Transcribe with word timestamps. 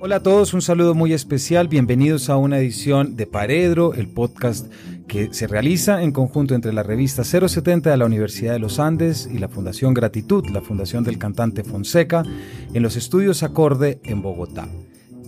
Hola 0.00 0.16
a 0.16 0.22
todos, 0.22 0.54
un 0.54 0.62
saludo 0.62 0.94
muy 0.94 1.12
especial, 1.12 1.68
bienvenidos 1.68 2.30
a 2.30 2.36
una 2.36 2.58
edición 2.58 3.16
de 3.16 3.26
Paredro, 3.26 3.94
el 3.94 4.08
podcast 4.08 4.72
que 5.06 5.32
se 5.32 5.46
realiza 5.46 6.02
en 6.02 6.12
conjunto 6.12 6.54
entre 6.54 6.72
la 6.72 6.82
revista 6.82 7.24
070 7.24 7.90
de 7.90 7.96
la 7.96 8.06
Universidad 8.06 8.54
de 8.54 8.58
los 8.58 8.78
Andes 8.78 9.28
y 9.30 9.38
la 9.38 9.48
Fundación 9.48 9.92
Gratitud, 9.92 10.46
la 10.50 10.62
fundación 10.62 11.04
del 11.04 11.18
cantante 11.18 11.62
Fonseca, 11.62 12.24
en 12.72 12.82
los 12.82 12.96
estudios 12.96 13.42
Acorde 13.42 14.00
en 14.04 14.22
Bogotá. 14.22 14.68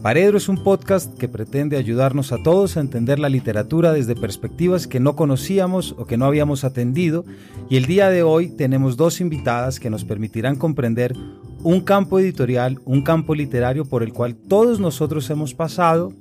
Paredro 0.03 0.37
es 0.37 0.49
un 0.49 0.65
podcast 0.65 1.17
que 1.17 1.29
pretende 1.29 1.77
ayudarnos 1.77 2.33
a 2.33 2.43
todos 2.43 2.77
a 2.77 2.81
entender 2.81 3.21
la 3.21 3.29
literatura 3.29 3.93
desde 3.93 4.17
perspectivas 4.17 4.89
que 4.89 4.99
no 4.99 5.15
conocíamos 5.15 5.95
o 5.97 6.07
que 6.07 6.17
no 6.17 6.25
habíamos 6.25 6.65
atendido 6.65 7.25
y 7.71 7.77
el 7.77 7.87
día 7.87 8.11
de 8.11 8.25
hoy 8.25 8.49
tenemos 8.49 8.97
dos 8.97 9.21
invitadas 9.21 9.79
que 9.79 9.91
nos 9.91 10.05
permitirán 10.05 10.57
comprender 10.57 11.15
un 11.63 11.83
campo 11.83 12.19
editorial, 12.19 12.81
un 12.85 13.03
campo 13.03 13.37
literario 13.37 13.85
por 13.85 14.03
el 14.03 14.13
cual 14.13 14.35
todos 14.35 14.81
nosotros 14.81 15.31
hemos 15.31 15.55
pasado, 15.55 16.13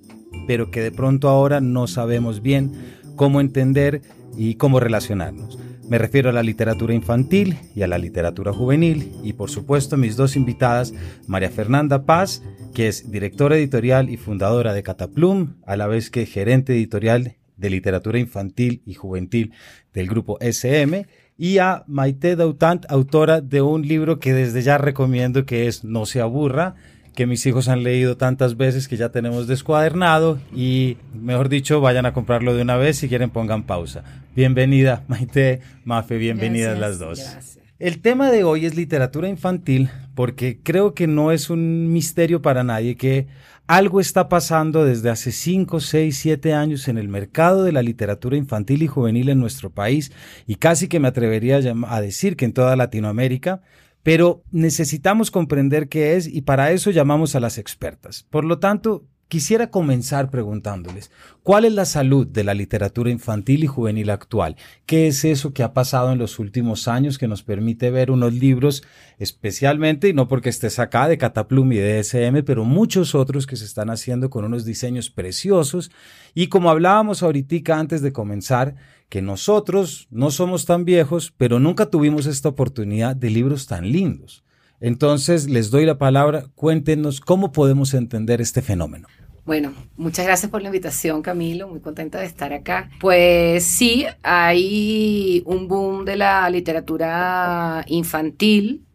pero 0.45 0.69
que 0.69 0.81
de 0.81 0.91
pronto 0.91 1.27
ahora 1.27 1.59
no 1.59 1.87
sabemos 1.87 2.43
bien 2.43 2.73
cómo 3.15 3.41
entender 3.41 4.03
y 4.37 4.55
cómo 4.55 4.79
relacionarnos. 4.79 5.57
Me 5.91 5.97
refiero 5.97 6.29
a 6.29 6.31
la 6.31 6.41
literatura 6.41 6.93
infantil 6.93 7.57
y 7.75 7.81
a 7.81 7.87
la 7.87 7.97
literatura 7.97 8.53
juvenil 8.53 9.11
y 9.25 9.33
por 9.33 9.49
supuesto 9.49 9.97
mis 9.97 10.15
dos 10.15 10.37
invitadas, 10.37 10.93
María 11.27 11.49
Fernanda 11.49 12.05
Paz, 12.05 12.41
que 12.73 12.87
es 12.87 13.11
directora 13.11 13.57
editorial 13.57 14.09
y 14.09 14.15
fundadora 14.15 14.73
de 14.73 14.83
Cataplum, 14.83 15.55
a 15.65 15.75
la 15.75 15.87
vez 15.87 16.09
que 16.09 16.25
gerente 16.25 16.71
editorial 16.71 17.35
de 17.57 17.69
literatura 17.69 18.19
infantil 18.19 18.81
y 18.85 18.93
juvenil 18.93 19.51
del 19.93 20.07
grupo 20.07 20.37
SM, 20.39 21.07
y 21.37 21.57
a 21.57 21.83
Maite 21.87 22.37
Dautant, 22.37 22.85
autora 22.87 23.41
de 23.41 23.61
un 23.61 23.85
libro 23.85 24.17
que 24.17 24.31
desde 24.33 24.61
ya 24.61 24.77
recomiendo 24.77 25.45
que 25.45 25.67
es 25.67 25.83
No 25.83 26.05
se 26.05 26.21
aburra, 26.21 26.75
que 27.15 27.25
mis 27.25 27.45
hijos 27.45 27.67
han 27.67 27.83
leído 27.83 28.17
tantas 28.17 28.57
veces 28.57 28.87
que 28.87 28.97
ya 28.97 29.09
tenemos 29.09 29.47
descuadernado 29.47 30.39
y 30.55 30.97
mejor 31.13 31.49
dicho 31.49 31.81
vayan 31.81 32.05
a 32.05 32.13
comprarlo 32.13 32.55
de 32.55 32.61
una 32.61 32.77
vez 32.77 32.97
si 32.97 33.09
quieren 33.09 33.29
pongan 33.29 33.63
pausa. 33.63 34.03
Bienvenida 34.35 35.03
Maite, 35.07 35.61
Mafe, 35.83 36.17
bienvenidas 36.17 36.79
las 36.79 36.99
dos. 36.99 37.59
El 37.79 37.99
tema 37.99 38.29
de 38.29 38.43
hoy 38.43 38.65
es 38.65 38.75
literatura 38.75 39.27
infantil 39.27 39.89
porque 40.13 40.59
creo 40.61 40.93
que 40.93 41.07
no 41.07 41.31
es 41.31 41.49
un 41.49 41.91
misterio 41.91 42.41
para 42.41 42.63
nadie 42.63 42.95
que 42.95 43.27
algo 43.67 43.99
está 43.99 44.29
pasando 44.29 44.85
desde 44.85 45.09
hace 45.09 45.31
5, 45.31 45.79
6, 45.79 46.17
7 46.17 46.53
años 46.53 46.87
en 46.87 46.97
el 46.97 47.07
mercado 47.07 47.63
de 47.63 47.71
la 47.71 47.81
literatura 47.81 48.37
infantil 48.37 48.83
y 48.83 48.87
juvenil 48.87 49.29
en 49.29 49.39
nuestro 49.39 49.69
país 49.69 50.11
y 50.45 50.55
casi 50.55 50.87
que 50.87 50.99
me 50.99 51.07
atrevería 51.07 51.59
a 51.87 52.01
decir 52.01 52.35
que 52.35 52.45
en 52.45 52.53
toda 52.53 52.75
Latinoamérica, 52.75 53.61
pero 54.03 54.43
necesitamos 54.51 55.31
comprender 55.31 55.89
qué 55.89 56.15
es 56.15 56.27
y 56.27 56.41
para 56.41 56.71
eso 56.71 56.91
llamamos 56.91 57.35
a 57.35 57.39
las 57.39 57.57
expertas. 57.57 58.25
Por 58.29 58.45
lo 58.45 58.59
tanto, 58.59 59.05
Quisiera 59.31 59.71
comenzar 59.71 60.29
preguntándoles, 60.29 61.09
¿cuál 61.41 61.63
es 61.63 61.71
la 61.71 61.85
salud 61.85 62.27
de 62.27 62.43
la 62.43 62.53
literatura 62.53 63.09
infantil 63.09 63.63
y 63.63 63.67
juvenil 63.67 64.09
actual? 64.09 64.57
¿Qué 64.85 65.07
es 65.07 65.23
eso 65.23 65.53
que 65.53 65.63
ha 65.63 65.73
pasado 65.73 66.11
en 66.11 66.19
los 66.19 66.37
últimos 66.37 66.89
años 66.89 67.17
que 67.17 67.29
nos 67.29 67.41
permite 67.41 67.91
ver 67.91 68.11
unos 68.11 68.33
libros, 68.33 68.83
especialmente, 69.19 70.09
y 70.09 70.13
no 70.13 70.27
porque 70.27 70.49
estés 70.49 70.79
acá, 70.79 71.07
de 71.07 71.17
Cataplum 71.17 71.71
y 71.71 71.77
de 71.77 71.99
SM, 71.99 72.43
pero 72.43 72.65
muchos 72.65 73.15
otros 73.15 73.47
que 73.47 73.55
se 73.55 73.63
están 73.63 73.89
haciendo 73.89 74.29
con 74.29 74.43
unos 74.43 74.65
diseños 74.65 75.09
preciosos? 75.09 75.91
Y 76.33 76.47
como 76.47 76.69
hablábamos 76.69 77.23
ahorita 77.23 77.79
antes 77.79 78.01
de 78.01 78.11
comenzar, 78.11 78.75
que 79.11 79.21
nosotros 79.21 80.07
no 80.09 80.31
somos 80.31 80.65
tan 80.65 80.85
viejos, 80.85 81.33
pero 81.35 81.59
nunca 81.59 81.87
tuvimos 81.87 82.27
esta 82.27 82.47
oportunidad 82.47 83.13
de 83.13 83.29
libros 83.29 83.67
tan 83.67 83.91
lindos. 83.91 84.45
Entonces, 84.79 85.49
les 85.49 85.69
doy 85.69 85.85
la 85.85 85.97
palabra, 85.97 86.45
cuéntenos 86.55 87.19
cómo 87.19 87.51
podemos 87.51 87.93
entender 87.93 88.39
este 88.39 88.61
fenómeno. 88.61 89.09
Bueno, 89.45 89.73
muchas 89.97 90.25
gracias 90.25 90.49
por 90.49 90.61
la 90.61 90.69
invitación, 90.69 91.21
Camilo. 91.21 91.67
Muy 91.67 91.81
contenta 91.81 92.21
de 92.21 92.25
estar 92.25 92.53
acá. 92.53 92.89
Pues 93.01 93.65
sí, 93.65 94.05
hay 94.23 95.43
un 95.45 95.67
boom 95.67 96.05
de 96.05 96.15
la 96.15 96.49
literatura 96.49 97.83
infantil 97.87 98.85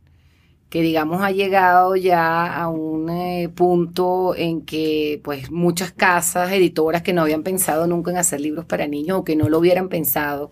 que 0.69 0.83
digamos 0.83 1.23
ha 1.23 1.31
llegado 1.31 1.97
ya 1.97 2.55
a 2.55 2.69
un 2.69 3.09
eh, 3.09 3.49
punto 3.55 4.35
en 4.37 4.63
que 4.63 5.21
pues 5.23 5.51
muchas 5.51 5.93
casas 5.93 6.51
editoras 6.53 7.03
que 7.03 7.13
no 7.13 7.23
habían 7.23 7.43
pensado 7.43 7.87
nunca 7.87 8.11
en 8.11 8.19
hacer 8.19 8.41
libros 8.41 8.65
para 8.65 8.87
niños 8.87 9.19
o 9.19 9.25
que 9.25 9.37
no 9.37 9.49
lo 9.49 9.59
hubieran 9.59 9.89
pensado 9.89 10.51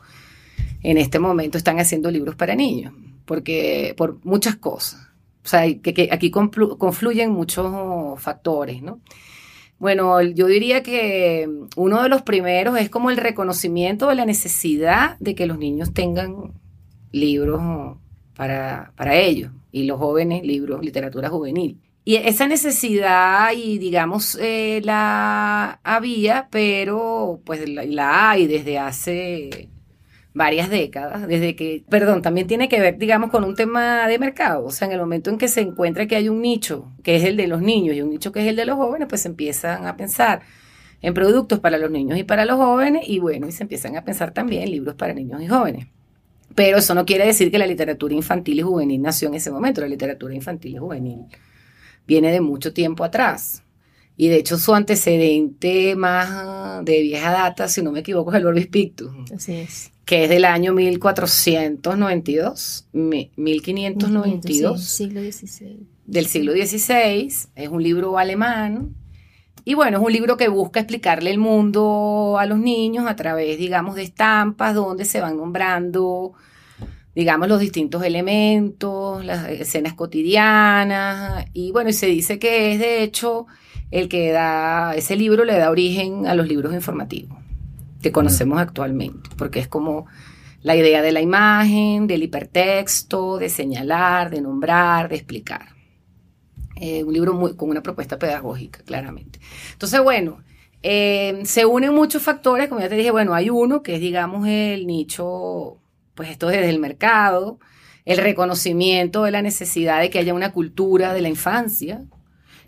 en 0.82 0.98
este 0.98 1.18
momento 1.18 1.58
están 1.58 1.80
haciendo 1.80 2.10
libros 2.10 2.36
para 2.36 2.54
niños 2.54 2.92
porque 3.24 3.94
por 3.96 4.18
muchas 4.24 4.56
cosas. 4.56 5.00
O 5.44 5.48
sea 5.48 5.62
que, 5.80 6.08
aquí 6.10 6.30
confluyen 6.30 7.30
muchos 7.30 8.18
factores 8.20 8.82
no 8.82 9.00
bueno, 9.78 10.22
yo 10.22 10.46
diría 10.46 10.82
que 10.82 11.48
uno 11.76 12.02
de 12.02 12.08
los 12.08 12.22
primeros 12.22 12.78
es 12.78 12.88
como 12.88 13.10
el 13.10 13.16
reconocimiento 13.16 14.08
de 14.08 14.14
la 14.14 14.24
necesidad 14.24 15.18
de 15.18 15.34
que 15.34 15.46
los 15.46 15.58
niños 15.58 15.92
tengan 15.92 16.52
libros 17.10 17.60
para, 18.34 18.92
para 18.96 19.16
ellos 19.16 19.50
y 19.74 19.82
los 19.84 19.98
jóvenes 19.98 20.44
libros, 20.44 20.84
literatura 20.84 21.28
juvenil. 21.28 21.80
Y 22.04 22.14
esa 22.16 22.46
necesidad, 22.46 23.50
y 23.56 23.78
digamos, 23.78 24.38
eh, 24.40 24.80
la 24.84 25.80
había, 25.82 26.46
pero 26.50 27.40
pues 27.44 27.68
la, 27.68 27.84
la 27.84 28.30
hay 28.30 28.46
desde 28.46 28.78
hace 28.78 29.68
varias 30.32 30.70
décadas, 30.70 31.26
desde 31.26 31.56
que, 31.56 31.84
perdón, 31.88 32.22
también 32.22 32.46
tiene 32.46 32.68
que 32.68 32.78
ver, 32.78 32.98
digamos, 32.98 33.30
con 33.30 33.42
un 33.42 33.56
tema 33.56 34.06
de 34.06 34.20
mercado. 34.20 34.64
O 34.64 34.70
sea, 34.70 34.86
en 34.86 34.92
el 34.92 35.00
momento 35.00 35.30
en 35.30 35.38
que 35.38 35.48
se 35.48 35.62
encuentra 35.62 36.06
que 36.06 36.14
hay 36.14 36.28
un 36.28 36.40
nicho, 36.40 36.92
que 37.02 37.16
es 37.16 37.24
el 37.24 37.36
de 37.36 37.48
los 37.48 37.60
niños, 37.60 37.96
y 37.96 38.02
un 38.02 38.10
nicho 38.10 38.30
que 38.30 38.42
es 38.42 38.46
el 38.46 38.54
de 38.54 38.66
los 38.66 38.76
jóvenes, 38.76 39.08
pues 39.08 39.22
se 39.22 39.28
empiezan 39.28 39.86
a 39.88 39.96
pensar 39.96 40.42
en 41.02 41.14
productos 41.14 41.58
para 41.58 41.78
los 41.78 41.90
niños 41.90 42.16
y 42.16 42.22
para 42.22 42.44
los 42.44 42.56
jóvenes, 42.56 43.08
y 43.08 43.18
bueno, 43.18 43.48
y 43.48 43.52
se 43.52 43.64
empiezan 43.64 43.96
a 43.96 44.04
pensar 44.04 44.30
también 44.32 44.62
en 44.62 44.70
libros 44.70 44.94
para 44.94 45.14
niños 45.14 45.42
y 45.42 45.48
jóvenes. 45.48 45.88
Pero 46.54 46.78
eso 46.78 46.94
no 46.94 47.04
quiere 47.04 47.26
decir 47.26 47.50
que 47.50 47.58
la 47.58 47.66
literatura 47.66 48.14
infantil 48.14 48.58
y 48.58 48.62
juvenil 48.62 49.02
nació 49.02 49.28
en 49.28 49.34
ese 49.34 49.50
momento. 49.50 49.80
La 49.80 49.88
literatura 49.88 50.34
infantil 50.34 50.74
y 50.74 50.78
juvenil 50.78 51.26
viene 52.06 52.30
de 52.30 52.40
mucho 52.40 52.72
tiempo 52.72 53.04
atrás. 53.04 53.62
Y 54.16 54.28
de 54.28 54.36
hecho 54.36 54.58
su 54.58 54.74
antecedente 54.74 55.96
más 55.96 56.84
de 56.84 57.02
vieja 57.02 57.32
data, 57.32 57.68
si 57.68 57.82
no 57.82 57.90
me 57.90 58.00
equivoco, 58.00 58.30
es 58.30 58.38
el 58.38 58.46
Orbis 58.46 58.68
Pictus. 58.68 59.10
Así 59.32 59.54
es 59.54 59.90
que 60.04 60.24
es 60.24 60.30
del 60.30 60.44
año 60.44 60.74
1492, 60.74 62.88
1592. 62.92 64.84
siglo 64.84 65.22
XVI. 65.22 65.86
Del 66.06 66.26
siglo 66.26 66.52
XVI, 66.52 67.32
es 67.54 67.68
un 67.68 67.82
libro 67.82 68.18
alemán. 68.18 68.94
Y 69.64 69.74
bueno, 69.74 69.98
es 69.98 70.04
un 70.04 70.12
libro 70.12 70.36
que 70.36 70.48
busca 70.48 70.80
explicarle 70.80 71.30
el 71.30 71.38
mundo 71.38 72.36
a 72.38 72.44
los 72.46 72.58
niños 72.58 73.06
a 73.06 73.16
través, 73.16 73.58
digamos, 73.58 73.94
de 73.94 74.02
estampas 74.02 74.74
donde 74.74 75.06
se 75.06 75.20
van 75.20 75.38
nombrando, 75.38 76.34
digamos, 77.14 77.48
los 77.48 77.60
distintos 77.60 78.02
elementos, 78.04 79.24
las 79.24 79.48
escenas 79.48 79.94
cotidianas. 79.94 81.46
Y 81.54 81.72
bueno, 81.72 81.90
y 81.90 81.94
se 81.94 82.06
dice 82.06 82.38
que 82.38 82.72
es 82.72 82.78
de 82.78 83.02
hecho 83.02 83.46
el 83.90 84.08
que 84.08 84.32
da, 84.32 84.94
ese 84.94 85.16
libro 85.16 85.44
le 85.44 85.56
da 85.56 85.70
origen 85.70 86.26
a 86.26 86.34
los 86.34 86.46
libros 86.46 86.74
informativos 86.74 87.38
que 88.02 88.12
conocemos 88.12 88.58
actualmente, 88.58 89.30
porque 89.38 89.60
es 89.60 89.68
como 89.68 90.04
la 90.62 90.76
idea 90.76 91.00
de 91.00 91.12
la 91.12 91.22
imagen, 91.22 92.06
del 92.06 92.22
hipertexto, 92.22 93.38
de 93.38 93.48
señalar, 93.48 94.28
de 94.28 94.42
nombrar, 94.42 95.08
de 95.08 95.16
explicar. 95.16 95.73
Eh, 96.76 97.04
un 97.04 97.12
libro 97.12 97.56
con 97.56 97.70
una 97.70 97.82
propuesta 97.82 98.18
pedagógica, 98.18 98.82
claramente. 98.84 99.38
Entonces, 99.72 100.02
bueno, 100.02 100.42
eh, 100.82 101.40
se 101.44 101.64
unen 101.66 101.94
muchos 101.94 102.22
factores, 102.22 102.68
como 102.68 102.80
ya 102.80 102.88
te 102.88 102.96
dije, 102.96 103.10
bueno, 103.10 103.32
hay 103.34 103.48
uno 103.48 103.82
que 103.82 103.94
es, 103.94 104.00
digamos, 104.00 104.46
el 104.48 104.86
nicho, 104.86 105.78
pues 106.14 106.30
esto 106.30 106.48
desde 106.48 106.68
el 106.68 106.80
mercado, 106.80 107.58
el 108.04 108.18
reconocimiento 108.18 109.22
de 109.22 109.30
la 109.30 109.40
necesidad 109.40 110.00
de 110.00 110.10
que 110.10 110.18
haya 110.18 110.34
una 110.34 110.52
cultura 110.52 111.14
de 111.14 111.20
la 111.20 111.28
infancia, 111.28 112.04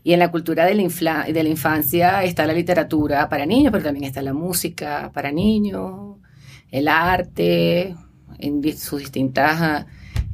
y 0.04 0.12
en 0.12 0.20
la 0.20 0.30
cultura 0.30 0.64
de 0.64 0.74
la, 1.00 1.24
de 1.24 1.42
la 1.42 1.48
infancia 1.48 2.22
está 2.22 2.46
la 2.46 2.52
literatura 2.52 3.28
para 3.28 3.44
niños, 3.44 3.72
pero 3.72 3.84
también 3.84 4.04
está 4.04 4.22
la 4.22 4.32
música 4.32 5.10
para 5.12 5.32
niños, 5.32 6.18
el 6.70 6.86
arte, 6.86 7.96
en 8.38 8.78
sus 8.78 9.00
distintas 9.00 9.84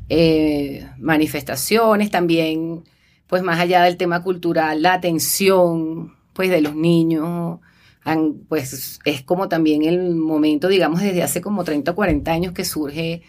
eh, 0.09 0.87
manifestaciones, 0.99 2.11
también, 2.11 2.85
pues 3.33 3.43
más 3.43 3.59
allá 3.59 3.83
del 3.85 3.97
tema 3.97 4.23
cultural, 4.23 4.83
la 4.83 4.93
atención, 4.93 6.15
pues 6.35 6.51
de 6.51 6.61
los 6.61 6.77
niños, 6.77 7.61
pues 8.47 9.01
es 9.07 9.23
como 9.23 9.49
también 9.49 9.85
el 9.85 10.15
momento, 10.15 10.69
digamos, 10.69 11.01
desde 11.01 11.23
hace 11.23 11.41
como 11.41 11.65
30 11.65 11.93
o 11.93 11.95
40 11.95 12.31
años 12.31 12.53
que 12.53 12.67
surge 12.67 13.23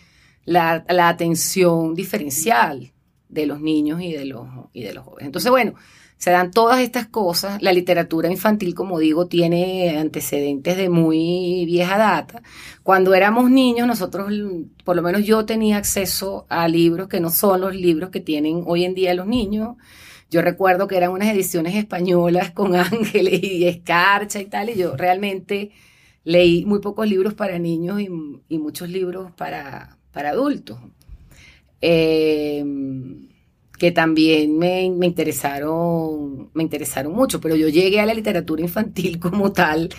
la, 0.44 0.84
la 0.90 1.08
atención 1.08 1.96
diferencial 1.96 2.92
de 3.30 3.46
los 3.46 3.62
niños 3.62 4.02
y 4.02 4.12
de 4.12 4.26
los, 4.26 4.46
y 4.74 4.84
de 4.84 4.94
los 4.94 5.06
jóvenes. 5.06 5.28
Entonces, 5.28 5.50
bueno, 5.50 5.76
se 6.24 6.32
dan 6.32 6.52
todas 6.52 6.80
estas 6.80 7.06
cosas. 7.08 7.62
La 7.62 7.74
literatura 7.74 8.32
infantil, 8.32 8.74
como 8.74 8.98
digo, 8.98 9.28
tiene 9.28 9.98
antecedentes 10.00 10.78
de 10.78 10.88
muy 10.88 11.66
vieja 11.66 11.98
data. 11.98 12.42
Cuando 12.82 13.14
éramos 13.14 13.52
niños, 13.52 13.88
nosotros, 13.88 14.32
por 14.86 14.96
lo 14.96 15.02
menos 15.02 15.26
yo 15.26 15.46
tenía 15.46 15.76
acceso 15.76 16.46
a 16.48 16.70
libros 16.70 17.10
que 17.10 17.20
no 17.20 17.30
son 17.30 17.60
los 17.60 17.76
libros 17.76 18.10
que 18.10 18.22
tienen 18.22 18.64
hoy 18.66 18.86
en 18.86 18.94
día 18.94 19.14
los 19.14 19.28
niños. 19.28 19.76
Yo 20.32 20.42
recuerdo 20.42 20.88
que 20.88 20.96
eran 20.96 21.12
unas 21.12 21.28
ediciones 21.28 21.76
españolas 21.76 22.52
con 22.52 22.74
ángeles 22.78 23.44
y 23.44 23.68
escarcha 23.68 24.40
y 24.40 24.46
tal, 24.46 24.70
y 24.70 24.76
yo 24.76 24.96
realmente 24.96 25.72
leí 26.24 26.64
muy 26.66 26.80
pocos 26.80 27.06
libros 27.06 27.34
para 27.34 27.60
niños 27.60 28.00
y, 28.00 28.58
muchos 28.58 28.88
libros 28.88 29.34
para, 29.34 29.98
para 30.14 30.30
adultos. 30.30 30.80
Eh, 31.82 32.64
que 33.84 33.92
también 33.92 34.58
me, 34.58 34.84
interesaron, 34.84 36.50
me 36.54 36.64
interesaron 36.64 37.12
mucho, 37.12 37.42
pero 37.42 37.58
yo 37.58 37.68
llegué 37.68 38.00
a 38.00 38.06
la 38.06 38.14
literatura 38.14 38.62
infantil 38.62 39.20
como 39.20 39.52
tal, 39.52 39.90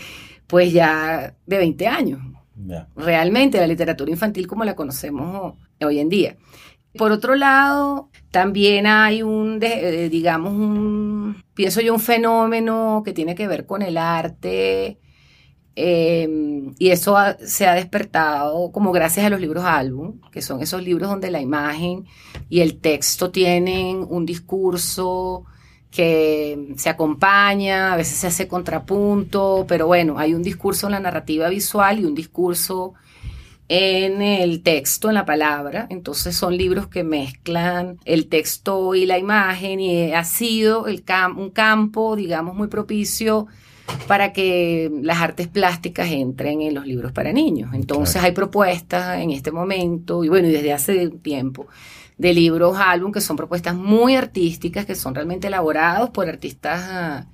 pues 0.46 0.72
ya 0.72 1.36
de 1.44 1.58
20 1.58 1.86
años. 1.86 2.20
Realmente 2.96 3.58
la 3.58 3.66
literatura 3.66 4.10
infantil 4.10 4.46
como 4.46 4.64
la 4.64 4.74
conocemos 4.74 5.56
hoy 5.82 5.98
en 5.98 6.08
día. 6.08 6.38
Por 6.96 7.12
otro 7.12 7.34
lado, 7.34 8.08
también 8.30 8.86
hay 8.86 9.22
un, 9.22 9.58
eh, 9.60 10.08
digamos, 10.08 10.54
un, 10.54 11.44
pienso 11.52 11.82
yo, 11.82 11.92
un 11.92 12.00
fenómeno 12.00 13.02
que 13.04 13.12
tiene 13.12 13.34
que 13.34 13.46
ver 13.46 13.66
con 13.66 13.82
el 13.82 13.98
arte 13.98 14.98
Em, 15.76 16.74
y 16.78 16.90
eso 16.90 17.16
se 17.44 17.66
ha 17.66 17.74
despertado 17.74 18.70
como 18.70 18.92
gracias 18.92 19.26
a 19.26 19.30
los 19.30 19.40
libros 19.40 19.64
álbum, 19.64 20.20
que 20.30 20.40
son 20.40 20.62
esos 20.62 20.82
libros 20.82 21.10
donde 21.10 21.32
la 21.32 21.40
imagen 21.40 22.06
y 22.48 22.60
el 22.60 22.78
texto 22.78 23.30
tienen 23.30 24.06
un 24.08 24.24
discurso 24.24 25.44
que 25.90 26.74
se 26.76 26.88
acompaña, 26.88 27.92
a 27.92 27.96
veces 27.96 28.18
se 28.18 28.26
hace 28.28 28.48
contrapunto, 28.48 29.64
pero 29.68 29.86
bueno, 29.86 30.18
hay 30.18 30.34
un 30.34 30.42
discurso 30.42 30.86
en 30.86 30.92
la 30.92 31.00
narrativa 31.00 31.48
visual 31.48 32.00
y 32.00 32.04
un 32.04 32.14
discurso 32.14 32.94
en 33.68 34.22
el 34.22 34.62
texto, 34.62 35.08
en 35.08 35.14
la 35.14 35.24
palabra. 35.24 35.86
Entonces 35.90 36.36
son 36.36 36.56
libros 36.56 36.88
que 36.88 37.04
mezclan 37.04 37.98
el 38.04 38.28
texto 38.28 38.94
y 38.94 39.06
la 39.06 39.18
imagen 39.18 39.80
y 39.80 40.12
ha 40.12 40.24
sido 40.24 40.86
el 40.86 41.04
un 41.36 41.50
campo, 41.50 42.16
digamos, 42.16 42.54
muy 42.54 42.68
propicio 42.68 43.46
para 44.06 44.32
que 44.32 44.90
las 45.02 45.20
artes 45.20 45.48
plásticas 45.48 46.10
entren 46.10 46.62
en 46.62 46.74
los 46.74 46.86
libros 46.86 47.12
para 47.12 47.32
niños. 47.32 47.74
Entonces 47.74 48.22
hay 48.22 48.32
propuestas 48.32 49.20
en 49.20 49.30
este 49.30 49.50
momento, 49.50 50.24
y 50.24 50.28
bueno, 50.28 50.48
y 50.48 50.52
desde 50.52 50.72
hace 50.72 51.08
tiempo, 51.10 51.66
de 52.16 52.32
libros 52.32 52.76
álbum 52.78 53.12
que 53.12 53.20
son 53.20 53.36
propuestas 53.36 53.74
muy 53.74 54.14
artísticas, 54.16 54.86
que 54.86 54.94
son 54.94 55.14
realmente 55.14 55.48
elaborados 55.48 56.10
por 56.10 56.28
artistas 56.28 57.26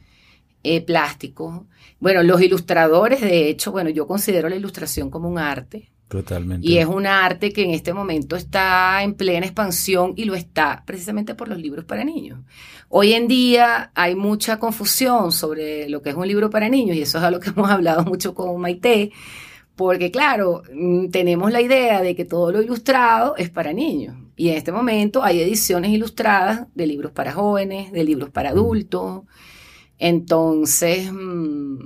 eh, 0.62 0.80
plásticos. 0.80 1.62
Bueno, 2.00 2.22
los 2.22 2.40
ilustradores, 2.40 3.20
de 3.20 3.48
hecho, 3.48 3.72
bueno, 3.72 3.90
yo 3.90 4.06
considero 4.06 4.48
la 4.48 4.56
ilustración 4.56 5.10
como 5.10 5.28
un 5.28 5.38
arte. 5.38 5.90
Totalmente. 6.10 6.66
Y 6.66 6.78
es 6.78 6.86
un 6.86 7.06
arte 7.06 7.52
que 7.52 7.62
en 7.62 7.70
este 7.70 7.94
momento 7.94 8.34
está 8.34 9.00
en 9.04 9.14
plena 9.14 9.46
expansión 9.46 10.12
y 10.16 10.24
lo 10.24 10.34
está 10.34 10.82
precisamente 10.84 11.36
por 11.36 11.46
los 11.46 11.56
libros 11.56 11.84
para 11.84 12.02
niños. 12.02 12.40
Hoy 12.88 13.12
en 13.12 13.28
día 13.28 13.92
hay 13.94 14.16
mucha 14.16 14.58
confusión 14.58 15.30
sobre 15.30 15.88
lo 15.88 16.02
que 16.02 16.10
es 16.10 16.16
un 16.16 16.26
libro 16.26 16.50
para 16.50 16.68
niños 16.68 16.96
y 16.96 17.02
eso 17.02 17.18
es 17.18 17.24
algo 17.24 17.38
que 17.38 17.50
hemos 17.56 17.70
hablado 17.70 18.02
mucho 18.04 18.34
con 18.34 18.60
Maite, 18.60 19.12
porque 19.76 20.10
claro, 20.10 20.64
mm, 20.74 21.10
tenemos 21.10 21.52
la 21.52 21.60
idea 21.60 22.02
de 22.02 22.16
que 22.16 22.24
todo 22.24 22.50
lo 22.50 22.60
ilustrado 22.60 23.36
es 23.36 23.48
para 23.48 23.72
niños 23.72 24.16
y 24.34 24.48
en 24.48 24.56
este 24.56 24.72
momento 24.72 25.22
hay 25.22 25.40
ediciones 25.40 25.92
ilustradas 25.92 26.66
de 26.74 26.88
libros 26.88 27.12
para 27.12 27.30
jóvenes, 27.30 27.92
de 27.92 28.02
libros 28.02 28.30
para 28.30 28.50
adultos. 28.50 29.22
Entonces, 29.96 31.12
mm, 31.12 31.78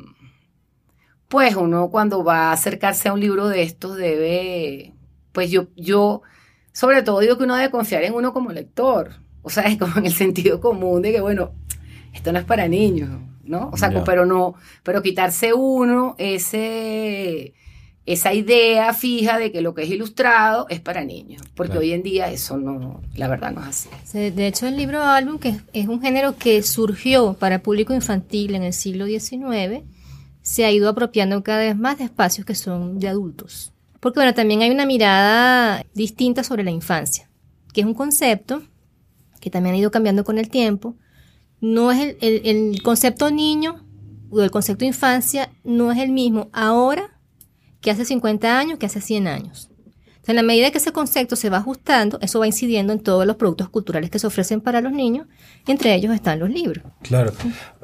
pues 1.34 1.56
uno 1.56 1.90
cuando 1.90 2.22
va 2.22 2.50
a 2.50 2.52
acercarse 2.52 3.08
a 3.08 3.12
un 3.12 3.18
libro 3.18 3.48
de 3.48 3.64
estos 3.64 3.96
debe, 3.96 4.94
pues 5.32 5.50
yo, 5.50 5.66
yo 5.74 6.22
sobre 6.72 7.02
todo 7.02 7.18
digo 7.18 7.36
que 7.36 7.42
uno 7.42 7.56
debe 7.56 7.72
confiar 7.72 8.04
en 8.04 8.14
uno 8.14 8.32
como 8.32 8.52
lector 8.52 9.24
o 9.42 9.50
sea, 9.50 9.62
es 9.68 9.78
como 9.78 9.98
en 9.98 10.06
el 10.06 10.12
sentido 10.12 10.60
común 10.60 11.02
de 11.02 11.12
que, 11.12 11.20
bueno, 11.20 11.52
esto 12.12 12.32
no 12.32 12.38
es 12.38 12.44
para 12.44 12.66
niños, 12.66 13.10
¿no? 13.44 13.70
O 13.72 13.76
sea, 13.76 13.90
pero 14.04 14.26
no, 14.26 14.54
pero 14.84 15.02
quitarse 15.02 15.52
uno 15.52 16.14
ese, 16.18 17.54
esa 18.06 18.32
idea 18.32 18.94
fija 18.94 19.36
de 19.36 19.52
que 19.52 19.60
lo 19.60 19.74
que 19.74 19.82
es 19.82 19.90
ilustrado 19.90 20.68
es 20.70 20.78
para 20.78 21.04
niños, 21.04 21.42
porque 21.56 21.76
hoy 21.76 21.92
en 21.92 22.04
día 22.04 22.30
eso 22.30 22.56
no, 22.56 23.02
la 23.16 23.26
verdad 23.26 23.52
no 23.52 23.60
es 23.62 23.88
así. 24.04 24.30
De 24.30 24.46
hecho, 24.46 24.68
el 24.68 24.76
libro 24.76 25.02
álbum, 25.02 25.40
que 25.40 25.56
es 25.72 25.88
un 25.88 26.00
género 26.00 26.36
que 26.36 26.62
surgió 26.62 27.34
para 27.34 27.58
público 27.58 27.92
infantil 27.92 28.54
en 28.54 28.62
el 28.62 28.72
siglo 28.72 29.06
XIX, 29.06 29.82
se 30.44 30.66
ha 30.66 30.70
ido 30.70 30.90
apropiando 30.90 31.42
cada 31.42 31.60
vez 31.60 31.76
más 31.76 31.96
de 31.96 32.04
espacios 32.04 32.46
que 32.46 32.54
son 32.54 33.00
de 33.00 33.08
adultos. 33.08 33.72
Porque 33.98 34.20
bueno, 34.20 34.34
también 34.34 34.60
hay 34.60 34.70
una 34.70 34.84
mirada 34.84 35.86
distinta 35.94 36.44
sobre 36.44 36.62
la 36.62 36.70
infancia, 36.70 37.30
que 37.72 37.80
es 37.80 37.86
un 37.86 37.94
concepto 37.94 38.62
que 39.40 39.48
también 39.50 39.74
ha 39.74 39.78
ido 39.78 39.90
cambiando 39.90 40.22
con 40.22 40.38
el 40.38 40.50
tiempo, 40.50 40.96
no 41.62 41.90
es 41.90 42.16
el, 42.20 42.82
concepto 42.82 43.30
niño 43.30 43.86
o 44.30 44.42
el 44.42 44.50
concepto 44.50 44.84
infancia 44.84 45.50
no 45.64 45.90
es 45.90 45.98
el 45.98 46.12
mismo 46.12 46.50
ahora 46.52 47.18
que 47.80 47.90
hace 47.90 48.04
50 48.04 48.58
años, 48.58 48.78
que 48.78 48.86
hace 48.86 49.00
100 49.00 49.26
años. 49.28 49.70
En 50.26 50.36
la 50.36 50.42
medida 50.42 50.70
que 50.70 50.78
ese 50.78 50.92
concepto 50.92 51.36
se 51.36 51.50
va 51.50 51.58
ajustando, 51.58 52.18
eso 52.20 52.38
va 52.38 52.46
incidiendo 52.46 52.92
en 52.92 53.00
todos 53.00 53.26
los 53.26 53.36
productos 53.36 53.68
culturales 53.68 54.10
que 54.10 54.18
se 54.18 54.26
ofrecen 54.26 54.60
para 54.60 54.80
los 54.80 54.92
niños, 54.92 55.26
y 55.66 55.70
entre 55.70 55.94
ellos 55.94 56.14
están 56.14 56.38
los 56.38 56.50
libros. 56.50 56.84
Claro. 57.02 57.32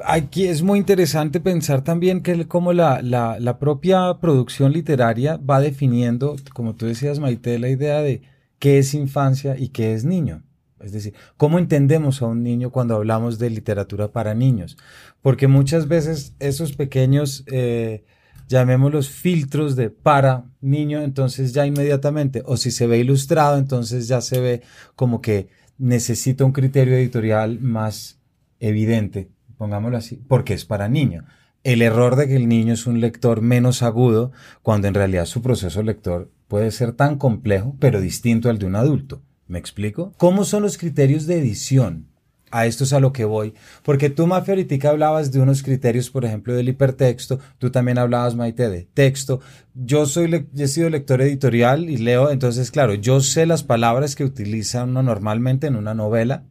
Aquí 0.03 0.47
es 0.47 0.61
muy 0.61 0.79
interesante 0.79 1.39
pensar 1.39 1.83
también 1.83 2.21
que 2.21 2.47
como 2.47 2.73
la, 2.73 3.01
la 3.01 3.59
propia 3.59 4.17
producción 4.19 4.71
literaria 4.71 5.37
va 5.37 5.59
definiendo, 5.59 6.35
como 6.53 6.75
tú 6.75 6.85
decías, 6.85 7.19
Maite, 7.19 7.59
la 7.59 7.69
idea 7.69 8.01
de 8.01 8.21
qué 8.59 8.79
es 8.79 8.93
infancia 8.93 9.55
y 9.57 9.69
qué 9.69 9.93
es 9.93 10.05
niño. 10.05 10.43
Es 10.83 10.91
decir, 10.91 11.13
¿cómo 11.37 11.59
entendemos 11.59 12.21
a 12.21 12.27
un 12.27 12.43
niño 12.43 12.71
cuando 12.71 12.95
hablamos 12.95 13.39
de 13.39 13.49
literatura 13.49 14.11
para 14.11 14.33
niños? 14.33 14.77
Porque 15.21 15.47
muchas 15.47 15.87
veces 15.87 16.33
esos 16.39 16.73
pequeños, 16.73 17.43
eh, 17.51 18.03
llamémoslos 18.51 19.09
filtros 19.09 19.77
de 19.77 19.89
para 19.89 20.43
niño, 20.59 21.01
entonces 21.01 21.53
ya 21.53 21.65
inmediatamente, 21.65 22.43
o 22.45 22.57
si 22.57 22.69
se 22.69 22.85
ve 22.85 22.99
ilustrado, 22.99 23.57
entonces 23.57 24.09
ya 24.09 24.19
se 24.19 24.41
ve 24.41 24.61
como 24.95 25.21
que 25.21 25.47
necesita 25.77 26.43
un 26.43 26.51
criterio 26.51 26.95
editorial 26.95 27.61
más 27.61 28.19
evidente, 28.59 29.31
pongámoslo 29.57 29.97
así, 29.97 30.21
porque 30.27 30.53
es 30.53 30.65
para 30.65 30.89
niño. 30.89 31.23
El 31.63 31.81
error 31.81 32.17
de 32.17 32.27
que 32.27 32.35
el 32.35 32.49
niño 32.49 32.73
es 32.73 32.87
un 32.87 32.99
lector 32.99 33.41
menos 33.41 33.83
agudo, 33.83 34.33
cuando 34.61 34.89
en 34.89 34.95
realidad 34.95 35.25
su 35.25 35.41
proceso 35.41 35.81
lector 35.81 36.29
puede 36.49 36.71
ser 36.71 36.91
tan 36.91 37.17
complejo, 37.17 37.77
pero 37.79 38.01
distinto 38.01 38.49
al 38.49 38.59
de 38.59 38.65
un 38.65 38.75
adulto. 38.75 39.21
¿Me 39.47 39.59
explico? 39.59 40.13
¿Cómo 40.17 40.43
son 40.43 40.63
los 40.63 40.77
criterios 40.77 41.25
de 41.25 41.39
edición? 41.39 42.10
A 42.51 42.65
esto 42.65 42.83
es 42.83 42.93
a 42.93 42.99
lo 42.99 43.13
que 43.13 43.25
voy. 43.25 43.53
Porque 43.83 44.09
tú, 44.09 44.27
Mafia, 44.27 44.53
ahorita 44.53 44.89
hablabas 44.89 45.31
de 45.31 45.39
unos 45.39 45.63
criterios, 45.63 46.09
por 46.09 46.25
ejemplo, 46.25 46.53
del 46.53 46.69
hipertexto. 46.69 47.39
Tú 47.57 47.71
también 47.71 47.97
hablabas, 47.97 48.35
Maite, 48.35 48.69
de 48.69 48.87
texto. 48.93 49.39
Yo 49.73 50.05
soy, 50.05 50.47
he 50.57 50.67
sido 50.67 50.89
lector 50.89 51.21
editorial 51.21 51.89
y 51.89 51.97
leo, 51.97 52.29
entonces, 52.29 52.71
claro, 52.71 52.93
yo 52.93 53.21
sé 53.21 53.45
las 53.45 53.63
palabras 53.63 54.15
que 54.15 54.23
utiliza 54.23 54.83
uno 54.83 55.01
normalmente 55.01 55.67
en 55.67 55.75
una 55.75 55.93
novela, 55.93 56.43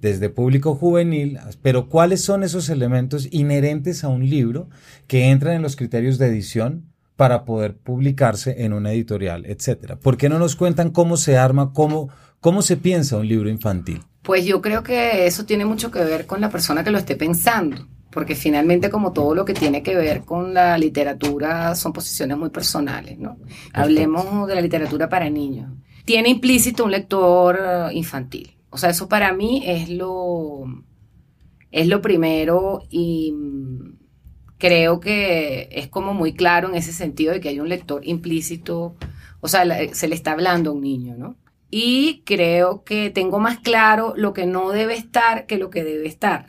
desde 0.00 0.28
público 0.28 0.74
juvenil, 0.74 1.38
pero 1.62 1.88
¿cuáles 1.88 2.20
son 2.20 2.42
esos 2.42 2.68
elementos 2.68 3.26
inherentes 3.30 4.04
a 4.04 4.08
un 4.08 4.28
libro 4.28 4.68
que 5.06 5.30
entran 5.30 5.54
en 5.54 5.62
los 5.62 5.76
criterios 5.76 6.18
de 6.18 6.26
edición 6.26 6.92
para 7.16 7.46
poder 7.46 7.76
publicarse 7.76 8.64
en 8.64 8.74
una 8.74 8.92
editorial, 8.92 9.46
etcétera? 9.46 9.96
¿Por 9.96 10.18
qué 10.18 10.28
no 10.28 10.38
nos 10.38 10.56
cuentan 10.56 10.90
cómo 10.90 11.16
se 11.16 11.38
arma, 11.38 11.72
cómo 11.72 12.10
¿Cómo 12.44 12.60
se 12.60 12.76
piensa 12.76 13.16
un 13.16 13.26
libro 13.26 13.48
infantil? 13.48 14.02
Pues 14.24 14.46
yo 14.46 14.62
creo 14.62 14.82
que 14.82 15.26
eso 15.26 15.44
tiene 15.44 15.66
mucho 15.66 15.90
que 15.90 15.98
ver 15.98 16.26
con 16.26 16.40
la 16.40 16.48
persona 16.48 16.82
que 16.82 16.90
lo 16.90 16.96
esté 16.96 17.14
pensando, 17.14 17.86
porque 18.10 18.34
finalmente 18.34 18.88
como 18.88 19.12
todo 19.12 19.34
lo 19.34 19.44
que 19.44 19.52
tiene 19.52 19.82
que 19.82 19.94
ver 19.94 20.22
con 20.22 20.54
la 20.54 20.78
literatura 20.78 21.74
son 21.74 21.92
posiciones 21.92 22.38
muy 22.38 22.48
personales, 22.48 23.18
¿no? 23.18 23.36
Hablemos 23.74 24.48
de 24.48 24.54
la 24.54 24.62
literatura 24.62 25.10
para 25.10 25.28
niños. 25.28 25.70
Tiene 26.06 26.30
implícito 26.30 26.86
un 26.86 26.92
lector 26.92 27.60
eh, 27.60 27.88
infantil. 27.92 28.56
O 28.70 28.78
sea, 28.78 28.88
eso 28.88 29.10
para 29.10 29.34
mí 29.34 29.62
es 29.66 29.90
lo, 29.90 30.64
es 31.70 31.86
lo 31.86 32.00
primero 32.00 32.82
y 32.88 33.30
mm, 33.30 33.98
creo 34.56 35.00
que 35.00 35.68
es 35.70 35.88
como 35.88 36.14
muy 36.14 36.32
claro 36.32 36.70
en 36.70 36.76
ese 36.76 36.94
sentido 36.94 37.34
de 37.34 37.40
que 37.40 37.50
hay 37.50 37.60
un 37.60 37.68
lector 37.68 38.00
implícito, 38.06 38.96
o 39.40 39.48
sea, 39.48 39.64
se 39.92 40.08
le 40.08 40.14
está 40.14 40.32
hablando 40.32 40.70
a 40.70 40.72
un 40.72 40.80
niño, 40.80 41.14
¿no? 41.18 41.36
Y 41.76 42.22
creo 42.24 42.84
que 42.84 43.10
tengo 43.10 43.40
más 43.40 43.58
claro 43.58 44.14
lo 44.16 44.32
que 44.32 44.46
no 44.46 44.70
debe 44.70 44.94
estar 44.94 45.44
que 45.46 45.58
lo 45.58 45.70
que 45.70 45.82
debe 45.82 46.06
estar. 46.06 46.46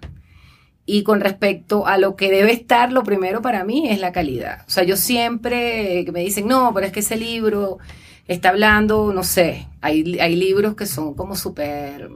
Y 0.86 1.02
con 1.02 1.20
respecto 1.20 1.88
a 1.88 1.98
lo 1.98 2.16
que 2.16 2.30
debe 2.30 2.52
estar, 2.54 2.92
lo 2.92 3.02
primero 3.02 3.42
para 3.42 3.64
mí 3.64 3.90
es 3.90 4.00
la 4.00 4.12
calidad. 4.12 4.64
O 4.68 4.70
sea, 4.70 4.84
yo 4.84 4.96
siempre 4.98 6.06
me 6.14 6.20
dicen, 6.20 6.48
no, 6.48 6.72
pero 6.76 6.86
es 6.86 6.94
que 6.94 7.00
ese 7.00 7.18
libro 7.18 7.80
está 8.28 8.50
hablando, 8.50 9.12
no 9.14 9.24
sé, 9.24 9.68
hay, 9.82 10.20
hay 10.20 10.36
libros 10.36 10.76
que 10.76 10.86
son 10.86 11.16
como 11.16 11.36
súper 11.36 12.08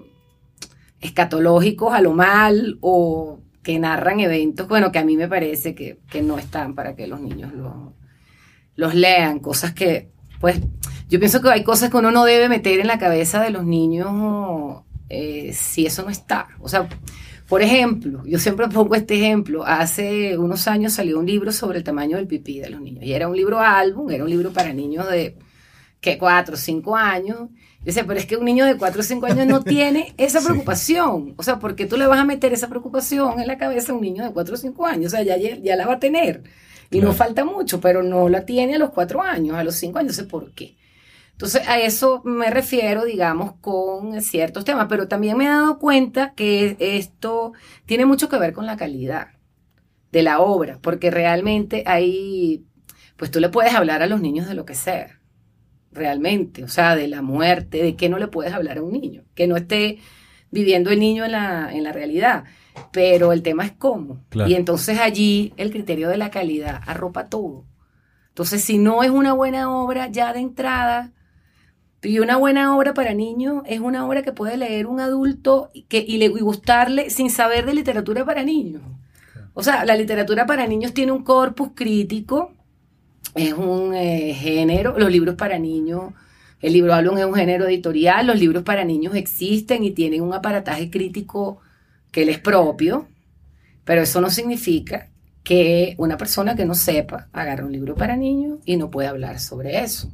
escatológicos 1.01 1.91
a 1.93 2.01
lo 2.01 2.13
mal 2.13 2.77
o 2.81 3.39
que 3.63 3.79
narran 3.79 4.19
eventos, 4.19 4.67
bueno, 4.67 4.91
que 4.91 4.99
a 4.99 5.03
mí 5.05 5.17
me 5.17 5.27
parece 5.27 5.73
que, 5.73 5.97
que 6.11 6.21
no 6.21 6.37
están 6.37 6.75
para 6.75 6.95
que 6.95 7.07
los 7.07 7.21
niños 7.21 7.53
lo- 7.53 7.93
los 8.75 8.93
lean, 8.93 9.39
cosas 9.39 9.73
que, 9.73 10.11
pues, 10.39 10.59
yo 11.09 11.19
pienso 11.19 11.41
que 11.41 11.49
hay 11.49 11.63
cosas 11.63 11.89
que 11.89 11.97
uno 11.97 12.11
no 12.11 12.23
debe 12.25 12.49
meter 12.49 12.79
en 12.79 12.87
la 12.87 12.99
cabeza 12.99 13.41
de 13.41 13.49
los 13.49 13.63
niños 13.65 14.83
eh, 15.09 15.51
si 15.53 15.85
eso 15.85 16.03
no 16.03 16.09
está. 16.09 16.47
O 16.59 16.69
sea, 16.69 16.87
por 17.47 17.61
ejemplo, 17.63 18.23
yo 18.25 18.37
siempre 18.39 18.67
pongo 18.67 18.93
este 18.95 19.15
ejemplo, 19.15 19.65
hace 19.65 20.37
unos 20.37 20.67
años 20.67 20.93
salió 20.93 21.17
un 21.19 21.25
libro 21.25 21.51
sobre 21.51 21.79
el 21.79 21.83
tamaño 21.83 22.17
del 22.17 22.27
pipí 22.27 22.59
de 22.59 22.69
los 22.69 22.79
niños, 22.79 23.03
y 23.03 23.13
era 23.13 23.27
un 23.27 23.35
libro 23.35 23.59
álbum, 23.59 24.11
era 24.11 24.23
un 24.23 24.29
libro 24.29 24.51
para 24.53 24.71
niños 24.71 25.09
de, 25.09 25.35
que 25.99 26.17
cuatro 26.17 26.53
o 26.55 26.57
cinco 26.57 26.95
años. 26.95 27.37
Yo 27.79 27.85
decía, 27.85 28.05
pero 28.05 28.19
es 28.19 28.25
que 28.25 28.35
un 28.37 28.45
niño 28.45 28.65
de 28.65 28.75
cuatro 28.75 29.01
o 29.01 29.03
cinco 29.03 29.25
años 29.25 29.47
no 29.47 29.63
tiene 29.63 30.13
esa 30.17 30.39
Sí. 30.41 30.45
preocupación. 30.47 31.33
O 31.37 31.43
sea, 31.43 31.59
¿por 31.59 31.75
qué 31.75 31.85
tú 31.87 31.97
le 31.97 32.05
vas 32.07 32.19
a 32.19 32.25
meter 32.25 32.53
esa 32.53 32.67
preocupación 32.67 33.39
en 33.39 33.47
la 33.47 33.57
cabeza 33.57 33.91
a 33.93 33.95
un 33.95 34.01
niño 34.01 34.23
de 34.23 34.31
cuatro 34.31 34.53
o 34.55 34.57
cinco 34.57 34.85
años? 34.85 35.13
O 35.13 35.15
sea, 35.17 35.23
ya, 35.23 35.35
ya, 35.37 35.75
la 35.75 35.87
va 35.87 35.93
a 35.95 35.99
tener. 35.99 36.43
Y 36.91 36.97
Claro. 36.99 37.07
no 37.07 37.13
falta 37.13 37.45
mucho, 37.45 37.79
pero 37.81 38.03
no 38.03 38.29
la 38.29 38.45
tiene 38.45 38.75
a 38.75 38.79
los 38.79 38.91
cuatro 38.91 39.21
años, 39.21 39.55
a 39.57 39.63
los 39.63 39.75
cinco 39.75 39.97
años, 39.99 40.15
sé 40.15 40.23
por 40.25 40.51
qué. 40.51 40.75
Entonces, 41.39 41.65
a 41.69 41.79
eso 41.79 42.21
me 42.25 42.49
refiero, 42.49 43.05
digamos, 43.05 43.53
con 43.61 44.21
ciertos 44.21 44.65
temas, 44.65 44.87
pero 44.89 45.07
también 45.07 45.37
me 45.37 45.45
he 45.45 45.47
dado 45.47 45.79
cuenta 45.79 46.33
que 46.33 46.75
esto 46.81 47.53
tiene 47.85 48.05
mucho 48.05 48.27
que 48.27 48.37
ver 48.37 48.51
con 48.51 48.65
la 48.65 48.75
calidad 48.75 49.29
de 50.11 50.21
la 50.21 50.41
obra, 50.41 50.79
porque 50.81 51.11
realmente 51.11 51.83
hay, 51.85 52.65
pues 53.15 53.31
tú 53.31 53.39
le 53.39 53.47
puedes 53.47 53.73
hablar 53.73 54.01
a 54.01 54.07
los 54.07 54.19
niños 54.19 54.49
de 54.49 54.53
lo 54.53 54.65
que 54.65 54.75
sea, 54.75 55.21
realmente, 55.93 56.65
o 56.65 56.67
sea, 56.67 56.97
de 56.97 57.07
la 57.07 57.21
muerte, 57.21 57.81
de 57.81 57.95
qué 57.95 58.09
no 58.09 58.19
le 58.19 58.27
puedes 58.27 58.51
hablar 58.51 58.77
a 58.77 58.83
un 58.83 58.91
niño, 58.91 59.23
que 59.33 59.47
no 59.47 59.55
esté 59.55 59.99
viviendo 60.51 60.89
el 60.89 60.99
niño 60.99 61.23
en 61.23 61.31
la, 61.31 61.71
en 61.71 61.85
la 61.85 61.93
realidad, 61.93 62.43
pero 62.91 63.31
el 63.31 63.43
tema 63.43 63.65
es 63.65 63.71
cómo. 63.71 64.25
Claro. 64.27 64.49
Y 64.49 64.55
entonces 64.55 64.99
allí 64.99 65.53
el 65.55 65.71
criterio 65.71 66.09
de 66.09 66.17
la 66.17 66.31
calidad 66.31 66.81
arropa 66.85 67.29
todo. 67.29 67.63
Entonces, 68.27 68.61
si 68.61 68.77
no 68.77 69.03
es 69.03 69.09
una 69.09 69.31
buena 69.31 69.71
obra 69.71 70.07
ya 70.09 70.33
de 70.33 70.41
entrada, 70.41 71.13
y 72.01 72.19
una 72.19 72.37
buena 72.37 72.75
obra 72.77 72.93
para 72.93 73.13
niños 73.13 73.63
es 73.65 73.79
una 73.79 74.05
obra 74.05 74.23
que 74.23 74.31
puede 74.31 74.55
leer 74.57 74.87
un 74.87 74.99
adulto 74.99 75.69
y 75.73 75.83
que, 75.83 76.03
y, 76.05 76.17
le, 76.17 76.25
y 76.25 76.41
gustarle 76.41 77.09
sin 77.09 77.29
saber 77.29 77.65
de 77.65 77.73
literatura 77.73 78.25
para 78.25 78.43
niños. 78.43 78.81
O 79.53 79.63
sea, 79.63 79.83
la 79.83 79.97
literatura 79.97 80.45
para 80.45 80.65
niños 80.67 80.93
tiene 80.93 81.11
un 81.11 81.23
corpus 81.23 81.71
crítico, 81.75 82.53
es 83.35 83.53
un 83.53 83.93
eh, 83.93 84.33
género, 84.33 84.97
los 84.97 85.11
libros 85.11 85.35
para 85.35 85.59
niños, 85.59 86.13
el 86.61 86.73
libro 86.73 86.93
álbum 86.93 87.17
es 87.17 87.25
un 87.25 87.33
género 87.33 87.67
editorial, 87.67 88.27
los 88.27 88.39
libros 88.39 88.63
para 88.63 88.85
niños 88.85 89.15
existen 89.15 89.83
y 89.83 89.91
tienen 89.91 90.21
un 90.21 90.33
aparataje 90.33 90.89
crítico 90.89 91.59
que 92.11 92.25
les 92.25 92.37
es 92.37 92.41
propio, 92.41 93.07
pero 93.83 94.01
eso 94.01 94.21
no 94.21 94.29
significa 94.29 95.09
que 95.43 95.95
una 95.97 96.17
persona 96.17 96.55
que 96.55 96.65
no 96.65 96.75
sepa 96.75 97.27
agarre 97.33 97.65
un 97.65 97.71
libro 97.71 97.95
para 97.95 98.15
niños 98.15 98.59
y 98.65 98.77
no 98.77 98.89
puede 98.89 99.07
hablar 99.07 99.39
sobre 99.39 99.79
eso. 99.79 100.11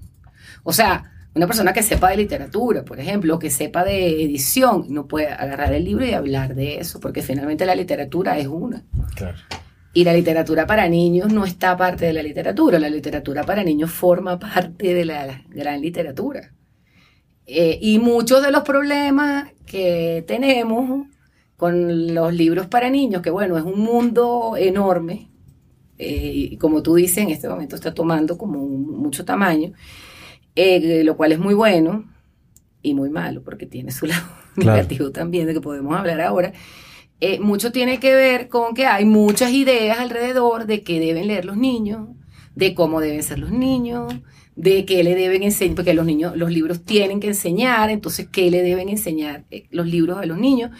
O 0.64 0.74
sea, 0.74 1.15
una 1.36 1.48
persona 1.48 1.74
que 1.74 1.84
sepa 1.84 2.10
de 2.12 2.18
literatura, 2.18 2.84
por 2.84 3.00
ejemplo, 3.00 3.36
o 3.36 3.40
que 3.40 3.50
sepa 3.50 3.84
de 3.84 4.24
edición, 4.24 4.86
no 4.90 5.06
puede 5.06 5.28
agarrar 5.28 5.74
el 5.74 5.84
libro 5.84 6.06
y 6.06 6.14
hablar 6.14 6.56
de 6.56 6.78
eso, 6.80 7.00
porque 7.02 7.22
finalmente 7.22 7.66
la 7.66 7.76
literatura 7.76 8.38
es 8.38 8.48
una. 8.48 8.84
Claro. 9.16 9.38
Y 9.94 10.04
la 10.06 10.14
literatura 10.14 10.66
para 10.66 10.88
niños 10.90 11.32
no 11.34 11.46
está 11.46 11.76
parte 11.78 12.06
de 12.06 12.14
la 12.14 12.24
literatura, 12.24 12.80
la 12.80 12.90
literatura 12.90 13.44
para 13.44 13.64
niños 13.64 13.92
forma 13.92 14.40
parte 14.40 14.94
de 14.94 15.06
la 15.06 15.44
gran 15.50 15.82
literatura. 15.82 16.52
Eh, 17.46 17.78
y 17.82 18.00
muchos 18.00 18.42
de 18.42 18.52
los 18.52 18.64
problemas 18.64 19.50
que 19.66 20.24
tenemos 20.28 21.06
con 21.58 22.14
los 22.14 22.34
libros 22.34 22.68
para 22.68 22.90
niños, 22.90 23.22
que 23.22 23.30
bueno, 23.30 23.58
es 23.58 23.64
un 23.64 23.80
mundo 23.80 24.56
enorme, 24.58 25.30
eh, 25.98 26.32
y 26.34 26.58
como 26.58 26.82
tú 26.82 26.96
dices, 26.96 27.20
en 27.20 27.30
este 27.30 27.48
momento 27.48 27.76
está 27.76 27.94
tomando 27.94 28.38
como 28.38 28.62
un- 28.62 28.98
mucho 29.00 29.24
tamaño, 29.24 29.72
eh, 30.56 31.04
lo 31.04 31.18
cual 31.18 31.32
es 31.34 31.40
muy 31.40 31.54
bueno 31.54 32.06
y 32.82 32.94
muy 32.94 33.10
malo, 33.10 33.44
porque 33.44 33.66
tiene 33.66 33.92
su 33.92 34.06
lado 34.08 34.24
Claro. 34.56 34.78
negativo 34.78 35.12
también, 35.12 35.48
de 35.48 35.54
que 35.54 35.60
podemos 35.62 35.96
hablar 35.98 36.22
ahora. 36.22 36.54
Eh, 37.20 37.40
mucho 37.40 37.72
tiene 37.74 38.00
que 38.00 38.14
ver 38.14 38.48
con 38.50 38.74
que 38.74 38.86
hay 38.86 39.06
muchas 39.06 39.52
ideas 39.52 40.00
alrededor 40.00 40.66
de 40.66 40.84
qué 40.84 41.00
deben 41.00 41.28
leer 41.28 41.46
los 41.46 41.58
niños, 41.58 42.08
de 42.56 42.74
cómo 42.74 43.02
deben 43.02 43.22
ser 43.24 43.40
los 43.40 43.52
niños, 43.52 44.14
de 44.56 44.86
qué 44.86 45.04
le 45.04 45.16
deben 45.16 45.44
enseñar, 45.44 45.76
porque 45.76 45.94
los 45.94 46.06
niños, 46.06 46.38
los 46.38 46.52
libros 46.52 46.84
tienen 46.86 47.20
que 47.20 47.28
enseñar, 47.28 47.90
entonces 47.90 48.28
qué 48.32 48.50
le 48.50 48.62
deben 48.64 48.88
enseñar 48.90 49.44
eh, 49.52 49.66
los 49.72 49.88
libros 49.88 50.18
a 50.20 50.26
los 50.26 50.38
niños, 50.38 50.72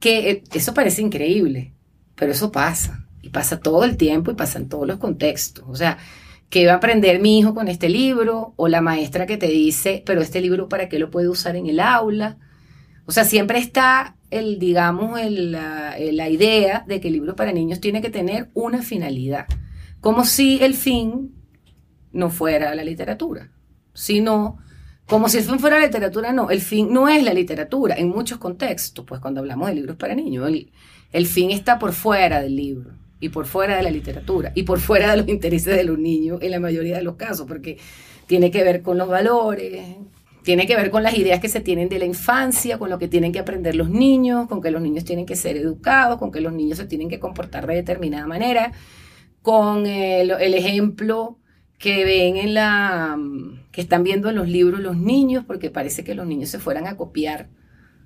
que 0.00 0.30
eh, 0.30 0.42
eso 0.52 0.74
parece 0.74 1.02
increíble, 1.02 1.72
pero 2.16 2.32
eso 2.32 2.50
pasa, 2.50 3.06
y 3.20 3.28
pasa 3.28 3.60
todo 3.60 3.84
el 3.84 3.96
tiempo 3.96 4.32
y 4.32 4.34
pasa 4.34 4.58
en 4.58 4.68
todos 4.68 4.86
los 4.86 4.98
contextos, 4.98 5.64
o 5.68 5.76
sea, 5.76 5.98
¿qué 6.52 6.66
va 6.66 6.74
a 6.74 6.76
aprender 6.76 7.18
mi 7.18 7.38
hijo 7.38 7.54
con 7.54 7.66
este 7.66 7.88
libro? 7.88 8.52
O 8.56 8.68
la 8.68 8.82
maestra 8.82 9.26
que 9.26 9.38
te 9.38 9.48
dice, 9.48 10.02
pero 10.04 10.20
este 10.20 10.42
libro 10.42 10.68
para 10.68 10.88
qué 10.90 10.98
lo 10.98 11.10
puede 11.10 11.30
usar 11.30 11.56
en 11.56 11.66
el 11.66 11.80
aula. 11.80 12.36
O 13.06 13.10
sea, 13.10 13.24
siempre 13.24 13.58
está 13.58 14.16
el, 14.30 14.58
digamos, 14.58 15.18
el, 15.18 15.52
la, 15.52 16.28
idea 16.28 16.84
de 16.86 17.00
que 17.00 17.08
el 17.08 17.14
libro 17.14 17.34
para 17.36 17.52
niños 17.52 17.80
tiene 17.80 18.02
que 18.02 18.10
tener 18.10 18.50
una 18.52 18.82
finalidad. 18.82 19.46
Como 20.02 20.26
si 20.26 20.62
el 20.62 20.74
fin 20.74 21.34
no 22.12 22.28
fuera 22.28 22.74
la 22.74 22.84
literatura. 22.84 23.50
Sino, 23.94 24.58
como 25.06 25.30
si 25.30 25.38
el 25.38 25.44
fin 25.44 25.58
fuera 25.58 25.78
la 25.78 25.86
literatura, 25.86 26.34
no. 26.34 26.50
El 26.50 26.60
fin 26.60 26.92
no 26.92 27.08
es 27.08 27.24
la 27.24 27.32
literatura 27.32 27.94
en 27.96 28.10
muchos 28.10 28.36
contextos, 28.36 29.06
pues 29.06 29.22
cuando 29.22 29.40
hablamos 29.40 29.68
de 29.68 29.76
libros 29.76 29.96
para 29.96 30.14
niños. 30.14 30.50
El 31.12 31.26
fin 31.26 31.50
está 31.50 31.78
por 31.78 31.94
fuera 31.94 32.42
del 32.42 32.56
libro 32.56 33.01
y 33.22 33.28
por 33.28 33.46
fuera 33.46 33.76
de 33.76 33.84
la 33.84 33.90
literatura 33.90 34.50
y 34.56 34.64
por 34.64 34.80
fuera 34.80 35.12
de 35.12 35.16
los 35.16 35.28
intereses 35.28 35.76
de 35.76 35.84
los 35.84 35.96
niños 35.96 36.40
en 36.42 36.50
la 36.50 36.58
mayoría 36.58 36.96
de 36.96 37.04
los 37.04 37.14
casos, 37.14 37.46
porque 37.46 37.78
tiene 38.26 38.50
que 38.50 38.64
ver 38.64 38.82
con 38.82 38.98
los 38.98 39.08
valores, 39.08 39.96
tiene 40.42 40.66
que 40.66 40.74
ver 40.74 40.90
con 40.90 41.04
las 41.04 41.16
ideas 41.16 41.38
que 41.38 41.48
se 41.48 41.60
tienen 41.60 41.88
de 41.88 42.00
la 42.00 42.04
infancia, 42.04 42.78
con 42.78 42.90
lo 42.90 42.98
que 42.98 43.06
tienen 43.06 43.32
que 43.32 43.38
aprender 43.38 43.76
los 43.76 43.88
niños, 43.90 44.48
con 44.48 44.60
que 44.60 44.72
los 44.72 44.82
niños 44.82 45.04
tienen 45.04 45.24
que 45.24 45.36
ser 45.36 45.56
educados, 45.56 46.18
con 46.18 46.32
que 46.32 46.40
los 46.40 46.52
niños 46.52 46.78
se 46.78 46.86
tienen 46.86 47.08
que 47.08 47.20
comportar 47.20 47.68
de 47.68 47.76
determinada 47.76 48.26
manera, 48.26 48.72
con 49.40 49.86
el, 49.86 50.32
el 50.32 50.54
ejemplo 50.54 51.38
que 51.78 52.04
ven 52.04 52.36
en 52.36 52.54
la 52.54 53.16
que 53.70 53.80
están 53.80 54.02
viendo 54.02 54.30
en 54.30 54.34
los 54.34 54.48
libros 54.48 54.80
los 54.80 54.96
niños, 54.96 55.44
porque 55.46 55.70
parece 55.70 56.02
que 56.02 56.16
los 56.16 56.26
niños 56.26 56.50
se 56.50 56.58
fueran 56.58 56.88
a 56.88 56.96
copiar 56.96 57.50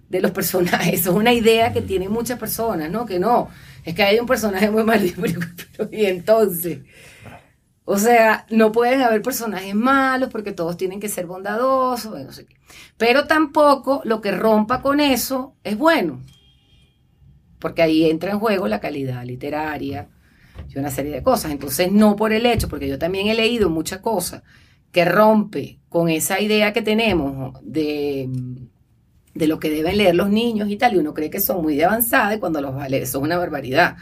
de 0.08 0.20
los 0.20 0.30
personajes. 0.38 1.00
Eso 1.00 1.10
es 1.12 1.16
una 1.16 1.32
idea 1.32 1.72
que 1.72 1.82
tienen 1.82 2.12
muchas 2.12 2.38
personas, 2.38 2.90
¿no? 2.90 3.06
Que 3.06 3.18
no, 3.18 3.48
es 3.86 3.94
que 3.94 4.02
hay 4.02 4.18
un 4.18 4.26
personaje 4.26 4.68
muy 4.68 4.82
malo, 4.82 5.06
pero, 5.76 5.88
y 5.92 6.06
entonces, 6.06 6.80
o 7.84 7.96
sea, 7.98 8.44
no 8.50 8.72
pueden 8.72 9.00
haber 9.00 9.22
personajes 9.22 9.74
malos 9.76 10.28
porque 10.28 10.50
todos 10.50 10.76
tienen 10.76 10.98
que 10.98 11.08
ser 11.08 11.26
bondadosos. 11.26 12.44
Pero 12.98 13.28
tampoco 13.28 14.02
lo 14.04 14.20
que 14.20 14.32
rompa 14.32 14.82
con 14.82 14.98
eso 14.98 15.54
es 15.62 15.78
bueno, 15.78 16.20
porque 17.60 17.82
ahí 17.82 18.10
entra 18.10 18.32
en 18.32 18.40
juego 18.40 18.66
la 18.66 18.80
calidad 18.80 19.24
literaria 19.24 20.08
y 20.68 20.78
una 20.78 20.90
serie 20.90 21.12
de 21.12 21.22
cosas. 21.22 21.52
Entonces, 21.52 21.92
no 21.92 22.16
por 22.16 22.32
el 22.32 22.44
hecho, 22.44 22.68
porque 22.68 22.88
yo 22.88 22.98
también 22.98 23.28
he 23.28 23.34
leído 23.34 23.70
muchas 23.70 24.00
cosas 24.00 24.42
que 24.90 25.04
rompe 25.04 25.78
con 25.88 26.08
esa 26.08 26.40
idea 26.40 26.72
que 26.72 26.82
tenemos 26.82 27.56
de 27.62 28.28
de 29.36 29.46
lo 29.46 29.58
que 29.58 29.70
deben 29.70 29.98
leer 29.98 30.14
los 30.14 30.30
niños 30.30 30.70
y 30.70 30.76
tal, 30.76 30.94
y 30.94 30.98
uno 30.98 31.14
cree 31.14 31.30
que 31.30 31.40
son 31.40 31.62
muy 31.62 31.76
de 31.76 31.84
avanzada 31.84 32.34
y 32.34 32.38
cuando 32.38 32.60
los 32.60 32.74
va 32.74 32.84
a 32.84 32.88
leer, 32.88 33.02
eso 33.02 33.18
es 33.18 33.24
una 33.24 33.36
barbaridad. 33.36 33.96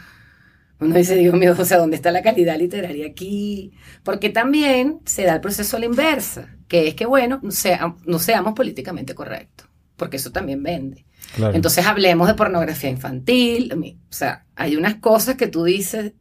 Uno 0.79 0.95
dice, 0.95 1.15
Dios 1.15 1.33
mío, 1.35 1.55
o 1.57 1.65
sea, 1.65 1.77
¿dónde 1.77 1.95
está 1.95 2.11
la 2.11 2.21
calidad 2.21 2.57
literaria 2.57 3.07
aquí? 3.07 3.73
Porque 4.03 4.29
también 4.29 4.99
se 5.05 5.23
da 5.23 5.35
el 5.35 5.41
proceso 5.41 5.77
a 5.77 5.79
la 5.79 5.85
inversa, 5.85 6.49
que 6.67 6.87
es 6.87 6.95
que, 6.95 7.05
bueno, 7.05 7.39
no, 7.41 7.51
sea, 7.51 7.95
no 8.05 8.19
seamos 8.19 8.53
políticamente 8.53 9.15
correctos, 9.15 9.67
porque 9.95 10.17
eso 10.17 10.31
también 10.31 10.63
vende. 10.63 11.05
Claro. 11.35 11.55
Entonces 11.55 11.85
hablemos 11.85 12.27
de 12.27 12.33
pornografía 12.33 12.89
infantil, 12.89 13.73
o 14.09 14.13
sea, 14.13 14.45
hay 14.55 14.75
unas 14.75 14.95
cosas 14.95 15.35
que 15.35 15.47
tú 15.47 15.63
dices, 15.63 16.13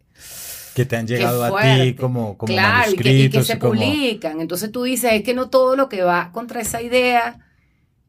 que 0.74 0.84
te 0.84 0.96
han 0.96 1.06
llegado 1.06 1.44
a 1.44 1.62
ti 1.62 1.94
como, 1.94 2.36
como 2.36 2.52
claro, 2.52 2.90
y 2.90 2.96
que, 2.96 3.12
y 3.12 3.30
que 3.30 3.44
se 3.44 3.54
y 3.54 3.58
como... 3.58 3.74
publican. 3.74 4.40
Entonces 4.40 4.72
tú 4.72 4.82
dices, 4.82 5.12
es 5.12 5.22
que 5.22 5.32
no 5.32 5.48
todo 5.48 5.76
lo 5.76 5.88
que 5.88 6.02
va 6.02 6.32
contra 6.32 6.60
esa 6.60 6.82
idea 6.82 7.38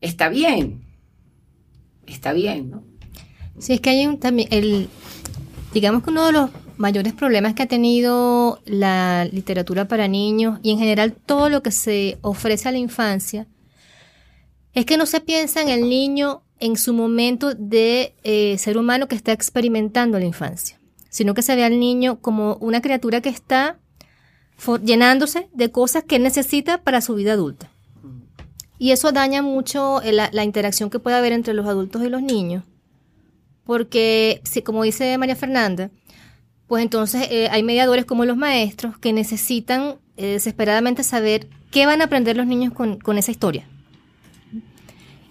está 0.01 0.29
bien. 0.29 0.84
Está 2.07 2.33
bien, 2.33 2.69
¿no? 2.71 2.83
Sí, 3.59 3.73
es 3.73 3.81
que 3.81 3.89
hay 3.91 4.05
un 4.05 4.19
también, 4.19 4.49
el, 4.51 4.89
digamos 5.73 6.03
que 6.03 6.09
uno 6.09 6.25
de 6.25 6.31
los 6.33 6.49
mayores 6.77 7.13
problemas 7.13 7.53
que 7.53 7.63
ha 7.63 7.67
tenido 7.67 8.61
la 8.65 9.25
literatura 9.25 9.87
para 9.87 10.07
niños 10.07 10.59
y 10.61 10.71
en 10.71 10.79
general 10.79 11.13
todo 11.13 11.49
lo 11.49 11.63
que 11.63 11.71
se 11.71 12.17
ofrece 12.21 12.67
a 12.67 12.71
la 12.71 12.77
infancia 12.77 13.47
es 14.73 14.85
que 14.85 14.97
no 14.97 15.05
se 15.05 15.21
piensa 15.21 15.61
en 15.61 15.69
el 15.69 15.89
niño 15.89 16.43
en 16.59 16.75
su 16.77 16.93
momento 16.93 17.53
de 17.53 18.15
eh, 18.23 18.57
ser 18.57 18.77
humano 18.77 19.07
que 19.07 19.15
está 19.15 19.31
experimentando 19.31 20.19
la 20.19 20.25
infancia, 20.25 20.79
sino 21.09 21.33
que 21.33 21.41
se 21.41 21.55
ve 21.55 21.63
al 21.63 21.79
niño 21.79 22.19
como 22.21 22.55
una 22.57 22.81
criatura 22.81 23.21
que 23.21 23.29
está 23.29 23.79
llenándose 24.83 25.49
de 25.53 25.71
cosas 25.71 26.03
que 26.03 26.19
necesita 26.19 26.81
para 26.81 27.01
su 27.01 27.15
vida 27.15 27.33
adulta. 27.33 27.71
Y 28.77 28.91
eso 28.91 29.11
daña 29.11 29.41
mucho 29.41 30.01
la, 30.03 30.29
la, 30.31 30.43
interacción 30.43 30.89
que 30.89 30.99
puede 30.99 31.15
haber 31.15 31.31
entre 31.31 31.53
los 31.53 31.65
adultos 31.65 32.03
y 32.03 32.09
los 32.09 32.21
niños. 32.21 32.63
porque, 33.65 34.41
como 34.63 34.83
dice 34.83 35.17
María 35.17 35.35
Fernanda, 35.35 35.89
pues 36.67 36.83
entonces 36.83 37.27
eh, 37.29 37.47
hay 37.51 37.63
mediadores 37.63 38.05
como 38.05 38.25
los 38.25 38.37
maestros 38.37 38.97
que 38.97 39.13
necesitan 39.13 39.95
eh, 40.17 40.27
desesperadamente 40.27 41.03
saber 41.03 41.47
qué 41.71 41.85
van 41.85 42.01
a 42.01 42.05
aprender 42.05 42.37
los 42.37 42.47
niños 42.47 42.73
con, 42.73 43.17
esa 43.17 43.31
historia. 43.31 43.67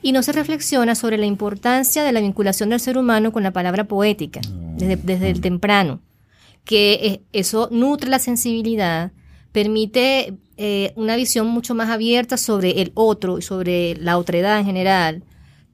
Y 0.02 0.12
no 0.12 0.22
se 0.22 0.32
reflexiona 0.32 0.94
sobre 0.94 1.16
la 1.16 1.26
importancia 1.26 2.04
de 2.04 2.12
la 2.12 2.20
vinculación 2.20 2.68
del 2.68 2.80
ser 2.80 2.98
humano 2.98 3.32
con 3.32 3.42
la 3.42 3.52
palabra 3.52 3.84
poética, 3.84 4.40
desde, 4.76 5.30
el 5.30 5.40
temprano, 5.40 6.00
que 6.64 6.92
eh, 6.92 7.22
eso 7.32 7.68
nutre 7.72 8.10
la 8.10 8.18
sensibilidad, 8.18 9.12
permite 9.52 10.34
una 10.96 11.16
visión 11.16 11.46
mucho 11.49 11.75
más 11.75 11.90
abierta 11.90 12.37
sobre 12.37 12.82
el 12.82 12.92
otro 12.94 13.38
y 13.38 13.42
sobre 13.42 13.96
la 13.96 14.18
otredad 14.18 14.58
en 14.58 14.66
general, 14.66 15.23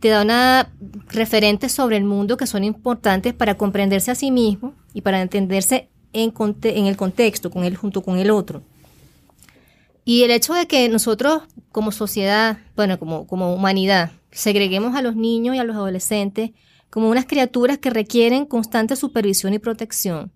te 0.01 0.09
da 0.09 0.23
una 0.23 0.73
referente 1.09 1.69
sobre 1.69 1.99
el 1.99 2.05
mundo 2.05 2.37
que 2.37 2.47
son 2.47 2.65
importantes 2.65 3.35
para 3.35 3.57
comprenderse 3.57 4.11
a 4.11 4.15
sí 4.15 4.31
mismo 4.31 4.75
y 4.95 5.03
para 5.03 5.21
entenderse 5.21 5.91
en, 6.13 6.33
en 6.63 6.87
el 6.87 6.97
contexto, 6.97 7.51
con 7.51 7.65
él 7.65 7.77
junto 7.77 8.03
con 8.03 8.19
el 8.19 8.31
otro. 8.31 8.63
Y 10.05 10.23
el 10.23 10.31
hecho 10.31 10.55
de 10.55 10.67
que 10.67 10.89
nosotros 10.89 11.43
como 11.71 11.93
sociedad, 11.93 12.59
bueno, 12.75 12.99
como, 12.99 13.27
como 13.27 13.55
humanidad, 13.55 14.11
segreguemos 14.31 14.97
a 14.97 15.03
los 15.03 15.15
niños 15.15 15.55
y 15.55 15.59
a 15.59 15.65
los 15.65 15.77
adolescentes 15.77 16.51
como 16.89 17.09
unas 17.09 17.27
criaturas 17.27 17.79
que 17.79 17.91
requieren 17.91 18.47
constante 18.47 18.97
supervisión 18.97 19.55
y 19.55 19.59
protección, 19.59 20.33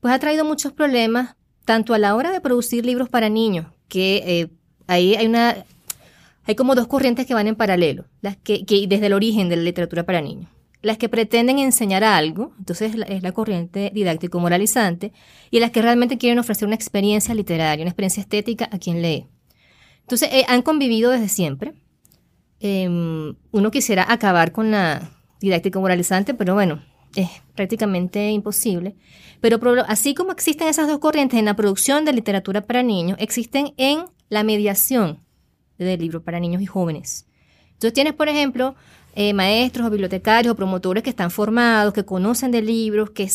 pues 0.00 0.12
ha 0.12 0.18
traído 0.18 0.44
muchos 0.44 0.72
problemas, 0.72 1.36
tanto 1.64 1.94
a 1.94 1.98
la 1.98 2.14
hora 2.14 2.30
de 2.30 2.40
producir 2.40 2.84
libros 2.84 3.08
para 3.08 3.28
niños, 3.28 3.68
que 3.88 4.22
eh, 4.26 4.48
ahí 4.86 5.14
hay 5.14 5.26
una 5.26 5.64
hay 6.46 6.54
como 6.54 6.74
dos 6.74 6.86
corrientes 6.86 7.26
que 7.26 7.34
van 7.34 7.48
en 7.48 7.56
paralelo, 7.56 8.04
las 8.20 8.36
que, 8.36 8.64
desde 8.88 9.06
el 9.06 9.12
origen 9.12 9.48
de 9.48 9.56
la 9.56 9.62
literatura 9.62 10.04
para 10.04 10.20
niños. 10.20 10.48
Las 10.80 10.96
que 10.96 11.08
pretenden 11.08 11.58
enseñar 11.58 12.04
algo, 12.04 12.52
entonces 12.58 12.94
es 13.08 13.22
la 13.22 13.32
corriente 13.32 13.90
didáctico-moralizante, 13.92 15.12
y 15.50 15.58
las 15.58 15.72
que 15.72 15.82
realmente 15.82 16.18
quieren 16.18 16.38
ofrecer 16.38 16.66
una 16.66 16.76
experiencia 16.76 17.34
literaria, 17.34 17.82
una 17.82 17.90
experiencia 17.90 18.20
estética 18.20 18.68
a 18.70 18.78
quien 18.78 19.02
lee. 19.02 19.26
Entonces, 20.02 20.28
eh, 20.32 20.44
han 20.46 20.62
convivido 20.62 21.10
desde 21.10 21.28
siempre. 21.28 21.74
Em, 22.60 23.34
uno 23.50 23.70
quisiera 23.72 24.06
acabar 24.08 24.52
con 24.52 24.70
la 24.70 25.10
didáctico-moralizante, 25.40 26.34
pero 26.34 26.54
bueno, 26.54 26.80
es 27.14 27.28
prácticamente 27.54 28.30
imposible. 28.30 28.96
Pero 29.40 29.60
así 29.86 30.14
como 30.14 30.32
existen 30.32 30.68
esas 30.68 30.88
dos 30.88 30.98
corrientes 30.98 31.38
en 31.38 31.44
la 31.44 31.54
producción 31.54 32.04
de 32.04 32.12
literatura 32.12 32.62
para 32.62 32.82
niños, 32.82 33.16
existen 33.20 33.74
en 33.76 34.04
la 34.28 34.42
mediación 34.42 35.20
de 35.78 35.96
libros 35.96 36.22
para 36.22 36.40
niños 36.40 36.62
y 36.62 36.66
jóvenes. 36.66 37.26
Entonces 37.72 37.92
tienes, 37.92 38.14
por 38.14 38.28
ejemplo, 38.28 38.74
eh, 39.14 39.32
maestros 39.32 39.86
o 39.86 39.90
bibliotecarios 39.90 40.52
o 40.52 40.56
promotores 40.56 41.02
que 41.02 41.10
están 41.10 41.30
formados, 41.30 41.94
que 41.94 42.04
conocen 42.04 42.50
de 42.50 42.60
libros, 42.60 43.10
que 43.10 43.30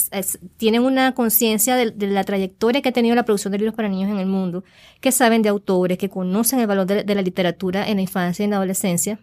tienen 0.57 0.83
una 0.83 1.13
conciencia 1.13 1.75
de, 1.75 1.93
la 2.07 2.23
trayectoria 2.23 2.81
que 2.81 2.89
ha 2.89 2.91
tenido 2.91 3.15
la 3.15 3.23
producción 3.23 3.51
de 3.51 3.57
libros 3.57 3.75
para 3.75 3.89
niños 3.89 4.11
en 4.11 4.19
el 4.19 4.27
mundo, 4.27 4.63
que 4.99 5.11
saben 5.11 5.41
de 5.41 5.49
autores, 5.49 5.97
que 5.97 6.09
conocen 6.09 6.59
el 6.59 6.67
valor 6.67 6.85
de, 6.85 7.15
la 7.15 7.21
literatura 7.21 7.87
en 7.87 7.95
la 7.97 8.03
infancia 8.03 8.43
y 8.43 8.45
en 8.45 8.51
la 8.51 8.57
adolescencia. 8.57 9.19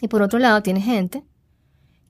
Y 0.00 0.08
por 0.08 0.22
otro 0.22 0.38
lado, 0.38 0.62
tienes 0.62 0.84
gente 0.84 1.24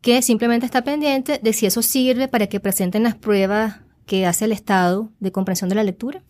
que 0.00 0.23
simplemente 0.23 0.66
está 0.66 0.83
pendiente 0.83 1.40
de 1.42 1.52
si 1.52 1.66
eso 1.66 1.83
sirve 1.83 2.28
para 2.28 2.47
que 2.47 2.61
presenten 2.61 3.02
las 3.02 3.14
pruebas 3.14 3.80
que 4.07 4.26
hace 4.26 4.47
el 4.47 4.52
Estado 4.52 5.11
de 5.21 5.33
comprensión 5.33 5.69
de 5.69 5.76
la 5.76 5.85
lectura, 5.85 6.23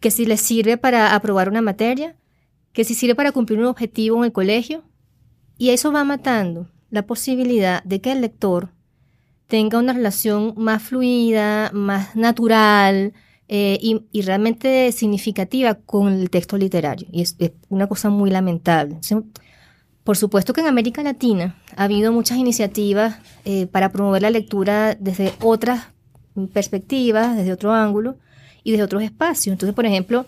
que 0.00 0.10
si 0.10 0.26
les 0.26 0.40
sirve 0.40 0.76
para 0.78 1.14
aprobar 1.14 1.48
una 1.48 1.62
materia, 1.62 2.16
que 2.72 2.84
si 2.84 2.94
sirve 2.94 3.14
para 3.14 3.32
cumplir 3.32 3.58
un 3.58 3.66
objetivo 3.66 4.18
en 4.18 4.24
el 4.24 4.32
colegio. 4.32 4.84
Y 5.58 5.70
eso 5.70 5.92
va 5.92 6.04
matando 6.04 6.70
la 6.90 7.06
posibilidad 7.06 7.82
de 7.84 8.00
que 8.00 8.12
el 8.12 8.20
lector 8.20 8.70
tenga 9.46 9.78
una 9.78 9.92
relación 9.92 10.54
más 10.56 10.82
fluida, 10.82 11.70
más 11.72 12.14
natural 12.16 13.14
eh, 13.48 13.78
y, 13.80 14.22
realmente 14.22 14.90
significativa 14.92 15.74
con 15.74 16.12
el 16.12 16.30
texto 16.30 16.58
literario. 16.58 17.08
Y 17.10 17.22
es, 17.22 17.36
una 17.68 17.86
cosa 17.86 18.10
muy 18.10 18.30
lamentable. 18.30 18.98
Por 20.06 20.16
supuesto 20.16 20.52
que 20.52 20.60
en 20.60 20.68
América 20.68 21.02
Latina 21.02 21.56
ha 21.74 21.82
habido 21.82 22.12
muchas 22.12 22.38
iniciativas 22.38 23.18
eh, 23.44 23.66
para 23.66 23.90
promover 23.90 24.22
la 24.22 24.30
lectura 24.30 24.94
desde 24.94 25.32
otras 25.42 25.88
perspectivas, 26.52 27.36
desde 27.36 27.52
otro 27.52 27.72
ángulo 27.72 28.16
y 28.62 28.70
desde 28.70 28.84
otros 28.84 29.02
espacios. 29.02 29.52
Entonces, 29.52 29.74
por 29.74 29.84
ejemplo, 29.84 30.24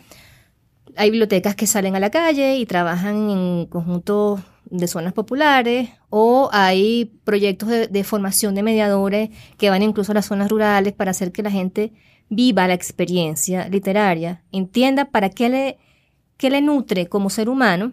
hay 0.96 1.10
bibliotecas 1.10 1.54
que 1.54 1.68
salen 1.68 1.94
a 1.94 2.00
la 2.00 2.10
calle 2.10 2.56
y 2.56 2.66
trabajan 2.66 3.30
en 3.30 3.66
conjuntos 3.66 4.40
de 4.64 4.88
zonas 4.88 5.12
populares 5.12 5.90
o 6.10 6.50
hay 6.52 7.20
proyectos 7.22 7.68
de, 7.68 8.04
formación 8.04 8.56
de 8.56 8.64
mediadores 8.64 9.30
que 9.58 9.70
van 9.70 9.84
incluso 9.84 10.10
a 10.10 10.16
las 10.16 10.26
zonas 10.26 10.50
rurales 10.50 10.92
para 10.92 11.12
hacer 11.12 11.30
que 11.30 11.44
la 11.44 11.52
gente 11.52 11.92
viva 12.28 12.66
la 12.66 12.74
experiencia 12.74 13.68
literaria, 13.68 14.42
entienda 14.50 15.04
para 15.04 15.30
qué 15.30 15.48
le, 15.48 15.78
qué 16.36 16.50
le 16.50 16.62
nutre 16.62 17.06
como 17.06 17.30
ser 17.30 17.48
humano 17.48 17.92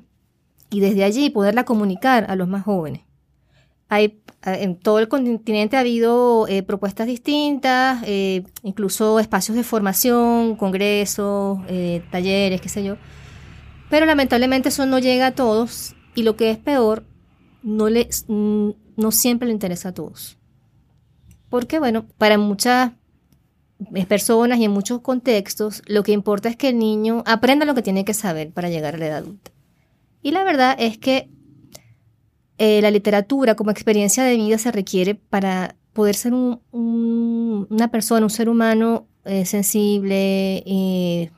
y 0.69 0.79
desde 0.79 1.03
allí 1.03 1.29
poderla 1.29 1.63
comunicar 1.65 2.25
a 2.29 2.35
los 2.35 2.47
más 2.47 2.63
jóvenes. 2.63 3.01
Hay 3.87 4.19
en 4.45 4.77
todo 4.77 4.99
el 4.99 5.07
continente 5.07 5.75
ha 5.75 5.79
habido 5.79 6.47
eh, 6.47 6.61
propuestas 6.61 7.07
distintas, 7.07 8.03
eh, 8.05 8.43
incluso 8.63 9.19
espacios 9.19 9.57
de 9.57 9.63
formación, 9.63 10.55
congresos, 10.55 11.59
eh, 11.67 12.03
talleres, 12.11 12.61
qué 12.61 12.69
sé 12.69 12.83
yo. 12.83 12.97
Pero 13.89 14.05
lamentablemente 14.05 14.69
eso 14.69 14.85
no 14.85 14.99
llega 14.99 15.27
a 15.27 15.31
todos 15.31 15.95
y 16.13 16.23
lo 16.23 16.35
que 16.35 16.51
es 16.51 16.57
peor, 16.57 17.03
no, 17.63 17.87
mm, 17.87 18.69
no 18.97 19.11
siempre 19.11 19.47
le 19.47 19.53
interesa 19.53 19.89
a 19.89 19.93
todos. 19.93 20.37
Porque 21.49 21.79
bueno, 21.79 22.05
para 22.17 22.37
muchas 22.37 22.91
personas 24.07 24.59
y 24.59 24.65
en 24.65 24.71
muchos 24.71 25.01
contextos, 25.01 25.81
lo 25.87 26.03
que 26.03 26.11
importa 26.11 26.49
es 26.49 26.55
que 26.55 26.69
el 26.69 26.79
niño 26.79 27.23
aprenda 27.25 27.65
lo 27.65 27.75
que 27.75 27.81
tiene 27.81 28.05
que 28.05 28.13
saber 28.13 28.51
para 28.51 28.69
llegar 28.69 28.95
a 28.95 28.97
la 28.97 29.07
edad 29.07 29.17
adulta. 29.17 29.54
Y 30.25 30.31
la 30.31 30.43
verdad 30.43 30.75
es 30.79 30.97
que 30.97 31.29
eh, 32.57 32.81
la 32.81 32.89
literatura 32.89 33.53
como 33.53 33.69
experiencia 33.69 34.23
de 34.23 34.35
vida 34.35 34.57
se 34.57 34.71
requiere 34.71 35.13
para 35.13 35.75
poder 35.93 36.15
ser 36.15 36.33
una 36.33 37.91
persona, 37.91 38.25
un 38.25 38.31
ser 38.31 38.49
humano 38.49 39.07
eh, 39.25 39.45
sensible, 39.45 40.63
eh, 40.65 41.31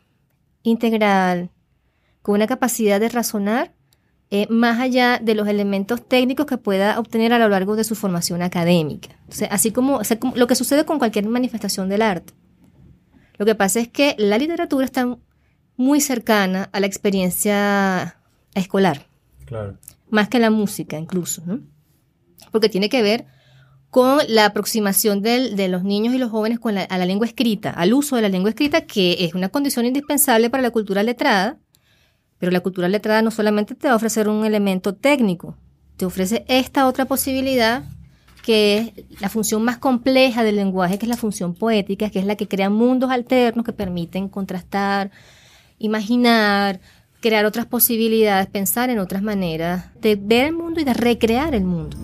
integral, 0.64 1.52
con 2.22 2.36
una 2.36 2.48
capacidad 2.48 3.02
de 3.02 3.10
razonar 3.10 3.74
más 4.50 4.80
allá 4.80 5.20
de 5.22 5.36
los 5.36 5.50
elementos 5.50 6.08
técnicos 6.08 6.46
que 6.46 6.58
pueda 6.58 6.98
obtener 6.98 7.34
a 7.34 7.40
lo 7.40 7.50
largo 7.50 7.76
de 7.76 7.84
su 7.84 7.94
formación 7.94 8.42
académica. 8.42 9.10
así 9.50 9.72
como, 9.72 10.00
como 10.18 10.34
lo 10.38 10.48
que 10.48 10.56
sucede 10.56 10.86
con 10.86 10.98
cualquier 10.98 11.28
manifestación 11.28 11.90
del 11.90 12.04
arte. 12.04 12.32
Lo 13.38 13.46
que 13.46 13.54
pasa 13.54 13.82
es 13.82 13.90
que 13.90 14.16
la 14.18 14.38
literatura 14.38 14.86
está 14.86 15.18
muy 15.76 16.00
cercana 16.00 16.70
a 16.72 16.80
la 16.80 16.88
experiencia 16.88 18.18
escolar. 18.60 19.08
Claro 19.46 19.78
más 20.10 20.30
que 20.30 20.40
la 20.40 20.50
música 20.50 20.98
incluso, 20.98 21.44
¿no? 21.46 21.62
Porque 22.52 22.70
tiene 22.70 22.90
que 22.90 23.02
ver 23.02 23.26
con 23.90 24.20
la 24.28 24.46
aproximación 24.46 25.22
de 25.22 25.68
los 25.70 25.84
niños 25.84 26.14
y 26.14 26.18
los 26.18 26.30
jóvenes 26.30 26.60
con 26.60 26.78
a 26.78 26.98
la 26.98 27.06
lengua 27.06 27.26
escrita, 27.26 27.72
al 27.72 27.94
uso 27.94 28.16
de 28.16 28.22
la 28.22 28.30
lengua 28.30 28.50
escrita, 28.50 28.82
que 28.82 29.26
es 29.26 29.34
una 29.34 29.50
condición 29.50 29.86
indispensable 29.86 30.50
para 30.50 30.62
la 30.62 30.72
cultura 30.72 31.04
letrada, 31.04 31.58
pero 32.38 32.52
la 32.52 32.60
cultura 32.60 32.90
letrada 32.90 33.22
no 33.22 33.32
solamente 33.32 33.76
te 33.76 33.88
va 33.88 33.94
a 33.94 33.98
ofrecer 33.98 34.28
un 34.28 34.46
elemento 34.46 34.94
técnico, 34.94 35.58
te 35.96 36.06
ofrece 36.06 36.46
esta 36.48 36.88
otra 36.88 37.06
posibilidad 37.06 37.86
que 38.44 38.78
es 38.78 39.22
la 39.22 39.30
función 39.30 39.64
más 39.64 39.78
compleja 39.78 40.44
del 40.44 40.58
lenguaje, 40.58 41.00
que 41.00 41.06
es 41.06 41.10
la 41.10 41.18
función 41.18 41.54
poética, 41.54 42.10
que 42.10 42.20
es 42.20 42.26
la 42.26 42.36
que 42.36 42.48
crea 42.48 42.70
mundos 42.70 43.10
alternos 43.10 43.66
que 43.66 43.74
permiten 43.74 44.30
contrastar, 44.30 45.12
imaginar, 45.80 46.80
crear 47.20 47.46
otras 47.46 47.66
posibilidades, 47.66 48.48
pensar 48.48 48.90
en 48.90 49.00
otras 49.00 49.22
maneras 49.22 49.86
de 50.02 50.16
ver 50.16 50.46
el 50.46 50.54
mundo 50.54 50.80
y 50.80 50.84
de 50.84 50.94
recrear 50.94 51.56
el 51.56 51.64
mundo. 51.64 51.98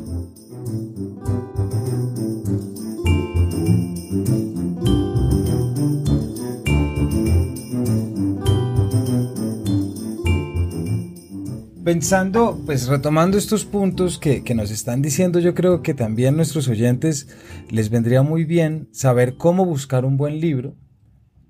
Pensando, 11.83 12.59
pues 12.65 12.87
retomando 12.87 13.37
estos 13.37 13.65
puntos 13.65 14.17
que, 14.17 14.41
que, 14.41 14.55
nos 14.55 14.71
están 14.71 15.01
diciendo, 15.01 15.39
yo 15.39 15.53
creo 15.53 15.81
que 15.81 15.93
también 15.93 16.37
nuestros 16.37 16.69
oyentes 16.69 17.27
les 17.69 17.89
vendría 17.89 18.23
muy 18.23 18.45
bien 18.45 18.87
saber 18.93 19.35
cómo 19.35 19.65
buscar 19.65 20.05
un 20.05 20.15
buen 20.15 20.39
libro. 20.39 20.75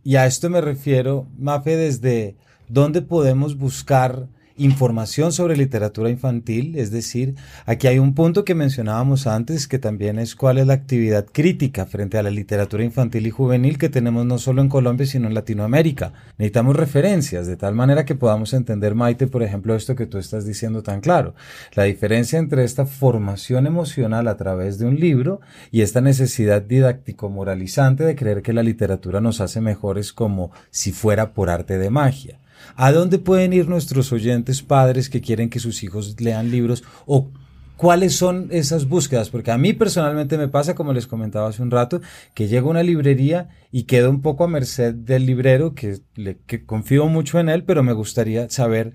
Y 0.04 0.16
a 0.16 0.26
esto 0.26 0.50
me 0.50 0.60
refiero, 0.60 1.30
Mafe, 1.38 1.78
desde 1.78 2.36
dónde 2.68 3.02
podemos 3.02 3.58
buscar 3.58 4.28
información 4.58 5.32
sobre 5.32 5.58
literatura 5.58 6.10
infantil, 6.10 6.76
es 6.78 6.92
decir, 6.92 7.36
aquí 7.66 7.88
hay 7.88 8.00
un 8.00 8.14
punto 8.14 8.46
que 8.46 8.54
mencionábamos 8.54 9.26
antes 9.26 9.68
que 9.68 9.80
también 9.80 10.20
es 10.20 10.36
cuál 10.36 10.60
es 10.60 10.68
la 10.68 10.74
actividad 10.74 11.26
crítica 11.26 11.86
frente 11.86 12.18
a 12.18 12.24
la 12.24 12.30
literatura 12.30 12.84
infantil 12.84 13.26
y 13.26 13.32
juvenil 13.32 13.78
que 13.78 13.90
tenemos 13.90 14.26
no 14.26 14.38
solo 14.38 14.62
en 14.62 14.70
Colombia 14.70 15.08
sino 15.08 15.28
en 15.28 15.34
Latinoamérica. 15.34 16.14
Necesitamos 16.38 16.76
referencias 16.76 17.48
de 17.48 17.58
tal 17.58 17.74
manera 17.74 18.06
que 18.06 18.16
podamos 18.16 18.54
entender, 18.54 18.94
Maite, 18.96 19.28
por 19.28 19.44
ejemplo, 19.44 19.76
esto 19.76 19.96
que 19.96 20.06
tú 20.06 20.18
estás 20.18 20.46
diciendo 20.46 20.84
tan 20.84 21.02
claro, 21.02 21.34
la 21.74 21.84
diferencia 21.84 22.38
entre 22.38 22.64
esta 22.64 22.86
formación 22.86 23.66
emocional 23.66 24.28
a 24.28 24.38
través 24.38 24.78
de 24.78 24.86
un 24.86 25.00
libro 25.00 25.42
y 25.72 25.82
esta 25.82 26.02
necesidad 26.02 26.62
didáctico 26.62 27.30
moralizante 27.30 28.04
de 28.04 28.16
creer 28.16 28.42
que 28.44 28.54
la 28.54 28.64
literatura 28.64 29.20
nos 29.20 29.42
hace 29.42 29.62
mejores 29.62 30.14
como 30.14 30.52
si 30.70 30.92
fuera 30.92 31.34
por 31.34 31.50
arte 31.50 31.78
de 31.80 31.90
magia. 31.90 32.40
¿A 32.76 32.92
dónde 32.92 33.20
pueden 33.20 33.54
ir 33.54 33.68
nuestros 33.68 34.12
oyentes 34.12 34.62
padres 34.62 35.10
que 35.10 35.22
quieren 35.22 35.50
que 35.50 35.60
sus 35.60 35.84
hijos 35.84 36.20
lean 36.20 36.52
libros 36.52 36.84
o 37.06 37.30
cuáles 37.78 38.16
son 38.16 38.48
esas 38.52 38.88
búsquedas? 38.88 39.30
Porque 39.30 39.52
a 39.52 39.58
mí 39.58 39.74
personalmente 39.74 40.38
me 40.38 40.48
pasa, 40.48 40.76
como 40.76 40.94
les 40.94 41.08
comentaba 41.08 41.50
hace 41.50 41.62
un 41.62 41.72
rato, 41.72 42.02
que 42.34 42.48
llego 42.48 42.68
a 42.68 42.72
una 42.72 42.84
librería 42.84 43.50
y 43.72 43.84
quedo 43.84 44.10
un 44.10 44.22
poco 44.22 44.44
a 44.44 44.48
merced 44.48 44.94
del 44.94 45.26
librero, 45.26 45.76
que, 45.76 46.00
le, 46.16 46.38
que 46.46 46.66
confío 46.66 47.08
mucho 47.08 47.40
en 47.40 47.50
él, 47.50 47.64
pero 47.64 47.84
me 47.84 47.94
gustaría 47.94 48.50
saber 48.50 48.94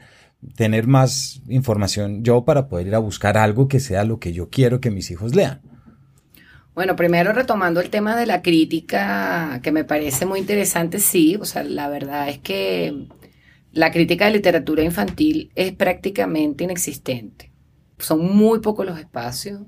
tener 0.55 0.87
más 0.87 1.43
información 1.49 2.23
yo 2.23 2.45
para 2.45 2.69
poder 2.69 2.87
ir 2.87 2.95
a 2.95 3.01
buscar 3.01 3.37
algo 3.37 3.69
que 3.69 3.81
sea 3.81 4.05
lo 4.05 4.19
que 4.19 4.33
yo 4.33 4.49
quiero 4.51 4.81
que 4.81 4.91
mis 4.91 5.11
hijos 5.11 5.35
lean. 5.35 5.61
Bueno, 6.75 6.95
primero 6.95 7.33
retomando 7.33 7.81
el 7.81 7.91
tema 7.91 8.15
de 8.15 8.25
la 8.25 8.41
crítica, 8.41 9.59
que 9.65 9.73
me 9.73 9.83
parece 9.83 10.27
muy 10.27 10.39
interesante, 10.39 11.01
sí, 11.01 11.37
o 11.41 11.45
sea, 11.45 11.65
la 11.65 11.89
verdad 11.89 12.29
es 12.29 12.39
que 12.39 13.09
la 13.73 13.91
crítica 13.91 14.27
de 14.27 14.33
literatura 14.33 14.83
infantil 14.83 15.51
es 15.55 15.73
prácticamente 15.73 16.65
inexistente. 16.65 17.51
Son 17.99 18.35
muy 18.37 18.61
pocos 18.61 18.87
los 18.87 18.99
espacios. 18.99 19.61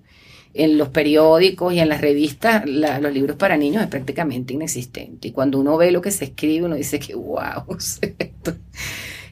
En 0.53 0.79
los 0.79 0.89
periódicos 0.89 1.73
y 1.73 1.79
en 1.79 1.89
las 1.89 2.01
revistas, 2.01 2.65
los 2.67 3.13
libros 3.13 3.37
para 3.37 3.57
niños 3.57 3.85
es 3.85 3.89
prácticamente 3.89 4.53
inexistente. 4.53 5.29
Y 5.29 5.31
cuando 5.31 5.61
uno 5.61 5.77
ve 5.77 5.93
lo 5.93 6.01
que 6.01 6.11
se 6.11 6.25
escribe, 6.25 6.67
uno 6.67 6.75
dice 6.75 6.99
que, 6.99 7.15
wow, 7.15 7.67
esto, 8.19 8.57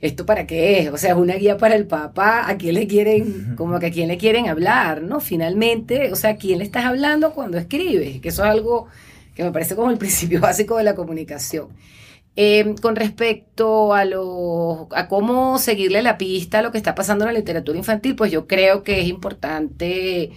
¿esto 0.00 0.26
para 0.26 0.46
qué 0.46 0.78
es? 0.78 0.90
O 0.90 0.96
sea, 0.96 1.10
es 1.10 1.16
una 1.16 1.34
guía 1.34 1.56
para 1.58 1.74
el 1.74 1.88
papá, 1.88 2.48
a 2.48 2.56
quién 2.56 2.76
le 2.76 2.86
quieren, 2.86 3.56
como 3.56 3.80
que 3.80 3.86
a 3.86 3.90
quién 3.90 4.06
le 4.06 4.16
quieren 4.16 4.48
hablar, 4.48 5.02
¿no? 5.02 5.18
Finalmente, 5.18 6.12
o 6.12 6.16
sea, 6.16 6.30
¿a 6.30 6.36
quién 6.36 6.58
le 6.58 6.64
estás 6.64 6.84
hablando 6.84 7.32
cuando 7.32 7.58
escribes? 7.58 8.20
Que 8.20 8.28
eso 8.28 8.44
es 8.44 8.50
algo 8.50 8.86
que 9.34 9.42
me 9.42 9.50
parece 9.50 9.74
como 9.74 9.90
el 9.90 9.98
principio 9.98 10.40
básico 10.42 10.76
de 10.76 10.84
la 10.84 10.94
comunicación. 10.94 11.68
Eh, 12.40 12.76
con 12.80 12.94
respecto 12.94 13.94
a, 13.94 14.04
lo, 14.04 14.86
a 14.92 15.08
cómo 15.08 15.58
seguirle 15.58 16.02
la 16.02 16.18
pista 16.18 16.60
a 16.60 16.62
lo 16.62 16.70
que 16.70 16.78
está 16.78 16.94
pasando 16.94 17.24
en 17.24 17.32
la 17.32 17.38
literatura 17.38 17.76
infantil, 17.76 18.14
pues 18.14 18.30
yo 18.30 18.46
creo 18.46 18.84
que 18.84 19.00
es 19.00 19.08
importante 19.08 20.30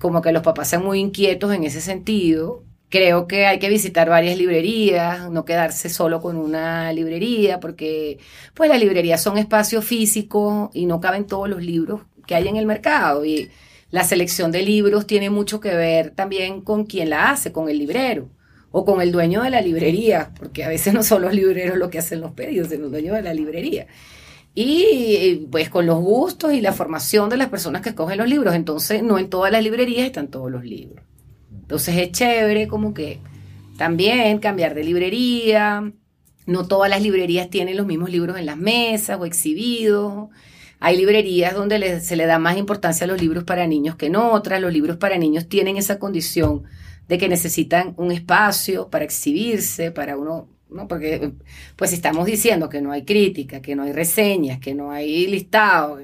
como 0.00 0.22
que 0.22 0.32
los 0.32 0.42
papás 0.42 0.68
sean 0.68 0.82
muy 0.82 0.98
inquietos 0.98 1.52
en 1.52 1.64
ese 1.64 1.82
sentido. 1.82 2.64
Creo 2.88 3.26
que 3.26 3.44
hay 3.46 3.58
que 3.58 3.68
visitar 3.68 4.08
varias 4.08 4.38
librerías, 4.38 5.30
no 5.30 5.44
quedarse 5.44 5.90
solo 5.90 6.22
con 6.22 6.38
una 6.38 6.90
librería, 6.94 7.60
porque 7.60 8.18
pues 8.54 8.70
las 8.70 8.80
librerías 8.80 9.22
son 9.22 9.36
espacios 9.36 9.84
físicos 9.84 10.70
y 10.72 10.86
no 10.86 11.00
caben 11.02 11.26
todos 11.26 11.50
los 11.50 11.62
libros 11.62 12.00
que 12.26 12.34
hay 12.34 12.48
en 12.48 12.56
el 12.56 12.64
mercado. 12.64 13.26
Y 13.26 13.50
la 13.90 14.04
selección 14.04 14.52
de 14.52 14.62
libros 14.62 15.06
tiene 15.06 15.28
mucho 15.28 15.60
que 15.60 15.74
ver 15.74 16.12
también 16.12 16.62
con 16.62 16.86
quién 16.86 17.10
la 17.10 17.30
hace, 17.30 17.52
con 17.52 17.68
el 17.68 17.78
librero 17.78 18.30
o 18.72 18.84
con 18.84 19.00
el 19.02 19.12
dueño 19.12 19.42
de 19.42 19.50
la 19.50 19.60
librería, 19.60 20.32
porque 20.36 20.64
a 20.64 20.68
veces 20.68 20.92
no 20.94 21.02
son 21.02 21.22
los 21.22 21.34
libreros 21.34 21.78
los 21.78 21.90
que 21.90 21.98
hacen 21.98 22.20
los 22.20 22.32
pedidos, 22.32 22.68
sino 22.68 22.86
el 22.86 22.90
dueño 22.90 23.14
de 23.14 23.22
la 23.22 23.34
librería. 23.34 23.86
Y 24.54 25.46
pues 25.50 25.70
con 25.70 25.86
los 25.86 26.00
gustos 26.00 26.52
y 26.52 26.60
la 26.60 26.72
formación 26.72 27.30
de 27.30 27.38
las 27.38 27.48
personas 27.48 27.80
que 27.80 27.90
escogen 27.90 28.18
los 28.18 28.28
libros. 28.28 28.54
Entonces, 28.54 29.02
no 29.02 29.18
en 29.18 29.30
todas 29.30 29.50
las 29.50 29.62
librerías 29.62 30.04
están 30.04 30.28
todos 30.28 30.50
los 30.50 30.64
libros. 30.64 31.04
Entonces 31.50 31.96
es 31.96 32.12
chévere 32.12 32.68
como 32.68 32.92
que 32.92 33.20
también 33.78 34.38
cambiar 34.40 34.74
de 34.74 34.84
librería. 34.84 35.90
No 36.44 36.66
todas 36.66 36.90
las 36.90 37.00
librerías 37.00 37.48
tienen 37.48 37.78
los 37.78 37.86
mismos 37.86 38.10
libros 38.10 38.36
en 38.36 38.44
las 38.44 38.58
mesas 38.58 39.18
o 39.18 39.24
exhibidos. 39.24 40.28
Hay 40.80 40.98
librerías 40.98 41.54
donde 41.54 42.00
se 42.00 42.16
le 42.16 42.26
da 42.26 42.38
más 42.38 42.58
importancia 42.58 43.04
a 43.04 43.08
los 43.08 43.22
libros 43.22 43.44
para 43.44 43.66
niños 43.66 43.96
que 43.96 44.06
en 44.06 44.16
otras. 44.16 44.60
Los 44.60 44.72
libros 44.72 44.98
para 44.98 45.16
niños 45.16 45.48
tienen 45.48 45.78
esa 45.78 45.98
condición 45.98 46.64
de 47.08 47.18
que 47.18 47.28
necesitan 47.28 47.94
un 47.98 48.12
espacio 48.12 48.88
para 48.90 49.04
exhibirse, 49.04 49.90
para 49.90 50.16
uno, 50.16 50.48
¿no? 50.70 50.88
Porque 50.88 51.32
pues 51.76 51.92
estamos 51.92 52.26
diciendo 52.26 52.68
que 52.68 52.80
no 52.80 52.92
hay 52.92 53.04
crítica, 53.04 53.60
que 53.62 53.76
no 53.76 53.82
hay 53.84 53.92
reseñas, 53.92 54.60
que 54.60 54.74
no 54.74 54.90
hay 54.90 55.26
listado, 55.26 55.98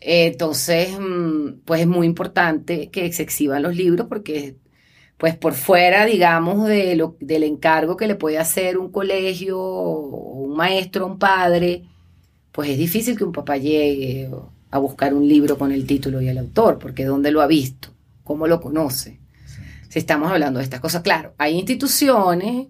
entonces 0.00 0.98
mm, 0.98 1.60
pues 1.64 1.82
es 1.82 1.86
muy 1.86 2.06
importante 2.06 2.90
que 2.90 3.12
se 3.12 3.22
exhiban 3.22 3.62
los 3.62 3.76
libros 3.76 4.06
porque 4.08 4.56
pues 5.18 5.36
por 5.36 5.52
fuera, 5.54 6.06
digamos, 6.06 6.66
de 6.66 6.96
lo, 6.96 7.16
del 7.20 7.44
encargo 7.44 7.96
que 7.96 8.06
le 8.08 8.14
puede 8.16 8.38
hacer 8.38 8.78
un 8.78 8.90
colegio, 8.90 9.60
un 9.60 10.56
maestro, 10.56 11.06
un 11.06 11.18
padre, 11.18 11.84
pues 12.52 12.70
es 12.70 12.78
difícil 12.78 13.18
que 13.18 13.24
un 13.24 13.32
papá 13.32 13.58
llegue 13.58 14.30
a 14.70 14.78
buscar 14.78 15.14
un 15.14 15.28
libro 15.28 15.58
con 15.58 15.72
el 15.72 15.86
título 15.86 16.22
y 16.22 16.28
el 16.28 16.38
autor, 16.38 16.78
porque 16.78 17.04
¿dónde 17.04 17.32
lo 17.32 17.42
ha 17.42 17.46
visto? 17.46 17.90
¿Cómo 18.24 18.46
lo 18.46 18.60
conoce? 18.60 19.19
Si 19.90 19.98
estamos 19.98 20.30
hablando 20.30 20.58
de 20.60 20.64
estas 20.64 20.80
cosas. 20.80 21.02
Claro, 21.02 21.34
hay 21.36 21.58
instituciones 21.58 22.68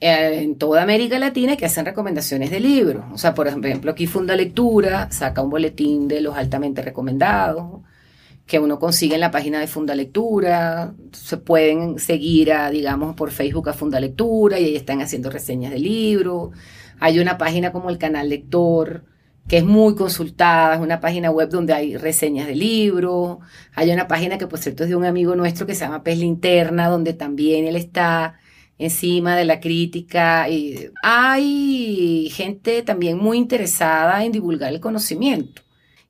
eh, 0.00 0.40
en 0.42 0.56
toda 0.56 0.82
América 0.82 1.18
Latina 1.18 1.56
que 1.56 1.64
hacen 1.64 1.86
recomendaciones 1.86 2.50
de 2.50 2.60
libros. 2.60 3.04
O 3.12 3.16
sea, 3.16 3.32
por 3.32 3.46
ejemplo, 3.46 3.92
aquí 3.92 4.06
Funda 4.08 4.34
Lectura 4.36 5.10
saca 5.10 5.40
un 5.40 5.50
boletín 5.50 6.08
de 6.08 6.20
los 6.20 6.36
altamente 6.36 6.82
recomendados 6.82 7.80
que 8.44 8.58
uno 8.58 8.78
consigue 8.80 9.14
en 9.14 9.20
la 9.20 9.30
página 9.30 9.60
de 9.60 9.68
Funda 9.68 9.94
Lectura. 9.94 10.94
Se 11.12 11.36
pueden 11.36 12.00
seguir, 12.00 12.52
a, 12.52 12.70
digamos, 12.70 13.14
por 13.14 13.30
Facebook 13.30 13.68
a 13.68 13.72
Funda 13.72 14.00
Lectura 14.00 14.58
y 14.58 14.64
ahí 14.64 14.76
están 14.76 15.00
haciendo 15.00 15.30
reseñas 15.30 15.70
de 15.70 15.78
libros. 15.78 16.50
Hay 16.98 17.20
una 17.20 17.38
página 17.38 17.70
como 17.70 17.88
el 17.88 17.98
canal 17.98 18.28
Lector 18.30 19.04
que 19.48 19.58
es 19.58 19.64
muy 19.64 19.94
consultada, 19.94 20.74
es 20.74 20.80
una 20.80 21.00
página 21.00 21.30
web 21.30 21.48
donde 21.48 21.72
hay 21.72 21.96
reseñas 21.96 22.46
de 22.46 22.54
libros, 22.54 23.38
hay 23.74 23.90
una 23.90 24.06
página 24.06 24.36
que 24.38 24.46
por 24.46 24.58
cierto 24.58 24.84
es 24.84 24.90
de 24.90 24.96
un 24.96 25.06
amigo 25.06 25.34
nuestro 25.36 25.66
que 25.66 25.74
se 25.74 25.84
llama 25.84 26.02
Pez 26.02 26.18
Linterna, 26.18 26.88
donde 26.88 27.14
también 27.14 27.66
él 27.66 27.76
está 27.76 28.38
encima 28.78 29.36
de 29.36 29.44
la 29.46 29.60
crítica. 29.60 30.48
Y 30.48 30.90
hay 31.02 32.30
gente 32.30 32.82
también 32.82 33.18
muy 33.18 33.38
interesada 33.38 34.24
en 34.24 34.32
divulgar 34.32 34.72
el 34.72 34.80
conocimiento. 34.80 35.62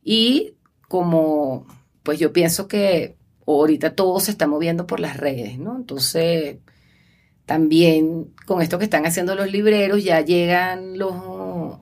Y 0.02 0.54
como, 0.88 1.66
pues 2.02 2.18
yo 2.18 2.32
pienso 2.32 2.68
que 2.68 3.16
ahorita 3.46 3.94
todo 3.94 4.20
se 4.20 4.30
está 4.32 4.46
moviendo 4.46 4.86
por 4.86 5.00
las 5.00 5.16
redes, 5.16 5.58
¿no? 5.58 5.76
Entonces, 5.76 6.58
también 7.46 8.34
con 8.46 8.62
esto 8.62 8.78
que 8.78 8.84
están 8.84 9.06
haciendo 9.06 9.34
los 9.34 9.50
libreros, 9.50 10.04
ya 10.04 10.20
llegan 10.22 10.98
los 10.98 11.14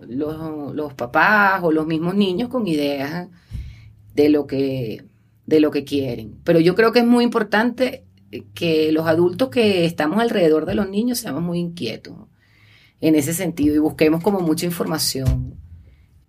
los, 0.07 0.95
papás 0.95 1.63
o 1.63 1.73
los 1.73 1.87
mismos 1.87 2.15
niños 2.15 2.49
con 2.49 2.67
ideas 2.67 3.29
de 4.15 4.29
lo 4.29 4.47
que 4.47 5.05
de 5.47 5.61
lo 5.61 5.71
que 5.71 5.85
quieren. 5.85 6.41
Pero 6.45 6.59
yo 6.59 6.75
creo 6.75 6.93
que 6.93 6.99
es 7.01 7.07
muy 7.07 7.23
importante 7.23 8.05
que 8.55 8.91
los 8.91 9.07
adultos 9.07 9.49
que 9.49 9.85
estamos 9.85 10.19
alrededor 10.19 10.67
de 10.67 10.75
los 10.75 10.89
niños 10.89 11.19
seamos 11.19 11.43
muy 11.43 11.61
inquietos 11.61 12.17
en 13.01 13.15
ese 13.15 13.33
sentido 13.33 13.75
y 13.75 13.79
busquemos 13.79 14.23
como 14.23 14.41
mucha 14.41 14.67
información 14.67 15.55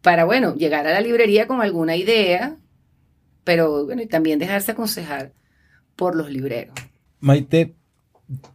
para, 0.01 0.25
bueno, 0.25 0.55
llegar 0.55 0.85
a 0.85 0.93
la 0.93 1.01
librería 1.01 1.47
con 1.47 1.61
alguna 1.61 1.95
idea, 1.95 2.57
pero 3.43 3.85
bueno, 3.85 4.01
y 4.01 4.07
también 4.07 4.39
dejarse 4.39 4.71
aconsejar 4.71 5.33
por 5.95 6.15
los 6.15 6.29
libreros. 6.29 6.75
Maite, 7.19 7.75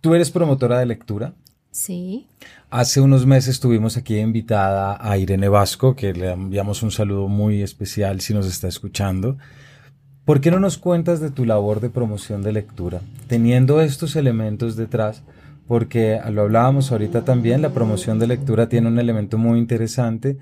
¿tú 0.00 0.14
eres 0.14 0.30
promotora 0.30 0.78
de 0.78 0.86
lectura? 0.86 1.34
Sí. 1.72 2.28
Hace 2.70 3.00
unos 3.00 3.24
meses 3.24 3.58
tuvimos 3.58 3.96
aquí 3.96 4.18
invitada 4.18 4.98
a 5.00 5.16
Irene 5.16 5.48
Vasco, 5.48 5.96
que 5.96 6.12
le 6.12 6.30
enviamos 6.30 6.82
un 6.82 6.90
saludo 6.90 7.28
muy 7.28 7.62
especial 7.62 8.20
si 8.20 8.34
nos 8.34 8.46
está 8.46 8.68
escuchando. 8.68 9.38
¿Por 10.26 10.42
qué 10.42 10.50
no 10.50 10.60
nos 10.60 10.76
cuentas 10.76 11.20
de 11.20 11.30
tu 11.30 11.46
labor 11.46 11.80
de 11.80 11.88
promoción 11.88 12.42
de 12.42 12.52
lectura? 12.52 13.00
Teniendo 13.26 13.80
estos 13.80 14.16
elementos 14.16 14.76
detrás, 14.76 15.22
porque 15.66 16.20
lo 16.30 16.42
hablábamos 16.42 16.92
ahorita 16.92 17.24
también, 17.24 17.62
la 17.62 17.70
promoción 17.70 18.18
de 18.18 18.26
lectura 18.26 18.68
tiene 18.68 18.88
un 18.88 18.98
elemento 18.98 19.38
muy 19.38 19.58
interesante 19.58 20.36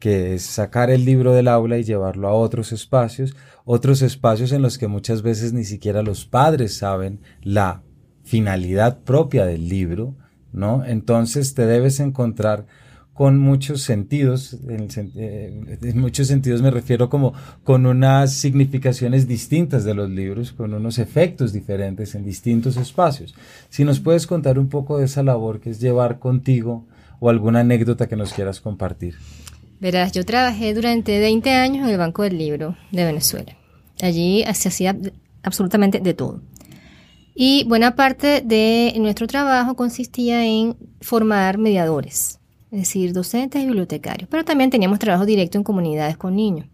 que 0.00 0.34
es 0.34 0.42
sacar 0.42 0.90
el 0.90 1.04
libro 1.04 1.32
del 1.32 1.46
aula 1.46 1.78
y 1.78 1.84
llevarlo 1.84 2.26
a 2.26 2.34
otros 2.34 2.72
espacios, 2.72 3.36
otros 3.64 4.02
espacios 4.02 4.50
en 4.50 4.60
los 4.60 4.76
que 4.76 4.88
muchas 4.88 5.22
veces 5.22 5.52
ni 5.52 5.62
siquiera 5.62 6.02
los 6.02 6.24
padres 6.24 6.76
saben 6.76 7.20
la 7.40 7.82
finalidad 8.24 8.98
propia 9.04 9.46
del 9.46 9.68
libro, 9.68 10.16
¿no? 10.52 10.84
Entonces 10.84 11.54
te 11.54 11.66
debes 11.66 12.00
encontrar 12.00 12.66
con 13.14 13.38
muchos 13.38 13.82
sentidos, 13.82 14.56
eh, 14.68 15.78
en, 15.82 16.00
muchos 16.00 16.28
sentidos 16.28 16.62
me 16.62 16.70
refiero 16.70 17.10
como 17.10 17.34
con 17.62 17.84
unas 17.84 18.32
significaciones 18.32 19.28
distintas 19.28 19.84
de 19.84 19.94
los 19.94 20.08
libros, 20.08 20.52
con 20.52 20.72
unos 20.72 20.98
efectos 20.98 21.52
diferentes 21.52 22.14
en 22.14 22.24
distintos 22.24 22.76
espacios. 22.76 23.34
Si 23.68 23.84
nos 23.84 24.00
puedes 24.00 24.26
contar 24.26 24.58
un 24.58 24.68
poco 24.68 24.98
de 24.98 25.04
esa 25.04 25.22
labor 25.22 25.60
que 25.60 25.70
es 25.70 25.80
llevar 25.80 26.18
contigo 26.18 26.86
o 27.20 27.28
alguna 27.28 27.60
anécdota 27.60 28.08
que 28.08 28.16
nos 28.16 28.32
quieras 28.32 28.60
compartir. 28.60 29.16
Verás, 29.78 30.12
yo 30.12 30.24
trabajé 30.24 30.74
durante 30.74 31.18
20 31.20 31.50
años 31.50 31.84
en 31.84 31.90
el 31.90 31.98
Banco 31.98 32.22
del 32.22 32.38
Libro 32.38 32.76
de 32.92 33.04
Venezuela. 33.04 33.56
Allí 34.00 34.44
se 34.54 34.68
hacía 34.68 34.96
absolutamente 35.42 36.00
de 36.00 36.14
todo. 36.14 36.40
Y 37.34 37.64
buena 37.64 37.96
parte 37.96 38.42
de 38.42 38.92
nuestro 38.98 39.26
trabajo 39.26 39.74
consistía 39.74 40.44
en 40.44 40.76
formar 41.00 41.58
mediadores, 41.58 42.38
es 42.70 42.78
decir, 42.80 43.12
docentes 43.12 43.62
y 43.62 43.66
bibliotecarios, 43.66 44.28
pero 44.30 44.44
también 44.44 44.70
teníamos 44.70 44.98
trabajo 44.98 45.24
directo 45.24 45.56
en 45.56 45.64
comunidades 45.64 46.16
con 46.16 46.36
niños. 46.36 46.66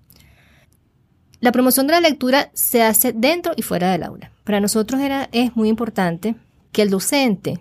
La 1.40 1.52
promoción 1.52 1.86
de 1.86 1.92
la 1.92 2.00
lectura 2.00 2.50
se 2.52 2.82
hace 2.82 3.12
dentro 3.12 3.52
y 3.56 3.62
fuera 3.62 3.92
del 3.92 4.02
aula. 4.02 4.32
Para 4.42 4.60
nosotros 4.60 5.00
era, 5.00 5.28
es 5.30 5.54
muy 5.54 5.68
importante 5.68 6.34
que 6.72 6.82
el 6.82 6.90
docente 6.90 7.60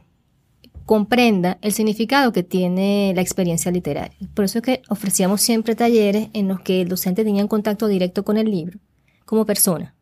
comprenda 0.87 1.59
el 1.61 1.73
significado 1.73 2.31
que 2.31 2.41
tiene 2.41 3.11
la 3.13 3.21
experiencia 3.21 3.71
literaria. 3.71 4.17
Por 4.33 4.45
eso 4.45 4.59
es 4.59 4.63
que 4.63 4.81
ofrecíamos 4.89 5.41
siempre 5.41 5.75
talleres 5.75 6.29
en 6.33 6.47
los 6.47 6.61
que 6.61 6.81
el 6.81 6.87
docente 6.87 7.23
tenía 7.23 7.43
un 7.43 7.49
contacto 7.49 7.87
directo 7.87 8.23
con 8.23 8.37
el 8.37 8.49
libro, 8.49 8.79
como 9.25 9.45
persona, 9.45 9.93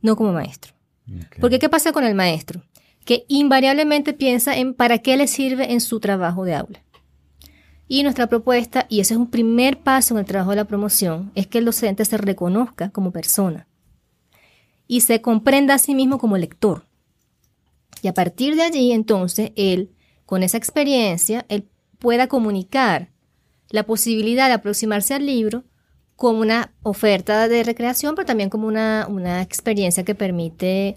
no 0.00 0.16
como 0.16 0.32
maestro. 0.32 0.72
Porque 1.40 1.58
¿qué 1.58 1.68
pasa 1.68 1.92
con 1.92 2.04
el 2.04 2.14
maestro? 2.14 2.62
Que 3.04 3.24
invariablemente 3.28 4.12
piensa 4.12 4.56
en 4.56 4.74
para 4.74 4.98
qué 4.98 5.16
le 5.16 5.26
sirve 5.26 5.72
en 5.72 5.80
su 5.80 6.00
trabajo 6.00 6.44
de 6.44 6.54
aula. 6.54 6.82
Y 7.88 8.02
nuestra 8.02 8.26
propuesta, 8.26 8.86
y 8.88 9.00
ese 9.00 9.14
es 9.14 9.18
un 9.18 9.30
primer 9.30 9.80
paso 9.80 10.14
en 10.14 10.20
el 10.20 10.26
trabajo 10.26 10.50
de 10.50 10.56
la 10.56 10.64
promoción, 10.64 11.30
es 11.34 11.46
que 11.46 11.58
el 11.58 11.64
docente 11.64 12.04
se 12.04 12.16
reconozca 12.16 12.90
como 12.90 13.10
persona 13.10 13.66
y 14.86 15.02
se 15.02 15.20
comprenda 15.20 15.74
a 15.74 15.78
sí 15.78 15.94
mismo 15.94 16.18
como 16.18 16.38
lector. 16.38 16.86
Y 18.02 18.08
a 18.08 18.14
partir 18.14 18.56
de 18.56 18.62
allí, 18.62 18.92
entonces, 18.92 19.52
él, 19.56 19.90
con 20.26 20.42
esa 20.42 20.56
experiencia, 20.56 21.44
él 21.48 21.68
pueda 21.98 22.26
comunicar 22.26 23.10
la 23.70 23.84
posibilidad 23.84 24.48
de 24.48 24.54
aproximarse 24.54 25.14
al 25.14 25.26
libro 25.26 25.64
como 26.22 26.38
una 26.38 26.70
oferta 26.84 27.48
de 27.48 27.64
recreación, 27.64 28.14
pero 28.14 28.24
también 28.24 28.48
como 28.48 28.68
una, 28.68 29.08
una 29.10 29.42
experiencia 29.42 30.04
que 30.04 30.14
permite 30.14 30.96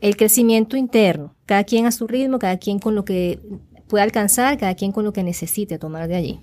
el 0.00 0.16
crecimiento 0.16 0.76
interno, 0.76 1.36
cada 1.46 1.62
quien 1.62 1.86
a 1.86 1.92
su 1.92 2.08
ritmo, 2.08 2.40
cada 2.40 2.56
quien 2.56 2.80
con 2.80 2.96
lo 2.96 3.04
que 3.04 3.38
puede 3.86 4.02
alcanzar, 4.02 4.58
cada 4.58 4.74
quien 4.74 4.90
con 4.90 5.04
lo 5.04 5.12
que 5.12 5.22
necesite 5.22 5.78
tomar 5.78 6.08
de 6.08 6.16
allí. 6.16 6.40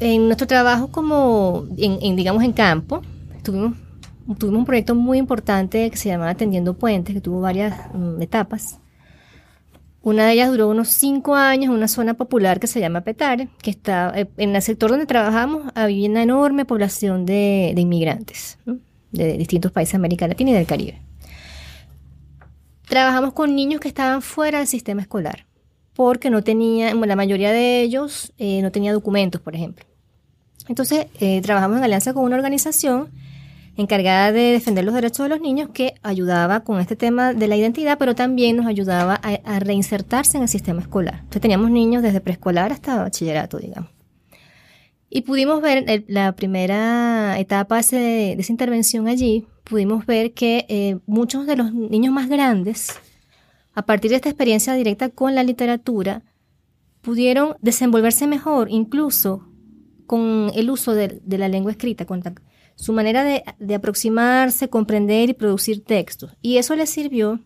En 0.00 0.26
nuestro 0.26 0.46
trabajo 0.46 0.88
como, 0.88 1.64
en, 1.78 2.14
digamos, 2.14 2.44
en 2.44 2.52
campo, 2.52 3.00
tuvimos, 3.42 3.78
tuvimos 4.36 4.58
un 4.58 4.66
proyecto 4.66 4.94
muy 4.94 5.16
importante 5.16 5.90
que 5.90 5.96
se 5.96 6.10
llamaba 6.10 6.32
Atendiendo 6.32 6.74
Puentes, 6.74 7.14
que 7.14 7.22
tuvo 7.22 7.40
varias 7.40 7.74
mm, 7.94 8.20
etapas. 8.20 8.78
Una 10.02 10.26
de 10.26 10.32
ellas 10.32 10.50
duró 10.50 10.68
unos 10.68 10.88
cinco 10.88 11.34
años 11.34 11.66
en 11.66 11.72
una 11.72 11.88
zona 11.88 12.14
popular 12.14 12.60
que 12.60 12.66
se 12.66 12.80
llama 12.80 13.00
Petare, 13.00 13.48
que 13.60 13.70
está 13.70 14.12
eh, 14.14 14.28
en 14.36 14.54
el 14.54 14.62
sector 14.62 14.90
donde 14.90 15.06
trabajamos 15.06 15.72
había 15.74 16.08
una 16.08 16.22
enorme 16.22 16.64
población 16.64 17.26
de, 17.26 17.74
inmigrantes 17.76 18.58
de 19.10 19.36
distintos 19.36 19.72
países 19.72 19.92
de 19.92 19.96
América 19.96 20.28
Latina 20.28 20.50
y 20.50 20.54
del 20.54 20.66
Caribe. 20.66 21.00
Trabajamos 22.88 23.32
con 23.32 23.54
niños 23.54 23.80
que 23.80 23.88
estaban 23.88 24.22
fuera 24.22 24.58
del 24.58 24.66
sistema 24.66 25.02
escolar 25.02 25.46
porque 25.94 26.30
no 26.30 26.44
tenía, 26.44 26.94
la 26.94 27.16
mayoría 27.16 27.50
de 27.50 27.82
ellos 27.82 28.32
eh, 28.38 28.62
no 28.62 28.70
tenía 28.70 28.92
documentos, 28.92 29.40
por 29.40 29.56
ejemplo. 29.56 29.84
Entonces, 30.68 31.06
eh, 31.18 31.40
trabajamos 31.42 31.78
en 31.78 31.84
alianza 31.84 32.14
con 32.14 32.22
una 32.22 32.36
organización 32.36 33.08
encargada 33.78 34.32
de 34.32 34.52
defender 34.52 34.84
los 34.84 34.94
derechos 34.94 35.24
de 35.24 35.30
los 35.30 35.40
niños 35.40 35.70
que 35.72 35.94
ayudaba 36.02 36.60
con 36.60 36.80
este 36.80 36.96
tema 36.96 37.32
de 37.32 37.48
la 37.48 37.56
identidad, 37.56 37.96
pero 37.96 38.14
también 38.14 38.56
nos 38.56 38.66
ayudaba 38.66 39.14
a, 39.22 39.60
reinsertarse 39.60 40.36
en 40.36 40.42
el 40.42 40.48
sistema 40.48 40.82
escolar. 40.82 41.20
Entonces 41.20 41.40
teníamos 41.42 41.70
niños 41.70 42.02
desde 42.02 42.20
preescolar 42.20 42.72
hasta 42.72 42.96
bachillerato, 42.96 43.58
digamos. 43.58 43.90
Y 45.08 45.22
pudimos 45.22 45.62
ver 45.62 46.04
la 46.08 46.32
primera 46.32 47.38
etapa 47.38 47.80
de, 47.80 48.32
esa 48.32 48.52
intervención 48.52 49.08
allí, 49.08 49.46
pudimos 49.64 50.04
ver 50.04 50.32
que 50.32 50.66
eh, 50.68 50.98
muchos 51.06 51.46
de 51.46 51.56
los 51.56 51.72
niños 51.72 52.12
más 52.12 52.28
grandes 52.28 53.00
a 53.78 53.82
partir 53.82 54.10
de 54.10 54.16
esta 54.16 54.28
experiencia 54.28 54.74
directa 54.74 55.08
con 55.08 55.36
la 55.36 55.44
literatura, 55.44 56.22
pudieron 57.00 57.54
desenvolverse 57.60 58.26
mejor, 58.26 58.72
incluso 58.72 59.46
con 60.08 60.50
el 60.52 60.68
uso 60.68 60.94
de, 60.94 61.20
la 61.24 61.46
lengua 61.46 61.70
escrita, 61.70 62.04
con 62.04 62.20
su 62.78 62.92
manera 62.92 63.24
de, 63.24 63.74
aproximarse, 63.74 64.70
comprender 64.70 65.30
y 65.30 65.34
producir 65.34 65.84
textos. 65.84 66.36
Y 66.40 66.58
eso 66.58 66.76
les 66.76 66.88
sirvió 66.88 67.40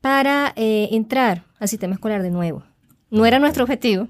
para 0.00 0.52
eh, 0.56 0.88
entrar 0.90 1.44
al 1.60 1.68
sistema 1.68 1.94
escolar 1.94 2.22
de 2.22 2.30
nuevo. 2.30 2.64
No 3.10 3.26
era 3.26 3.38
nuestro 3.38 3.62
objetivo, 3.62 4.08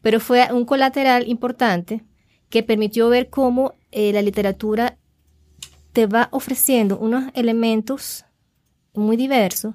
pero 0.00 0.18
fue 0.18 0.48
un 0.50 0.64
colateral 0.64 1.28
importante 1.28 2.04
que 2.48 2.62
permitió 2.62 3.10
ver 3.10 3.28
cómo 3.28 3.74
eh, 3.90 4.12
la 4.14 4.22
literatura 4.22 4.96
te 5.92 6.06
va 6.06 6.28
ofreciendo 6.32 6.98
unos 6.98 7.30
elementos 7.34 8.24
muy 8.94 9.16
diversos 9.16 9.74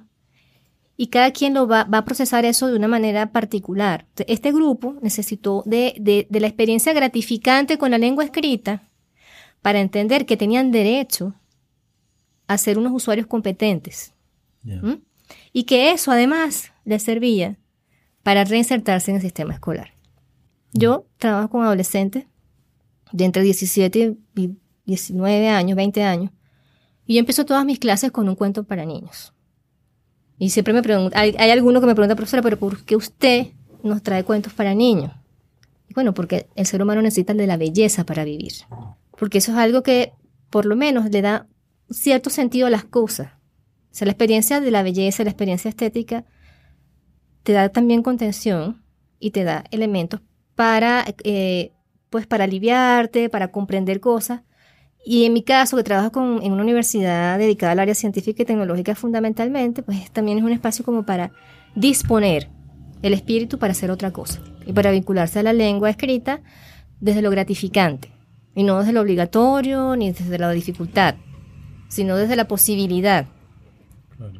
y 0.96 1.08
cada 1.08 1.30
quien 1.30 1.54
lo 1.54 1.68
va, 1.68 1.86
a 1.90 2.04
procesar 2.04 2.44
eso 2.44 2.66
de 2.66 2.76
una 2.76 2.88
manera 2.88 3.30
particular. 3.32 4.06
Este 4.26 4.52
grupo 4.52 4.96
necesitó 5.00 5.62
de, 5.64 6.26
la 6.28 6.46
experiencia 6.46 6.92
gratificante 6.92 7.78
con 7.78 7.92
la 7.92 7.98
lengua 7.98 8.24
escrita 8.24 8.88
para 9.64 9.80
entender 9.80 10.26
que 10.26 10.36
tenían 10.36 10.72
derecho 10.72 11.32
a 12.46 12.58
ser 12.58 12.76
unos 12.76 12.92
usuarios 12.92 13.26
competentes. 13.26 14.12
Y 15.54 15.64
que 15.64 15.90
eso 15.90 16.12
además 16.12 16.70
les 16.84 17.02
servía 17.02 17.56
para 18.22 18.44
reinsertarse 18.44 19.10
en 19.10 19.16
el 19.16 19.22
sistema 19.22 19.54
escolar. 19.54 19.94
Yo 20.74 21.06
trabajo 21.16 21.48
con 21.48 21.64
adolescentes 21.64 22.26
de 23.10 23.24
entre 23.24 23.42
17 23.42 24.18
y 24.36 24.50
19 24.84 25.48
años, 25.48 25.76
20 25.76 26.02
años, 26.02 26.30
y 27.06 27.14
yo 27.14 27.20
empiezo 27.20 27.46
todas 27.46 27.64
mis 27.64 27.78
clases 27.78 28.12
con 28.12 28.28
un 28.28 28.34
cuento 28.34 28.64
para 28.64 28.84
niños. 28.84 29.32
Y 30.38 30.50
siempre 30.50 30.74
me 30.74 30.82
pregunta, 30.82 31.18
hay, 31.18 31.50
alguno 31.50 31.80
que 31.80 31.86
me 31.86 31.94
pregunta, 31.94 32.16
profesora, 32.16 32.42
pero 32.42 32.58
¿por 32.58 32.84
qué 32.84 32.96
usted 32.96 33.46
nos 33.82 34.02
trae 34.02 34.24
cuentos 34.24 34.52
para 34.52 34.74
niños? 34.74 35.12
Y 35.88 35.94
bueno, 35.94 36.12
porque 36.12 36.48
el 36.54 36.66
ser 36.66 36.82
humano 36.82 37.00
necesita 37.00 37.32
de 37.32 37.46
la 37.46 37.56
belleza 37.56 38.04
para 38.04 38.24
vivir. 38.24 38.52
Porque 39.18 39.38
eso 39.38 39.52
es 39.52 39.58
algo 39.58 39.82
que 39.82 40.12
por 40.50 40.66
lo 40.66 40.76
menos 40.76 41.10
le 41.10 41.22
da 41.22 41.46
cierto 41.90 42.30
sentido 42.30 42.66
a 42.66 42.70
las 42.70 42.84
cosas. 42.84 43.32
O 43.92 43.96
sea, 43.96 44.06
la 44.06 44.12
experiencia 44.12 44.60
de 44.60 44.70
la 44.70 44.82
belleza, 44.82 45.24
la 45.24 45.30
experiencia 45.30 45.68
estética, 45.68 46.24
te 47.42 47.52
da 47.52 47.68
también 47.68 48.02
contención 48.02 48.82
y 49.18 49.30
te 49.30 49.44
da 49.44 49.64
elementos 49.70 50.20
para, 50.54 51.04
eh, 51.24 51.72
pues, 52.10 52.26
para 52.26 52.44
aliviarte, 52.44 53.28
para 53.28 53.52
comprender 53.52 54.00
cosas 54.00 54.42
y 55.04 55.26
en 55.26 55.34
mi 55.34 55.42
caso, 55.42 55.76
que 55.76 55.84
trabajo 55.84 56.40
en 56.40 56.50
una 56.50 56.62
universidad 56.62 57.38
dedicada 57.38 57.72
al 57.72 57.78
área 57.80 57.94
científica 57.94 58.42
y 58.42 58.46
tecnológica 58.46 58.94
fundamentalmente, 58.94 59.82
pues 59.82 60.10
también 60.10 60.38
es 60.38 60.44
un 60.44 60.52
espacio 60.52 60.82
como 60.82 61.04
para 61.04 61.30
disponer 61.74 62.48
el 63.02 63.12
espíritu 63.12 63.58
para 63.58 63.72
hacer 63.72 63.90
otra 63.90 64.12
cosa 64.12 64.40
y 64.64 64.72
para 64.72 64.90
vincularse 64.90 65.40
a 65.40 65.42
la 65.42 65.52
lengua 65.52 65.90
escrita 65.90 66.40
desde 67.00 67.20
lo 67.20 67.30
gratificante 67.30 68.13
y 68.54 68.62
no 68.62 68.78
desde 68.78 68.92
lo 68.92 69.00
obligatorio 69.00 69.96
ni 69.96 70.12
desde 70.12 70.38
la 70.38 70.50
dificultad, 70.50 71.16
sino 71.88 72.16
desde 72.16 72.36
la 72.36 72.48
posibilidad, 72.48 73.26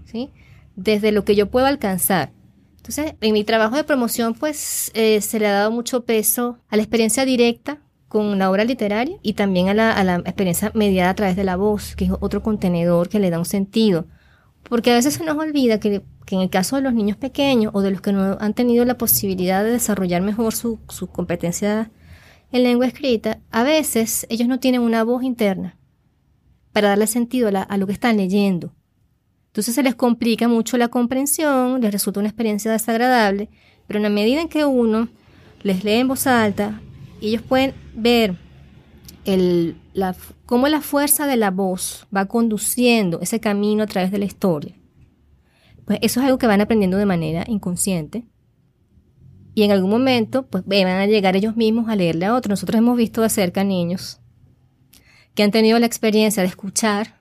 ¿sí? 0.05 0.31
desde 0.77 1.13
lo 1.13 1.25
que 1.25 1.35
yo 1.35 1.51
puedo 1.51 1.67
alcanzar. 1.67 2.31
Entonces, 2.77 3.15
en 3.21 3.33
mi 3.33 3.45
trabajo 3.45 3.77
de 3.77 3.85
promoción, 3.85 4.35
pues 4.35 4.91
eh, 4.95 5.21
se 5.23 5.39
le 5.39 5.47
ha 5.47 5.53
dado 5.53 5.71
mucho 5.71 6.05
peso 6.05 6.59
a 6.69 6.77
la 6.77 6.83
experiencia 6.83 7.25
directa 7.25 7.79
con 8.09 8.39
la 8.39 8.51
obra 8.51 8.65
literaria 8.65 9.17
y 9.23 9.33
también 9.33 9.69
a 9.69 9.75
la, 9.75 10.17
experiencia 10.17 10.71
mediada 10.75 11.11
a 11.11 11.15
través 11.15 11.35
de 11.35 11.45
la 11.45 11.57
voz, 11.57 11.97
que 11.97 12.05
es 12.05 12.11
otro 12.21 12.43
contenedor 12.43 13.09
que 13.09 13.21
le 13.21 13.31
da 13.31 13.39
un 13.39 13.45
sentido. 13.45 14.07
Porque 14.69 14.93
a 14.93 14.95
veces 14.95 15.15
se 15.15 15.25
nos 15.25 15.37
olvida 15.37 15.81
que, 15.81 16.03
en 16.31 16.41
el 16.41 16.51
caso 16.51 16.77
de 16.77 16.83
los 16.83 16.95
niños 16.95 17.17
pequeños 17.17 17.73
o 17.75 17.81
de 17.81 17.91
los 17.91 18.01
que 18.01 18.13
no 18.13 18.37
han 18.39 18.55
tenido 18.55 18.85
la 18.85 18.99
posibilidad 18.99 19.65
de 19.65 19.71
desarrollar 19.71 20.23
mejor 20.23 20.55
su, 20.55 20.79
su 20.89 21.07
competencia 21.07 21.91
en 22.55 22.63
lengua 22.63 22.87
escrita, 22.87 23.41
a 23.51 23.65
veces 23.65 24.29
ellos 24.31 24.47
no 24.47 24.61
tienen 24.61 24.81
una 24.81 25.03
voz 25.03 25.25
interna 25.25 25.77
para 26.73 26.91
darle 26.91 27.09
sentido 27.09 27.51
a, 27.53 27.77
lo 27.77 27.87
que 27.89 27.93
están 27.93 28.17
leyendo. 28.17 28.73
Entonces 29.49 29.75
se 29.75 29.83
les 29.83 29.97
complica 29.97 30.47
mucho 30.47 30.77
la 30.77 30.87
comprensión, 30.87 31.81
les 31.81 31.91
resulta 31.91 32.21
una 32.21 32.29
experiencia 32.29 32.71
desagradable, 32.71 33.49
pero 33.89 33.97
en 33.97 34.05
la 34.05 34.09
medida 34.09 34.41
en 34.41 34.49
que 34.49 34.65
uno 34.65 35.09
les 35.65 35.83
lee 35.83 35.95
en 35.95 36.07
voz 36.07 36.29
alta, 36.29 36.81
ellos 37.21 37.43
pueden 37.43 37.75
ver 37.93 38.37
cómo 40.47 40.69
la 40.69 40.81
fuerza 40.81 41.27
de 41.27 41.37
la 41.37 41.51
voz 41.51 42.07
va 42.17 42.27
conduciendo 42.27 43.21
ese 43.21 43.41
camino 43.41 43.83
a 43.83 43.89
través 43.89 44.13
de 44.13 44.19
la 44.19 44.27
historia. 44.27 44.77
Pues 45.87 45.99
eso 46.03 46.21
es 46.21 46.27
algo 46.27 46.39
que 46.39 46.47
van 46.47 46.61
aprendiendo 46.61 46.99
de 46.99 47.07
manera 47.07 47.45
inconsciente. 47.49 48.29
Y 49.55 49.63
en 49.63 49.71
algún 49.71 49.91
momento, 49.91 50.47
pues 50.47 50.65
van 50.67 50.87
a 50.87 51.07
llegar 51.07 51.37
ellos 51.37 51.57
mismos 51.57 51.89
a 51.89 51.97
leerle 51.97 52.27
a 52.27 52.35
otros. 52.35 52.51
Nosotros 52.51 52.79
hemos 52.79 52.97
visto 52.97 53.23
de 53.23 53.31
cerca 53.31 53.63
niños 53.65 54.21
que 55.35 55.43
han 55.43 55.51
tenido 55.51 55.79
la 55.79 55.87
experiencia 55.87 56.43
de 56.43 56.49
escuchar 56.49 57.19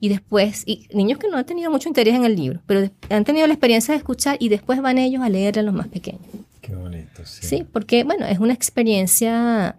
y 0.00 0.08
después, 0.08 0.64
y 0.66 0.88
niños 0.92 1.18
que 1.18 1.28
no 1.28 1.36
han 1.36 1.46
tenido 1.46 1.70
mucho 1.70 1.88
interés 1.88 2.14
en 2.14 2.24
el 2.24 2.34
libro, 2.34 2.60
pero 2.66 2.90
han 3.08 3.24
tenido 3.24 3.46
la 3.46 3.52
experiencia 3.52 3.92
de 3.92 3.98
escuchar 3.98 4.36
y 4.40 4.48
después 4.48 4.82
van 4.82 4.98
ellos 4.98 5.22
a 5.22 5.28
leerle 5.28 5.60
a 5.60 5.62
los 5.62 5.74
más 5.74 5.88
pequeños. 5.88 6.22
Qué 6.60 6.74
bonito, 6.74 7.24
sí. 7.24 7.46
Sí, 7.46 7.66
porque, 7.70 8.02
bueno, 8.02 8.26
es 8.26 8.38
una 8.38 8.52
experiencia 8.52 9.76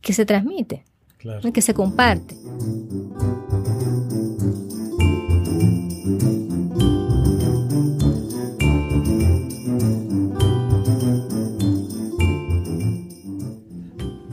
que 0.00 0.12
se 0.12 0.24
transmite, 0.24 0.84
que 1.52 1.62
se 1.62 1.74
comparte. 1.74 2.36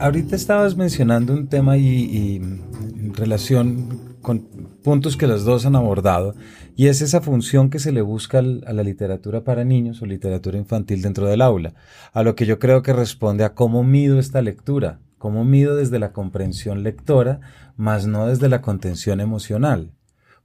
Ahorita 0.06 0.36
estabas 0.36 0.76
mencionando 0.76 1.32
un 1.32 1.48
tema 1.48 1.76
y, 1.76 2.36
en 2.36 3.12
relación 3.12 4.14
con 4.22 4.38
puntos 4.84 5.16
que 5.16 5.26
los 5.26 5.44
dos 5.44 5.66
han 5.66 5.74
abordado, 5.74 6.36
y 6.76 6.86
es 6.86 7.02
esa 7.02 7.20
función 7.20 7.70
que 7.70 7.80
se 7.80 7.90
le 7.90 8.02
busca 8.02 8.38
a 8.38 8.72
la 8.72 8.84
literatura 8.84 9.42
para 9.42 9.64
niños 9.64 10.00
o 10.00 10.06
literatura 10.06 10.58
infantil 10.58 11.02
dentro 11.02 11.26
del 11.26 11.42
aula, 11.42 11.74
a 12.12 12.22
lo 12.22 12.36
que 12.36 12.46
yo 12.46 12.60
creo 12.60 12.82
que 12.82 12.92
responde 12.92 13.42
a 13.42 13.54
cómo 13.54 13.82
mido 13.82 14.20
esta 14.20 14.42
lectura, 14.42 15.00
cómo 15.18 15.44
mido 15.44 15.74
desde 15.74 15.98
la 15.98 16.12
comprensión 16.12 16.84
lectora, 16.84 17.40
más 17.76 18.06
no 18.06 18.28
desde 18.28 18.48
la 18.48 18.62
contención 18.62 19.20
emocional 19.20 19.90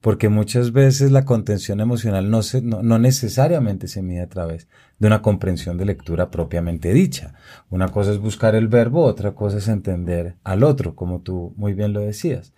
porque 0.01 0.29
muchas 0.29 0.71
veces 0.71 1.11
la 1.11 1.25
contención 1.25 1.79
emocional 1.79 2.29
no, 2.31 2.41
se, 2.41 2.61
no, 2.63 2.81
necesariamente 2.97 3.87
se 3.87 4.01
mide 4.01 4.21
a 4.21 4.29
través 4.29 4.67
de 4.97 5.07
una 5.07 5.21
comprensión 5.21 5.77
de 5.77 5.85
lectura 5.85 6.31
propiamente 6.31 6.91
dicha. 6.91 7.35
Una 7.69 7.87
cosa 7.87 8.11
es 8.11 8.17
buscar 8.17 8.55
el 8.55 8.67
verbo, 8.67 9.03
otra 9.03 9.33
cosa 9.33 9.59
es 9.59 9.67
entender 9.67 10.37
al 10.43 10.63
otro, 10.63 10.95
como 10.95 11.21
tú 11.21 11.53
muy 11.55 11.73
bien 11.73 11.93
lo 11.93 12.01
decías. 12.01 12.53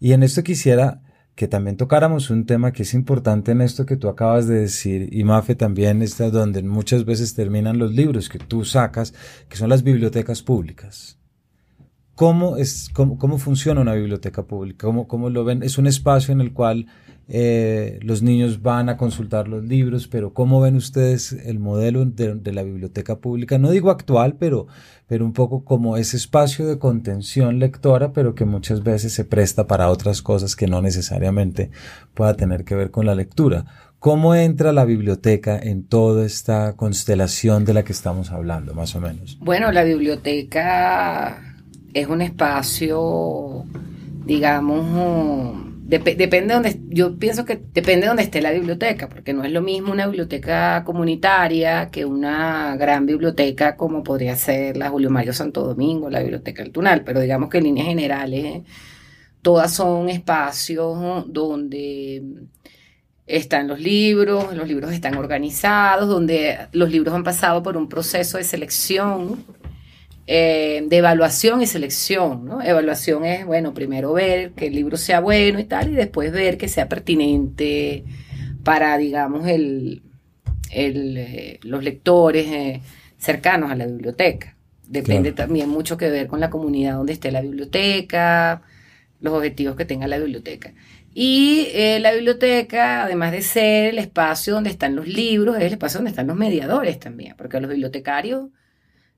Y 0.00 0.12
en 0.12 0.24
esto 0.24 0.42
quisiera 0.42 1.02
que 1.36 1.46
también 1.46 1.76
tocáramos 1.76 2.30
un 2.30 2.46
tema 2.46 2.72
que 2.72 2.82
es 2.82 2.94
importante 2.94 3.52
en 3.52 3.60
esto 3.60 3.86
que 3.86 3.96
tú 3.96 4.08
acabas 4.08 4.48
de 4.48 4.58
decir, 4.58 5.08
y 5.12 5.22
Mafe 5.22 5.54
también 5.54 6.02
está 6.02 6.30
donde 6.30 6.64
muchas 6.64 7.04
veces 7.04 7.32
terminan 7.34 7.78
los 7.78 7.92
libros 7.92 8.28
que 8.28 8.40
tú 8.40 8.64
sacas, 8.64 9.14
que 9.48 9.56
son 9.56 9.68
las 9.68 9.84
bibliotecas 9.84 10.42
públicas. 10.42 11.16
¿Cómo, 12.18 12.56
es, 12.56 12.90
cómo, 12.92 13.38
funciona 13.38 13.80
una 13.80 13.94
biblioteca 13.94 14.42
pública? 14.42 14.88
¿Cómo, 14.88 15.06
¿Cómo, 15.06 15.30
lo 15.30 15.44
ven? 15.44 15.62
Es 15.62 15.78
un 15.78 15.86
espacio 15.86 16.32
en 16.32 16.40
el 16.40 16.52
cual 16.52 16.86
eh, 17.28 18.00
los 18.02 18.22
niños 18.22 18.60
van 18.60 18.88
a 18.88 18.96
consultar 18.96 19.46
los 19.46 19.62
libros, 19.62 20.08
pero 20.08 20.34
¿cómo 20.34 20.60
ven 20.60 20.74
ustedes 20.74 21.30
el 21.32 21.60
modelo 21.60 22.04
de, 22.04 22.52
la 22.52 22.64
biblioteca 22.64 23.20
pública? 23.20 23.56
No 23.58 23.70
digo 23.70 23.88
actual, 23.92 24.34
pero, 24.36 24.66
pero 25.06 25.24
un 25.24 25.32
poco 25.32 25.64
como 25.64 25.96
ese 25.96 26.16
espacio 26.16 26.66
de 26.66 26.80
contención 26.80 27.60
lectora, 27.60 28.12
pero 28.12 28.34
que 28.34 28.44
muchas 28.44 28.82
veces 28.82 29.12
se 29.12 29.24
presta 29.24 29.68
para 29.68 29.88
otras 29.88 30.20
cosas 30.20 30.56
que 30.56 30.66
no 30.66 30.82
necesariamente 30.82 31.70
pueda 32.14 32.34
tener 32.34 32.64
que 32.64 32.74
ver 32.74 32.90
con 32.90 33.06
la 33.06 33.14
lectura. 33.14 33.64
¿Cómo 34.00 34.34
entra 34.34 34.72
la 34.72 34.84
biblioteca 34.84 35.56
en 35.56 35.84
toda 35.84 36.26
esta 36.26 36.74
constelación 36.74 37.64
de 37.64 37.74
la 37.74 37.84
que 37.84 37.92
estamos 37.92 38.32
hablando, 38.32 38.74
más 38.74 38.96
o 38.96 39.00
menos? 39.00 39.38
Bueno, 39.38 39.70
la 39.70 39.84
biblioteca 39.84 41.44
es 41.94 42.06
un 42.08 42.22
espacio, 42.22 43.64
digamos, 44.24 45.68
depende 45.88 46.52
donde, 46.52 46.78
yo 46.90 47.18
pienso 47.18 47.46
que 47.46 47.62
depende 47.72 48.02
de 48.02 48.08
donde 48.08 48.22
esté 48.22 48.42
la 48.42 48.50
biblioteca, 48.50 49.08
porque 49.08 49.32
no 49.32 49.42
es 49.42 49.50
lo 49.52 49.62
mismo 49.62 49.90
una 49.90 50.06
biblioteca 50.06 50.84
comunitaria 50.84 51.88
que 51.90 52.04
una 52.04 52.76
gran 52.76 53.06
biblioteca 53.06 53.76
como 53.76 54.02
podría 54.02 54.36
ser 54.36 54.76
la 54.76 54.90
Julio 54.90 55.08
Mario 55.08 55.32
Santo 55.32 55.64
Domingo, 55.64 56.10
la 56.10 56.20
Biblioteca 56.20 56.62
del 56.62 56.72
Tunal, 56.72 57.04
pero 57.04 57.20
digamos 57.20 57.48
que 57.48 57.58
en 57.58 57.64
líneas 57.64 57.86
generales 57.86 58.64
todas 59.40 59.72
son 59.72 60.10
espacios 60.10 61.24
donde 61.32 62.22
están 63.26 63.66
los 63.66 63.80
libros, 63.80 64.54
los 64.54 64.68
libros 64.68 64.92
están 64.92 65.16
organizados, 65.16 66.08
donde 66.08 66.58
los 66.72 66.90
libros 66.90 67.14
han 67.14 67.24
pasado 67.24 67.62
por 67.62 67.78
un 67.78 67.88
proceso 67.88 68.36
de 68.36 68.44
selección 68.44 69.44
eh, 70.30 70.84
de 70.86 70.98
evaluación 70.98 71.62
y 71.62 71.66
selección. 71.66 72.44
¿no? 72.44 72.60
Evaluación 72.60 73.24
es, 73.24 73.46
bueno, 73.46 73.72
primero 73.72 74.12
ver 74.12 74.50
que 74.50 74.66
el 74.66 74.74
libro 74.74 74.98
sea 74.98 75.20
bueno 75.20 75.58
y 75.58 75.64
tal, 75.64 75.90
y 75.90 75.94
después 75.94 76.30
ver 76.32 76.58
que 76.58 76.68
sea 76.68 76.86
pertinente 76.86 78.04
para, 78.62 78.98
digamos, 78.98 79.48
el, 79.48 80.02
eh, 80.70 81.58
los 81.62 81.82
lectores 81.82 82.46
eh, 82.46 82.82
cercanos 83.16 83.70
a 83.70 83.74
la 83.74 83.86
biblioteca. 83.86 84.54
Depende 84.86 85.32
también 85.32 85.70
mucho 85.70 85.96
que 85.96 86.10
ver 86.10 86.26
con 86.26 86.40
la 86.40 86.50
comunidad 86.50 86.96
donde 86.96 87.14
esté 87.14 87.32
la 87.32 87.40
biblioteca, 87.40 88.60
los 89.20 89.32
objetivos 89.32 89.76
que 89.76 89.86
tenga 89.86 90.08
la 90.08 90.18
biblioteca. 90.18 90.74
Y 91.14 91.68
la 92.00 92.12
biblioteca, 92.12 93.04
además 93.04 93.32
de 93.32 93.40
ser 93.40 93.90
el 93.90 93.98
espacio 93.98 94.54
donde 94.54 94.70
están 94.70 94.94
los 94.94 95.08
libros, 95.08 95.56
es 95.56 95.62
el 95.62 95.72
espacio 95.72 95.98
donde 95.98 96.10
están 96.10 96.26
los 96.26 96.36
mediadores 96.36 97.00
también, 97.00 97.34
porque 97.36 97.60
los 97.60 97.70
bibliotecarios 97.70 98.48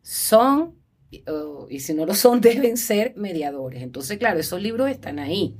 son 0.03 0.80
y 1.11 1.81
si 1.81 1.95
no 1.95 2.07
lo 2.07 2.15
son, 2.15 2.41
deben 2.43 2.77
ser 2.77 3.15
mediadores. 3.17 3.83
Entonces, 3.83 4.19
claro, 4.19 4.39
esos 4.41 4.61
libros 4.63 4.91
están 4.91 5.19
ahí. 5.19 5.57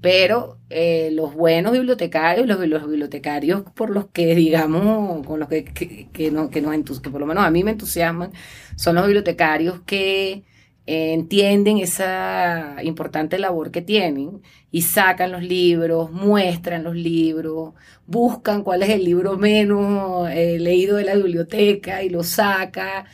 Pero 0.00 0.58
eh, 0.70 1.10
los 1.12 1.34
buenos 1.34 1.72
bibliotecarios, 1.72 2.46
los, 2.46 2.60
bibliotecarios 2.60 3.62
por 3.74 3.90
los 3.90 4.06
que, 4.06 4.34
digamos, 4.36 5.26
con 5.26 5.40
los 5.40 5.48
que, 5.48 5.64
que, 5.64 6.30
no, 6.30 6.50
que, 6.50 6.62
que 6.62 7.10
por 7.10 7.20
lo 7.20 7.26
menos 7.26 7.44
a 7.44 7.50
mí 7.50 7.64
me 7.64 7.72
entusiasman, 7.72 8.32
son 8.76 8.94
los 8.94 9.06
bibliotecarios 9.06 9.80
que 9.80 10.44
eh, 10.86 11.12
entienden 11.12 11.78
esa 11.78 12.76
importante 12.82 13.38
labor 13.38 13.70
que 13.70 13.82
tienen 13.82 14.40
y 14.70 14.82
sacan 14.82 15.32
los 15.32 15.42
libros, 15.42 16.10
muestran 16.12 16.84
los 16.84 16.94
libros, 16.96 17.74
buscan 18.06 18.62
cuál 18.62 18.82
es 18.82 18.90
el 18.90 19.04
libro 19.04 19.36
menos 19.36 20.30
eh, 20.30 20.58
leído 20.58 20.96
de 20.96 21.04
la 21.04 21.14
biblioteca 21.14 22.02
y 22.02 22.08
lo 22.08 22.22
saca 22.22 23.04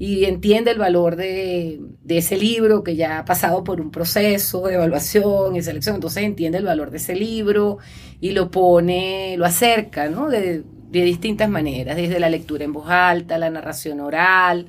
y 0.00 0.24
entiende 0.24 0.70
el 0.70 0.78
valor 0.78 1.14
de, 1.14 1.78
ese 2.08 2.38
libro 2.38 2.82
que 2.82 2.96
ya 2.96 3.18
ha 3.18 3.24
pasado 3.26 3.62
por 3.62 3.82
un 3.82 3.90
proceso 3.90 4.66
de 4.66 4.74
evaluación 4.76 5.54
y 5.56 5.62
selección, 5.62 5.96
entonces 5.96 6.22
entiende 6.22 6.56
el 6.56 6.64
valor 6.64 6.90
de 6.90 6.96
ese 6.96 7.14
libro 7.14 7.76
y 8.18 8.30
lo 8.30 8.50
pone, 8.50 9.36
lo 9.36 9.44
acerca, 9.44 10.08
¿no? 10.08 10.30
De, 10.30 10.64
distintas 10.90 11.50
maneras, 11.50 11.96
desde 11.96 12.18
la 12.18 12.30
lectura 12.30 12.64
en 12.64 12.72
voz 12.72 12.88
alta, 12.88 13.36
la 13.36 13.50
narración 13.50 14.00
oral, 14.00 14.68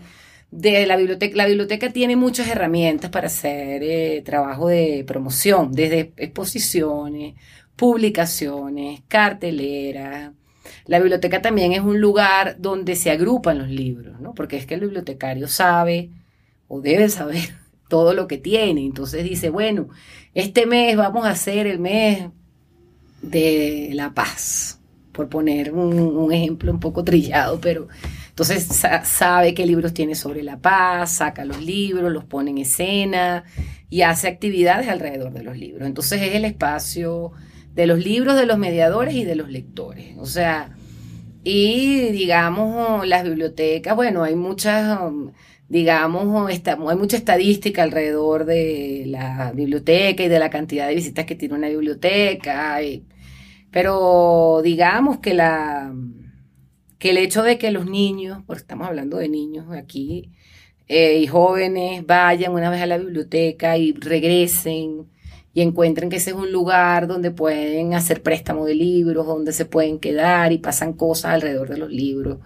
de 0.51 0.85
la 0.85 0.97
biblioteca. 0.97 1.37
La 1.37 1.47
biblioteca 1.47 1.93
tiene 1.93 2.17
muchas 2.17 2.49
herramientas 2.49 3.09
para 3.09 3.27
hacer 3.27 3.83
eh, 3.83 4.21
trabajo 4.25 4.67
de 4.67 5.05
promoción, 5.07 5.71
desde 5.71 6.11
exposiciones, 6.17 7.35
publicaciones, 7.77 9.01
carteleras, 9.07 10.33
la 10.91 10.99
biblioteca 10.99 11.41
también 11.41 11.71
es 11.71 11.79
un 11.79 12.01
lugar 12.01 12.57
donde 12.59 12.97
se 12.97 13.11
agrupan 13.11 13.59
los 13.59 13.69
libros, 13.69 14.19
¿no? 14.19 14.33
Porque 14.33 14.57
es 14.57 14.65
que 14.65 14.73
el 14.73 14.81
bibliotecario 14.81 15.47
sabe 15.47 16.09
o 16.67 16.81
debe 16.81 17.07
saber 17.07 17.55
todo 17.87 18.13
lo 18.13 18.27
que 18.27 18.37
tiene. 18.37 18.83
Entonces 18.85 19.23
dice, 19.23 19.49
bueno, 19.49 19.87
este 20.33 20.65
mes 20.65 20.97
vamos 20.97 21.25
a 21.25 21.29
hacer 21.29 21.65
el 21.65 21.79
mes 21.79 22.27
de 23.21 23.91
la 23.93 24.13
paz, 24.13 24.81
por 25.13 25.29
poner 25.29 25.71
un, 25.71 26.29
ejemplo 26.33 26.73
un 26.73 26.81
poco 26.81 27.05
trillado, 27.05 27.61
pero 27.61 27.87
entonces 28.27 28.67
sabe 29.05 29.53
qué 29.53 29.65
libros 29.65 29.93
tiene 29.93 30.13
sobre 30.13 30.43
la 30.43 30.57
paz, 30.57 31.13
saca 31.13 31.45
los 31.45 31.61
libros, 31.61 32.11
los 32.11 32.25
pone 32.25 32.51
en 32.51 32.57
escena 32.57 33.45
y 33.89 34.01
hace 34.01 34.27
actividades 34.27 34.89
alrededor 34.89 35.31
de 35.31 35.43
los 35.43 35.55
libros. 35.55 35.87
Entonces 35.87 36.21
es 36.21 36.35
el 36.35 36.43
espacio 36.43 37.31
de 37.73 37.87
los 37.87 37.99
libros, 37.99 38.35
de 38.35 38.45
los 38.45 38.57
mediadores 38.57 39.15
y 39.15 39.23
de 39.23 39.35
los 39.35 39.49
lectores. 39.49 40.17
O 40.17 40.25
sea, 40.25 40.75
y 41.43 42.11
digamos, 42.11 43.07
las 43.07 43.23
bibliotecas, 43.23 43.95
bueno, 43.95 44.23
hay 44.23 44.35
muchas, 44.35 44.99
digamos, 45.69 46.49
hay 46.49 46.97
mucha 46.97 47.17
estadística 47.17 47.83
alrededor 47.83 48.45
de 48.45 49.05
la 49.07 49.51
biblioteca 49.53 50.23
y 50.23 50.27
de 50.29 50.39
la 50.39 50.49
cantidad 50.49 50.87
de 50.87 50.95
visitas 50.95 51.25
que 51.25 51.35
tiene 51.35 51.55
una 51.55 51.69
biblioteca. 51.69 52.79
pero 53.71 54.61
digamos 54.63 55.19
que 55.19 55.33
la 55.33 55.93
que 56.99 57.11
el 57.11 57.17
hecho 57.17 57.43
de 57.43 57.57
que 57.57 57.71
los 57.71 57.87
niños, 57.87 58.43
porque 58.45 58.61
estamos 58.61 58.87
hablando 58.87 59.17
de 59.17 59.29
niños 59.29 59.65
aquí, 59.71 60.31
eh, 60.87 61.19
y 61.19 61.27
jóvenes 61.27 62.05
vayan 62.05 62.53
una 62.53 62.69
vez 62.69 62.81
a 62.81 62.85
la 62.85 62.97
biblioteca 62.99 63.77
y 63.77 63.93
regresen 63.93 65.07
y 65.53 65.61
encuentren 65.61 66.09
que 66.09 66.17
ese 66.17 66.31
es 66.31 66.35
un 66.35 66.51
lugar 66.51 67.07
donde 67.07 67.31
pueden 67.31 67.93
hacer 67.93 68.23
préstamo 68.23 68.65
de 68.65 68.75
libros, 68.75 69.25
donde 69.25 69.51
se 69.51 69.65
pueden 69.65 69.99
quedar 69.99 70.51
y 70.53 70.59
pasan 70.59 70.93
cosas 70.93 71.33
alrededor 71.33 71.69
de 71.69 71.77
los 71.77 71.91
libros, 71.91 72.39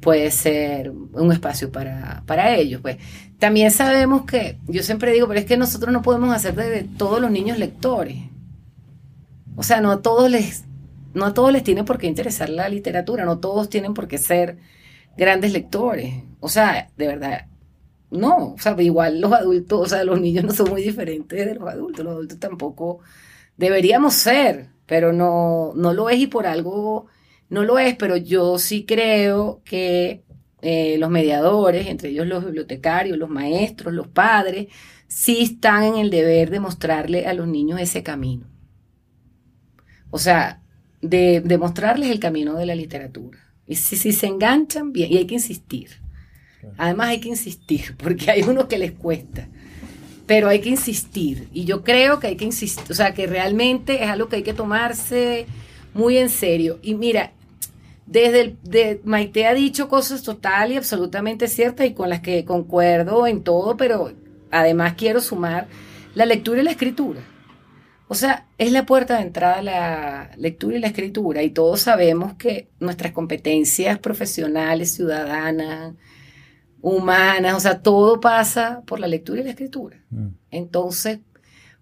puede 0.00 0.30
ser 0.30 0.90
un 0.90 1.32
espacio 1.32 1.72
para, 1.72 2.22
para 2.26 2.54
ellos. 2.56 2.80
Pues 2.82 2.98
también 3.38 3.70
sabemos 3.70 4.24
que, 4.26 4.58
yo 4.68 4.82
siempre 4.82 5.12
digo, 5.12 5.28
pero 5.28 5.40
es 5.40 5.46
que 5.46 5.56
nosotros 5.56 5.92
no 5.92 6.02
podemos 6.02 6.34
hacer 6.34 6.54
de, 6.54 6.84
todos 6.84 7.20
los 7.20 7.30
niños 7.30 7.58
lectores. 7.58 8.18
O 9.56 9.62
sea, 9.62 9.80
no 9.80 9.90
a 9.90 10.02
todos 10.02 10.30
les, 10.30 10.64
no 11.14 11.26
a 11.26 11.34
todos 11.34 11.52
les 11.52 11.62
tiene 11.62 11.84
por 11.84 11.98
qué 11.98 12.06
interesar 12.06 12.50
la 12.50 12.68
literatura, 12.68 13.24
no 13.24 13.38
todos 13.38 13.68
tienen 13.70 13.94
por 13.94 14.08
qué 14.08 14.18
ser 14.18 14.58
grandes 15.16 15.52
lectores. 15.52 16.22
O 16.40 16.48
sea, 16.48 16.90
de 16.96 17.06
verdad, 17.06 17.46
no, 18.12 18.54
o 18.54 18.58
sea, 18.58 18.80
igual 18.80 19.20
los 19.20 19.32
adultos, 19.32 19.80
o 19.80 19.86
sea, 19.86 20.04
los 20.04 20.20
niños 20.20 20.44
no 20.44 20.52
son 20.52 20.70
muy 20.70 20.82
diferentes 20.82 21.46
de 21.46 21.54
los 21.54 21.68
adultos, 21.68 22.04
los 22.04 22.14
adultos 22.14 22.38
tampoco 22.38 23.00
deberíamos 23.56 24.14
ser, 24.14 24.68
pero 24.86 25.12
no, 25.12 25.72
no 25.74 25.94
lo 25.94 26.10
es 26.10 26.18
y 26.18 26.26
por 26.26 26.46
algo 26.46 27.06
no 27.48 27.64
lo 27.64 27.78
es, 27.78 27.96
pero 27.96 28.16
yo 28.16 28.58
sí 28.58 28.84
creo 28.86 29.62
que 29.64 30.24
eh, 30.62 30.96
los 30.98 31.10
mediadores, 31.10 31.86
entre 31.88 32.10
ellos 32.10 32.26
los 32.26 32.44
bibliotecarios, 32.44 33.18
los 33.18 33.28
maestros, 33.30 33.92
los 33.92 34.08
padres, 34.08 34.68
sí 35.08 35.42
están 35.42 35.84
en 35.84 35.96
el 35.96 36.10
deber 36.10 36.50
de 36.50 36.60
mostrarle 36.60 37.26
a 37.26 37.34
los 37.34 37.46
niños 37.48 37.80
ese 37.80 38.02
camino. 38.02 38.46
O 40.10 40.18
sea, 40.18 40.62
de, 41.00 41.42
mostrarles 41.58 42.10
el 42.10 42.20
camino 42.20 42.54
de 42.54 42.66
la 42.66 42.74
literatura. 42.74 43.38
Y 43.66 43.76
si, 43.76 43.96
si, 43.96 44.12
se 44.12 44.26
enganchan, 44.26 44.92
bien, 44.92 45.12
y 45.12 45.18
hay 45.18 45.26
que 45.26 45.34
insistir. 45.34 46.01
Además 46.76 47.08
hay 47.08 47.20
que 47.20 47.28
insistir, 47.28 47.96
porque 48.02 48.30
hay 48.30 48.42
unos 48.42 48.66
que 48.66 48.78
les 48.78 48.92
cuesta. 48.92 49.48
Pero 50.26 50.48
hay 50.48 50.60
que 50.60 50.70
insistir. 50.70 51.48
Y 51.52 51.64
yo 51.64 51.82
creo 51.82 52.20
que 52.20 52.28
hay 52.28 52.36
que 52.36 52.44
insistir. 52.44 52.84
O 52.90 52.94
sea, 52.94 53.12
que 53.12 53.26
realmente 53.26 54.02
es 54.02 54.08
algo 54.08 54.28
que 54.28 54.36
hay 54.36 54.42
que 54.42 54.54
tomarse 54.54 55.46
muy 55.94 56.16
en 56.16 56.28
serio. 56.28 56.78
Y 56.82 56.94
mira, 56.94 57.32
desde 58.06 58.40
el, 58.40 58.56
de, 58.62 59.00
Maite 59.04 59.46
ha 59.46 59.54
dicho 59.54 59.88
cosas 59.88 60.22
total 60.22 60.72
y 60.72 60.76
absolutamente 60.76 61.48
ciertas 61.48 61.86
y 61.86 61.94
con 61.94 62.08
las 62.08 62.20
que 62.20 62.44
concuerdo 62.44 63.26
en 63.26 63.42
todo, 63.42 63.76
pero 63.76 64.12
además 64.50 64.94
quiero 64.96 65.20
sumar 65.20 65.66
la 66.14 66.26
lectura 66.26 66.60
y 66.60 66.64
la 66.64 66.72
escritura. 66.72 67.20
O 68.08 68.14
sea, 68.14 68.46
es 68.58 68.72
la 68.72 68.84
puerta 68.84 69.16
de 69.16 69.22
entrada 69.22 69.62
la 69.62 70.30
lectura 70.36 70.76
y 70.76 70.80
la 70.80 70.88
escritura 70.88 71.42
y 71.42 71.50
todos 71.50 71.80
sabemos 71.80 72.34
que 72.34 72.68
nuestras 72.78 73.12
competencias 73.12 73.98
profesionales, 73.98 74.92
ciudadanas, 74.92 75.94
humanas, 76.82 77.54
o 77.54 77.60
sea, 77.60 77.80
todo 77.80 78.20
pasa 78.20 78.82
por 78.86 79.00
la 79.00 79.06
lectura 79.06 79.40
y 79.40 79.44
la 79.44 79.50
escritura. 79.50 80.04
Mm. 80.10 80.28
Entonces, 80.50 81.20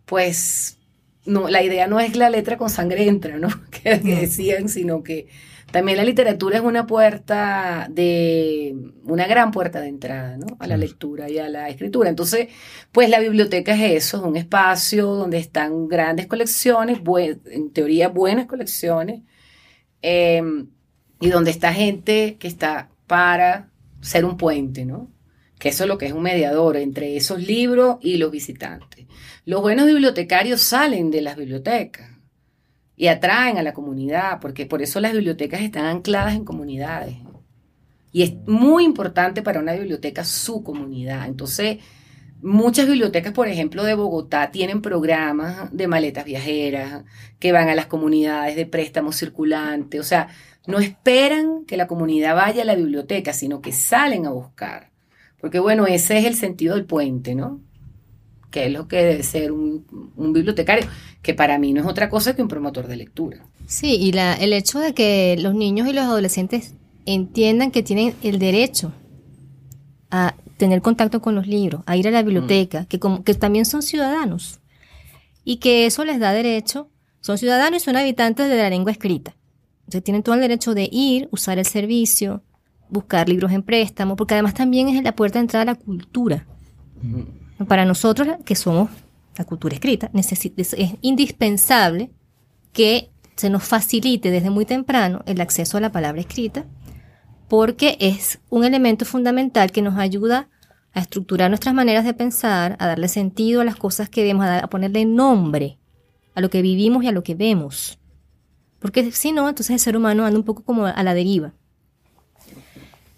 pues, 0.04 0.78
no, 1.24 1.48
la 1.48 1.62
idea 1.62 1.86
no 1.88 1.98
es 1.98 2.16
la 2.16 2.30
letra 2.30 2.56
con 2.56 2.70
sangre 2.70 3.08
entra, 3.08 3.38
¿no? 3.38 3.48
que 3.70 3.98
decían, 3.98 4.68
sino 4.68 5.02
que 5.02 5.26
también 5.70 5.96
la 5.98 6.04
literatura 6.04 6.56
es 6.56 6.62
una 6.62 6.86
puerta 6.86 7.86
de, 7.90 8.74
una 9.04 9.26
gran 9.26 9.52
puerta 9.52 9.80
de 9.80 9.88
entrada, 9.88 10.36
¿no? 10.36 10.56
A 10.58 10.66
la 10.66 10.76
lectura 10.76 11.30
y 11.30 11.38
a 11.38 11.48
la 11.48 11.68
escritura. 11.68 12.08
Entonces, 12.08 12.48
pues 12.92 13.08
la 13.08 13.20
biblioteca 13.20 13.74
es 13.74 14.04
eso, 14.04 14.18
es 14.18 14.22
un 14.24 14.36
espacio 14.36 15.06
donde 15.06 15.38
están 15.38 15.88
grandes 15.88 16.26
colecciones, 16.26 17.00
en 17.46 17.70
teoría 17.72 18.08
buenas 18.08 18.46
colecciones, 18.46 19.22
em, 20.02 20.68
y 21.20 21.28
donde 21.30 21.50
está 21.50 21.72
gente 21.72 22.36
que 22.38 22.48
está 22.48 22.90
para 23.06 23.69
ser 24.00 24.24
un 24.24 24.36
puente, 24.36 24.84
¿no? 24.84 25.10
Que 25.58 25.68
eso 25.68 25.84
es 25.84 25.88
lo 25.88 25.98
que 25.98 26.06
es 26.06 26.12
un 26.12 26.22
mediador 26.22 26.76
entre 26.76 27.16
esos 27.16 27.46
libros 27.46 27.98
y 28.00 28.16
los 28.16 28.30
visitantes. 28.30 29.06
Los 29.44 29.60
buenos 29.60 29.86
bibliotecarios 29.86 30.60
salen 30.60 31.10
de 31.10 31.22
las 31.22 31.36
bibliotecas 31.36 32.10
y 32.96 33.08
atraen 33.08 33.58
a 33.58 33.62
la 33.62 33.72
comunidad, 33.72 34.40
porque 34.40 34.66
por 34.66 34.82
eso 34.82 35.00
las 35.00 35.12
bibliotecas 35.12 35.62
están 35.62 35.86
ancladas 35.86 36.34
en 36.34 36.44
comunidades. 36.44 37.16
Y 38.12 38.22
es 38.22 38.34
muy 38.46 38.84
importante 38.84 39.42
para 39.42 39.60
una 39.60 39.72
biblioteca 39.72 40.24
su 40.24 40.62
comunidad. 40.62 41.26
Entonces, 41.26 41.78
muchas 42.42 42.86
bibliotecas, 42.86 43.32
por 43.32 43.48
ejemplo, 43.48 43.84
de 43.84 43.94
Bogotá, 43.94 44.50
tienen 44.50 44.82
programas 44.82 45.74
de 45.74 45.86
maletas 45.86 46.24
viajeras 46.24 47.04
que 47.38 47.52
van 47.52 47.68
a 47.68 47.74
las 47.74 47.86
comunidades 47.86 48.56
de 48.56 48.66
préstamo 48.66 49.12
circulante. 49.12 50.00
O 50.00 50.02
sea, 50.02 50.28
no 50.66 50.78
esperan 50.78 51.64
que 51.66 51.76
la 51.76 51.86
comunidad 51.86 52.36
vaya 52.36 52.62
a 52.62 52.66
la 52.66 52.74
biblioteca, 52.74 53.32
sino 53.32 53.60
que 53.60 53.72
salen 53.72 54.26
a 54.26 54.30
buscar. 54.30 54.90
Porque 55.40 55.58
bueno, 55.58 55.86
ese 55.86 56.18
es 56.18 56.26
el 56.26 56.34
sentido 56.34 56.74
del 56.74 56.84
puente, 56.84 57.34
¿no? 57.34 57.60
que 58.50 58.66
es 58.66 58.72
lo 58.72 58.88
que 58.88 58.96
debe 58.96 59.22
ser 59.22 59.52
un, 59.52 59.84
bibliotecario, 60.16 60.86
que 61.22 61.34
para 61.34 61.58
mí 61.58 61.72
no 61.72 61.80
es 61.80 61.86
otra 61.86 62.10
cosa 62.10 62.34
que 62.34 62.42
un 62.42 62.48
promotor 62.48 62.86
de 62.86 62.96
lectura. 62.96 63.46
Sí, 63.66 63.96
y 63.96 64.12
la, 64.12 64.34
el 64.34 64.52
hecho 64.52 64.80
de 64.80 64.92
que 64.92 65.36
los 65.38 65.54
niños 65.54 65.88
y 65.88 65.92
los 65.92 66.04
adolescentes 66.04 66.74
entiendan 67.06 67.70
que 67.70 67.82
tienen 67.82 68.14
el 68.22 68.38
derecho 68.38 68.92
a 70.10 70.34
tener 70.56 70.82
contacto 70.82 71.22
con 71.22 71.34
los 71.34 71.46
libros, 71.46 71.82
a 71.86 71.96
ir 71.96 72.08
a 72.08 72.10
la 72.10 72.22
biblioteca, 72.22 72.82
mm. 72.82 72.86
que, 72.86 72.98
como, 72.98 73.22
que 73.22 73.34
también 73.34 73.64
son 73.64 73.82
ciudadanos 73.82 74.60
y 75.44 75.56
que 75.56 75.86
eso 75.86 76.04
les 76.04 76.18
da 76.18 76.32
derecho, 76.32 76.88
son 77.20 77.38
ciudadanos 77.38 77.82
y 77.82 77.84
son 77.84 77.96
habitantes 77.96 78.48
de 78.48 78.56
la 78.56 78.68
lengua 78.68 78.92
escrita. 78.92 79.36
Entonces 79.90 80.04
tienen 80.04 80.22
todo 80.22 80.36
el 80.36 80.40
derecho 80.40 80.72
de 80.72 80.88
ir, 80.92 81.28
usar 81.32 81.58
el 81.58 81.66
servicio, 81.66 82.44
buscar 82.90 83.28
libros 83.28 83.50
en 83.50 83.64
préstamo, 83.64 84.14
porque 84.14 84.34
además 84.34 84.54
también 84.54 84.88
es 84.88 85.02
la 85.02 85.16
puerta 85.16 85.40
de 85.40 85.40
entrada 85.40 85.62
a 85.62 85.64
la 85.64 85.74
cultura. 85.74 86.46
Para 87.66 87.84
nosotros, 87.84 88.28
que 88.44 88.54
somos 88.54 88.88
la 89.36 89.44
cultura 89.44 89.74
escrita, 89.74 90.08
es 90.14 90.94
indispensable 91.00 92.12
que 92.72 93.10
se 93.34 93.50
nos 93.50 93.64
facilite 93.64 94.30
desde 94.30 94.48
muy 94.48 94.64
temprano 94.64 95.24
el 95.26 95.40
acceso 95.40 95.76
a 95.76 95.80
la 95.80 95.90
palabra 95.90 96.20
escrita, 96.20 96.66
porque 97.48 97.96
es 97.98 98.38
un 98.48 98.62
elemento 98.62 99.04
fundamental 99.04 99.72
que 99.72 99.82
nos 99.82 99.98
ayuda 99.98 100.48
a 100.92 101.00
estructurar 101.00 101.50
nuestras 101.50 101.74
maneras 101.74 102.04
de 102.04 102.14
pensar, 102.14 102.76
a 102.78 102.86
darle 102.86 103.08
sentido 103.08 103.60
a 103.60 103.64
las 103.64 103.74
cosas 103.74 104.08
que 104.08 104.22
vemos, 104.22 104.46
a, 104.46 104.68
ponerle 104.68 105.04
nombre 105.04 105.80
a 106.36 106.40
lo 106.40 106.48
que 106.48 106.62
vivimos 106.62 107.02
y 107.02 107.08
a 107.08 107.12
lo 107.12 107.24
que 107.24 107.34
vemos. 107.34 107.99
Porque 108.80 109.12
si 109.12 109.32
no, 109.32 109.48
entonces 109.48 109.74
el 109.74 109.80
ser 109.80 109.96
humano 109.96 110.24
anda 110.24 110.38
un 110.38 110.44
poco 110.44 110.64
como 110.64 110.86
a 110.86 111.02
la 111.02 111.14
deriva. 111.14 111.52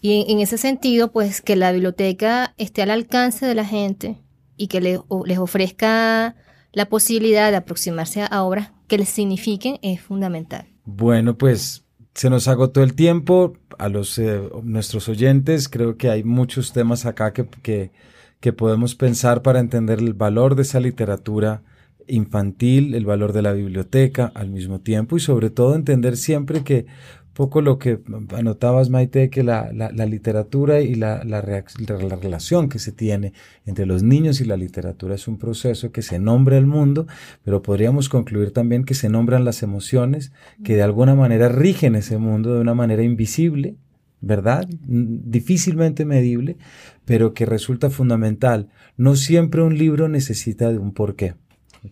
Y 0.00 0.26
en, 0.28 0.40
ese 0.40 0.58
sentido, 0.58 1.12
pues 1.12 1.40
que 1.40 1.54
la 1.54 1.70
biblioteca 1.70 2.54
esté 2.58 2.82
al 2.82 2.90
alcance 2.90 3.46
de 3.46 3.54
la 3.54 3.64
gente, 3.64 4.18
y 4.56 4.66
que 4.66 4.80
les, 4.80 5.00
ofrezca 5.08 6.34
la 6.72 6.88
posibilidad 6.88 7.50
de 7.50 7.56
aproximarse 7.56 8.26
a 8.28 8.42
obras 8.42 8.72
que 8.88 8.98
les 8.98 9.08
signifiquen 9.08 9.78
es 9.82 10.00
fundamental. 10.00 10.66
Bueno, 10.84 11.38
pues 11.38 11.84
se 12.14 12.30
nos 12.30 12.48
agotó 12.48 12.82
el 12.82 12.94
tiempo. 12.94 13.54
A 13.78 13.88
los 13.88 14.18
eh, 14.18 14.40
nuestros 14.62 15.08
oyentes, 15.08 15.68
creo 15.68 15.96
que 15.96 16.10
hay 16.10 16.22
muchos 16.22 16.72
temas 16.72 17.06
acá 17.06 17.32
que, 17.32 17.46
que, 17.62 17.90
que 18.38 18.52
podemos 18.52 18.94
pensar 18.94 19.42
para 19.42 19.60
entender 19.60 19.98
el 19.98 20.14
valor 20.14 20.54
de 20.54 20.62
esa 20.62 20.78
literatura 20.78 21.62
infantil, 22.08 22.94
el 22.94 23.06
valor 23.06 23.32
de 23.32 23.42
la 23.42 23.52
biblioteca 23.52 24.30
al 24.34 24.50
mismo 24.50 24.80
tiempo 24.80 25.16
y 25.16 25.20
sobre 25.20 25.50
todo 25.50 25.74
entender 25.74 26.16
siempre 26.16 26.62
que 26.62 26.86
poco 27.32 27.62
lo 27.62 27.78
que 27.78 28.00
anotabas, 28.36 28.90
Maite, 28.90 29.30
que 29.30 29.42
la, 29.42 29.72
la, 29.72 30.06
literatura 30.06 30.80
y 30.80 30.94
la, 30.94 31.24
la, 31.24 31.40
relación 31.40 32.68
que 32.68 32.78
se 32.78 32.92
tiene 32.92 33.32
entre 33.64 33.86
los 33.86 34.02
niños 34.02 34.40
y 34.40 34.44
la 34.44 34.56
literatura 34.56 35.14
es 35.14 35.28
un 35.28 35.38
proceso 35.38 35.92
que 35.92 36.02
se 36.02 36.18
nombra 36.18 36.58
el 36.58 36.66
mundo, 36.66 37.06
pero 37.42 37.62
podríamos 37.62 38.08
concluir 38.08 38.52
también 38.52 38.84
que 38.84 38.94
se 38.94 39.08
nombran 39.08 39.44
las 39.44 39.62
emociones 39.62 40.32
que 40.62 40.76
de 40.76 40.82
alguna 40.82 41.14
manera 41.14 41.48
rigen 41.48 41.94
ese 41.94 42.18
mundo 42.18 42.54
de 42.54 42.60
una 42.60 42.74
manera 42.74 43.02
invisible, 43.02 43.76
¿verdad? 44.20 44.68
Difícilmente 44.86 46.04
medible, 46.04 46.56
pero 47.04 47.32
que 47.32 47.46
resulta 47.46 47.88
fundamental. 47.90 48.68
No 48.96 49.16
siempre 49.16 49.62
un 49.62 49.78
libro 49.78 50.08
necesita 50.08 50.70
de 50.70 50.78
un 50.78 50.92
porqué. 50.92 51.34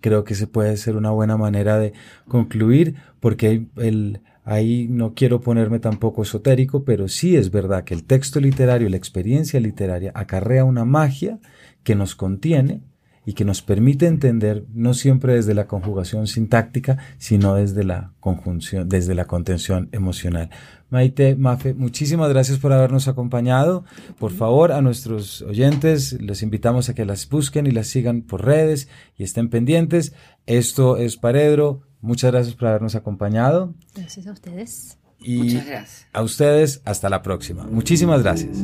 Creo 0.01 0.24
que 0.24 0.34
se 0.34 0.47
puede 0.47 0.76
ser 0.76 0.97
una 0.97 1.11
buena 1.11 1.36
manera 1.36 1.78
de 1.78 1.93
concluir, 2.28 2.97
porque 3.20 3.66
el, 3.76 4.20
Ahí 4.45 4.88
no 4.88 5.14
quiero 5.14 5.41
ponerme 5.41 5.78
tampoco 5.80 6.22
esotérico, 6.22 6.82
pero 6.84 7.09
sí 7.09 7.36
es 7.36 7.51
verdad 7.51 7.84
que 7.84 7.95
el 7.95 8.05
texto 8.05 8.41
literario, 8.41 8.88
la 8.88 8.97
experiencia 8.97 9.61
literaria, 9.61 10.12
acarrea 10.14 10.64
una 10.64 10.84
magia 10.84 11.38
que 11.84 11.95
nos 11.95 12.16
contiene 12.16 12.82
y 13.27 13.35
que 13.35 13.45
nos 13.45 13.62
permite 13.62 14.07
entender 14.07 14.64
no 14.73 14.95
siempre 14.95 15.35
desde 15.35 15.55
la 15.55 15.66
conjugación 15.66 16.27
sintáctica, 16.27 16.99
sino 17.18 17.55
desde 17.55 17.85
la 17.85 18.12
conjunción, 18.21 18.89
desde 18.89 19.14
la 19.14 19.27
contención 19.27 19.89
emocional. 19.93 20.51
Maite, 20.89 21.37
Mafe, 21.37 21.75
muchísimas 21.75 22.29
gracias 22.31 22.59
por 22.59 22.73
habernos 22.73 23.07
acompañado. 23.07 23.85
Por 24.18 24.33
favor, 24.33 24.73
a 24.73 24.83
nuestros 24.83 25.43
oyentes 25.43 26.21
los 26.21 26.43
invitamos 26.43 26.89
a 26.89 26.95
que 26.95 27.05
las 27.05 27.29
busquen 27.29 27.66
y 27.66 27.71
las 27.71 27.87
sigan 27.87 28.23
por 28.23 28.45
redes 28.45 28.89
y 29.16 29.23
estén 29.23 29.51
pendientes. 29.51 30.14
Esto 30.47 30.97
es 30.97 31.16
Paredro, 31.16 31.83
Muchas 32.01 32.33
gracias 32.33 32.55
por 32.55 32.68
habernos 32.68 32.95
acompañado. 32.95 33.75
Gracias 33.95 34.27
a 34.27 34.33
ustedes. 34.33 34.99
Y 35.18 35.39
Muchas 35.39 35.66
gracias. 35.66 36.07
A 36.12 36.23
ustedes, 36.23 36.83
hasta 36.85 37.11
la 37.11 37.23
próxima. 37.23 37.64
Muchísimas 37.64 38.23
gracias. 38.23 38.57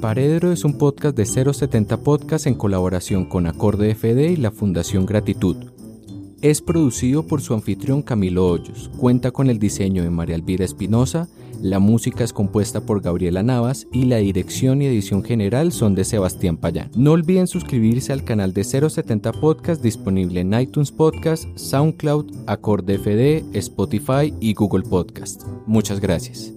Paredro 0.00 0.50
es 0.50 0.64
un 0.64 0.78
podcast 0.78 1.16
de 1.16 1.26
070 1.26 1.98
Podcast 1.98 2.46
en 2.46 2.54
colaboración 2.54 3.26
con 3.26 3.46
Acorde 3.46 3.94
FD 3.94 4.32
y 4.32 4.36
la 4.36 4.50
Fundación 4.50 5.06
Gratitud. 5.06 5.56
Es 6.40 6.62
producido 6.62 7.26
por 7.26 7.42
su 7.42 7.52
anfitrión 7.54 8.02
Camilo 8.02 8.46
Hoyos. 8.46 8.90
Cuenta 8.96 9.30
con 9.30 9.50
el 9.50 9.58
diseño 9.58 10.02
de 10.02 10.10
María 10.10 10.36
Elvira 10.36 10.64
Espinosa 10.64 11.28
la 11.62 11.78
música 11.78 12.24
es 12.24 12.32
compuesta 12.32 12.80
por 12.80 13.02
Gabriela 13.02 13.42
Navas 13.42 13.86
y 13.92 14.06
la 14.06 14.16
dirección 14.16 14.80
y 14.80 14.86
edición 14.86 15.22
general 15.22 15.72
son 15.72 15.94
de 15.94 16.04
Sebastián 16.04 16.56
Payán. 16.56 16.90
No 16.96 17.12
olviden 17.12 17.46
suscribirse 17.46 18.14
al 18.14 18.24
canal 18.24 18.54
de 18.54 18.64
070 18.64 19.32
Podcast 19.32 19.82
disponible 19.82 20.40
en 20.40 20.58
iTunes 20.58 20.90
Podcast, 20.90 21.44
SoundCloud, 21.56 22.32
Acorde 22.46 22.98
FD, 22.98 23.58
Spotify 23.58 24.32
y 24.40 24.54
Google 24.54 24.84
Podcast. 24.84 25.42
Muchas 25.66 26.00
gracias. 26.00 26.54